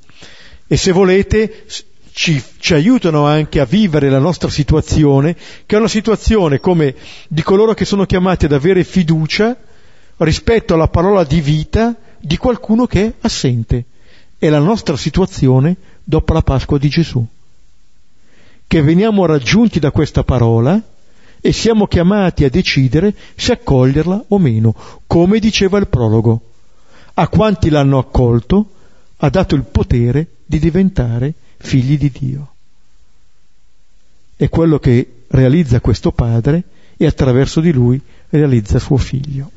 E 0.67 0.77
se 0.77 0.93
volete, 0.93 1.67
ci, 2.13 2.43
ci, 2.59 2.75
aiutano 2.75 3.27
anche 3.27 3.61
a 3.61 3.65
vivere 3.65 4.09
la 4.09 4.19
nostra 4.19 4.49
situazione, 4.49 5.37
che 5.67 5.77
è 5.77 5.79
una 5.79 5.89
situazione 5.89 6.59
come 6.59 6.95
di 7.29 7.43
coloro 7.43 7.75
che 7.75 7.85
sono 7.85 8.07
chiamati 8.07 8.47
ad 8.47 8.53
avere 8.53 8.85
fiducia 8.85 9.57
rispetto 10.19 10.75
alla 10.75 10.89
parola 10.89 11.23
di 11.25 11.41
vita 11.41 11.95
di 12.19 12.37
qualcuno 12.37 12.87
che 12.87 13.05
è 13.05 13.13
assente. 13.21 13.85
È 14.39 14.49
la 14.49 14.59
nostra 14.59 14.97
situazione 14.97 15.77
dopo 16.03 16.33
la 16.33 16.43
Pasqua 16.43 16.79
di 16.79 16.89
Gesù. 16.89 17.25
Che 18.67 18.83
veniamo 18.83 19.27
raggiunti 19.27 19.79
da 19.79 19.91
questa 19.91 20.25
parola 20.25 20.81
e 21.41 21.53
siamo 21.53 21.87
chiamati 21.87 22.45
a 22.45 22.51
decidere 22.51 23.15
se 23.37 23.53
accoglierla 23.53 24.25
o 24.29 24.39
meno, 24.39 24.75
come 25.07 25.39
diceva 25.39 25.79
il 25.79 25.89
prologo. 25.89 26.41
A 27.15 27.29
quanti 27.29 27.71
l'hanno 27.71 27.99
accolto 27.99 28.71
ha 29.17 29.29
dato 29.29 29.55
il 29.55 29.65
potere 29.65 30.27
di 30.45 30.59
diventare 30.59 31.35
figli 31.57 31.99
di 31.99 32.11
Dio. 32.11 32.53
È 34.37 34.49
quello 34.49 34.79
che 34.79 35.25
realizza 35.29 35.81
questo 35.81 36.13
padre 36.13 36.63
e 36.97 37.07
attraverso 37.07 37.61
di 37.61 37.73
lui 37.73 38.01
realizza 38.31 38.79
suo 38.79 38.97
figlio. 38.97 39.51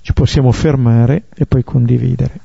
Ci 0.00 0.12
possiamo 0.12 0.50
fermare 0.52 1.24
e 1.34 1.46
poi 1.46 1.62
condividere. 1.62 2.40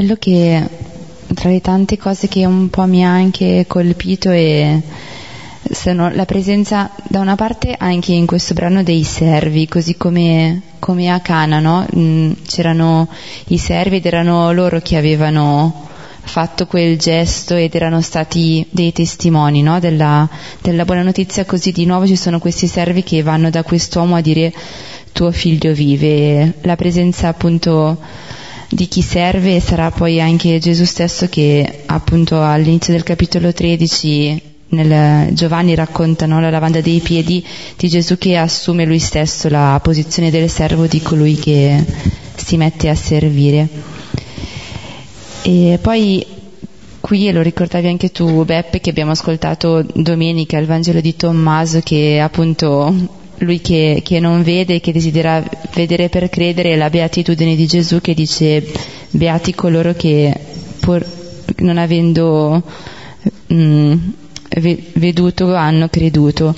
Quello 0.00 0.16
che 0.18 0.66
tra 1.34 1.50
le 1.50 1.60
tante 1.60 1.98
cose 1.98 2.26
che 2.26 2.46
un 2.46 2.70
po' 2.70 2.86
mi 2.86 3.04
ha 3.04 3.10
anche 3.10 3.66
colpito 3.68 4.30
è 4.30 4.80
sono 5.72 6.10
la 6.14 6.24
presenza 6.24 6.90
da 7.06 7.20
una 7.20 7.34
parte 7.34 7.74
anche 7.78 8.12
in 8.12 8.24
questo 8.24 8.54
brano 8.54 8.82
dei 8.82 9.04
servi, 9.04 9.68
così 9.68 9.98
come, 9.98 10.62
come 10.78 11.10
a 11.10 11.20
Cana, 11.20 11.60
no? 11.60 11.86
Mm, 11.94 12.32
c'erano 12.46 13.08
i 13.48 13.58
servi 13.58 13.96
ed 13.96 14.06
erano 14.06 14.52
loro 14.52 14.80
che 14.80 14.96
avevano 14.96 15.86
fatto 16.22 16.66
quel 16.66 16.96
gesto 16.96 17.54
ed 17.54 17.74
erano 17.74 18.00
stati 18.00 18.66
dei 18.70 18.92
testimoni 18.92 19.62
no? 19.62 19.80
della, 19.80 20.26
della 20.62 20.86
buona 20.86 21.02
notizia, 21.02 21.44
così 21.44 21.72
di 21.72 21.84
nuovo 21.84 22.06
ci 22.06 22.16
sono 22.16 22.38
questi 22.38 22.66
servi 22.66 23.02
che 23.02 23.22
vanno 23.22 23.50
da 23.50 23.62
quest'uomo 23.62 24.16
a 24.16 24.22
dire 24.22 24.50
tuo 25.12 25.30
figlio 25.30 25.74
vive. 25.74 26.54
La 26.62 26.76
presenza 26.76 27.28
appunto 27.28 27.98
di 28.72 28.86
chi 28.86 29.02
serve 29.02 29.56
e 29.56 29.60
sarà 29.60 29.90
poi 29.90 30.20
anche 30.20 30.60
Gesù 30.60 30.84
stesso 30.84 31.28
che 31.28 31.82
appunto 31.86 32.40
all'inizio 32.40 32.92
del 32.92 33.02
capitolo 33.02 33.52
13 33.52 34.42
nel 34.68 35.34
Giovanni 35.34 35.74
racconta 35.74 36.26
la 36.26 36.50
lavanda 36.50 36.80
dei 36.80 37.00
piedi 37.00 37.44
di 37.76 37.88
Gesù 37.88 38.16
che 38.16 38.36
assume 38.36 38.84
lui 38.84 39.00
stesso 39.00 39.48
la 39.48 39.80
posizione 39.82 40.30
del 40.30 40.48
servo 40.48 40.86
di 40.86 41.00
colui 41.02 41.34
che 41.34 41.84
si 42.36 42.56
mette 42.56 42.88
a 42.88 42.94
servire. 42.94 43.68
E 45.42 45.78
poi 45.82 46.24
qui, 47.00 47.26
e 47.26 47.32
lo 47.32 47.42
ricordavi 47.42 47.88
anche 47.88 48.12
tu 48.12 48.44
Beppe, 48.44 48.80
che 48.80 48.90
abbiamo 48.90 49.10
ascoltato 49.10 49.84
domenica 49.94 50.58
il 50.58 50.66
Vangelo 50.66 51.00
di 51.00 51.16
Tommaso 51.16 51.80
che 51.80 52.20
appunto 52.20 53.18
lui 53.40 53.60
che, 53.60 54.00
che, 54.04 54.20
non 54.20 54.42
vede 54.42 54.80
che 54.80 54.92
desidera 54.92 55.42
vedere 55.74 56.08
per 56.08 56.28
credere 56.28 56.76
la 56.76 56.90
beatitudine 56.90 57.54
di 57.54 57.66
Gesù 57.66 58.00
che 58.00 58.14
dice 58.14 58.64
beati 59.10 59.54
coloro 59.54 59.94
che 59.94 60.34
pur 60.80 61.04
non 61.58 61.78
avendo 61.78 62.62
mh, 63.46 63.54
mm, 63.54 63.92
veduto 64.94 65.54
hanno 65.54 65.88
creduto. 65.88 66.54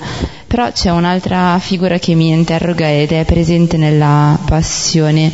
Però 0.47 0.71
c'è 0.71 0.91
un'altra 0.91 1.57
figura 1.59 1.97
che 1.97 2.13
mi 2.15 2.29
interroga 2.29 2.89
ed 2.91 3.11
è 3.11 3.25
presente 3.25 3.77
nella 3.77 4.39
passione 4.45 5.31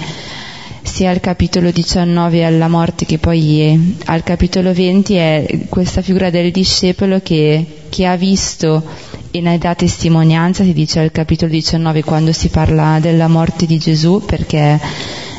sia 0.81 1.11
al 1.11 1.19
capitolo 1.19 1.71
19 1.71 2.43
alla 2.43 2.67
morte 2.67 3.05
che 3.05 3.19
poi 3.19 3.97
al 4.05 4.23
capitolo 4.23 4.73
20 4.73 5.13
è 5.15 5.59
questa 5.69 6.01
figura 6.01 6.29
del 6.29 6.51
discepolo 6.51 7.19
che, 7.21 7.65
che 7.89 8.05
ha 8.05 8.15
visto 8.15 8.83
e 9.31 9.41
ne 9.41 9.57
dà 9.57 9.75
testimonianza, 9.75 10.63
si 10.63 10.73
dice 10.73 10.99
al 10.99 11.11
capitolo 11.11 11.51
19 11.51 12.03
quando 12.03 12.31
si 12.31 12.49
parla 12.49 12.99
della 12.99 13.27
morte 13.27 13.65
di 13.65 13.77
Gesù 13.77 14.23
perché 14.25 14.79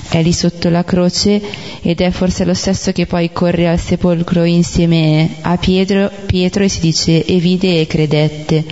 è 0.09 0.23
lì 0.23 0.33
sotto 0.33 0.69
la 0.69 0.85
croce 0.85 1.41
ed 1.83 2.01
è 2.01 2.11
forse 2.11 2.45
lo 2.45 2.55
stesso 2.55 2.93
che 2.93 3.07
poi 3.07 3.31
corre 3.33 3.69
al 3.69 3.79
sepolcro 3.79 4.45
insieme 4.45 5.37
a 5.43 5.57
Pietro, 5.57 6.11
Pietro 6.27 6.65
e 6.65 6.69
si 6.69 6.81
dice 6.81 7.25
e 7.25 7.39
vide 7.39 7.81
e 7.81 7.87
credette. 7.87 8.65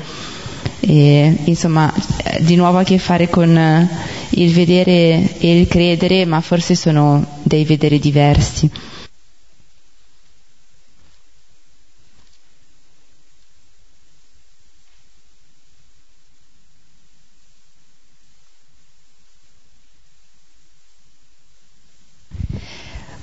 E, 0.81 1.37
insomma, 1.45 1.93
di 2.41 2.57
nuovo 2.57 2.79
a 2.79 2.85
che 2.85 2.99
fare 2.99 3.29
con 3.29 3.89
il 4.31 4.53
vedere 4.53 5.39
e 5.39 5.61
il 5.61 5.69
credere, 5.69 6.25
ma 6.25 6.41
forse 6.41 6.75
sono 6.75 7.25
dei 7.43 7.65
vedere 7.65 7.99
diversi. 7.99 8.71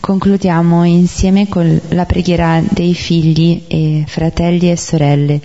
Concludiamo 0.05 0.83
insieme 0.83 1.47
con 1.49 1.81
la 1.89 2.05
preghiera 2.05 2.61
dei 2.69 2.93
figli 2.93 3.63
e 3.65 4.03
fratelli 4.05 4.69
e 4.69 4.77
sorelle. 4.77 5.41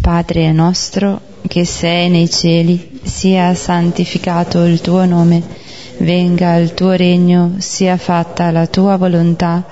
Padre 0.00 0.52
nostro 0.52 1.20
che 1.48 1.64
sei 1.64 2.08
nei 2.08 2.30
cieli, 2.30 3.00
sia 3.02 3.52
santificato 3.52 4.64
il 4.64 4.80
tuo 4.80 5.04
nome, 5.06 5.42
venga 5.98 6.54
il 6.54 6.72
tuo 6.72 6.92
regno, 6.92 7.54
sia 7.58 7.96
fatta 7.96 8.52
la 8.52 8.68
tua 8.68 8.94
volontà, 8.94 9.66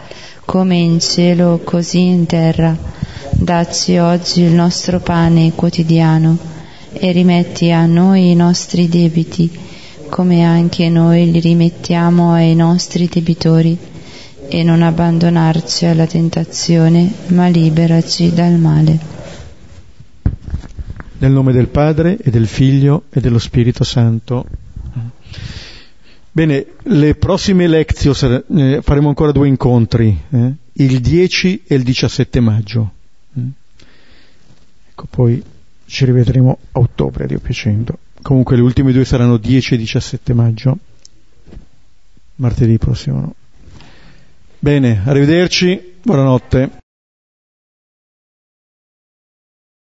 come 0.45 0.75
in 0.75 0.99
cielo 0.99 1.61
così 1.63 2.01
in 2.01 2.27
terra. 2.27 2.77
Dacci 3.31 3.99
oggi 3.99 4.41
il 4.41 4.53
nostro 4.53 4.99
pane 4.99 5.53
quotidiano 5.53 6.37
e 6.93 7.13
rimetti 7.13 7.71
a 7.71 7.87
noi 7.87 8.33
i 8.33 8.35
nostri 8.35 8.89
debiti, 8.89 9.49
come 10.09 10.45
anche 10.45 10.89
noi 10.89 11.31
li 11.31 11.39
rimettiamo 11.39 12.33
ai 12.33 12.57
nostri 12.57 13.07
debitori 13.07 13.88
e 14.49 14.63
non 14.63 14.83
abbandonarci 14.83 15.85
alla 15.87 16.07
tentazione, 16.07 17.13
ma 17.29 17.49
liberaci 17.49 18.33
dal 18.33 18.59
male. 18.59 18.99
Nel 21.19 21.31
nome 21.33 21.53
del 21.53 21.69
Padre 21.69 22.17
e 22.17 22.31
del 22.31 22.47
Figlio 22.47 23.05
e 23.11 23.21
dello 23.21 23.39
Spirito 23.39 23.85
Santo. 23.85 24.47
Bene, 26.31 26.67
le 26.85 27.15
prossime 27.17 27.67
lezioni 27.67 28.45
eh, 28.57 28.81
faremo 28.81 29.09
ancora 29.09 29.33
due 29.33 29.49
incontri, 29.49 30.17
eh? 30.31 30.53
il 30.75 31.01
10 31.01 31.63
e 31.67 31.75
il 31.75 31.83
17 31.83 32.41
maggio. 32.41 32.93
Mm. 33.37 33.49
Ecco, 34.91 35.07
poi 35.11 35.43
ci 35.87 36.05
rivedremo 36.05 36.59
a 36.73 36.79
ottobre, 36.79 37.27
Dio 37.27 37.41
piacendo. 37.41 37.99
Comunque 38.23 38.55
le 38.55 38.63
ultime 38.63 38.93
due 38.93 39.05
saranno 39.05 39.37
10 39.37 39.75
e 39.75 39.79
17 39.79 40.33
maggio, 40.35 40.79
martedì 42.37 42.79
prossimo. 42.79 43.35
Bene, 44.61 45.03
arrivederci, 45.07 45.99
buonanotte. 46.03 46.69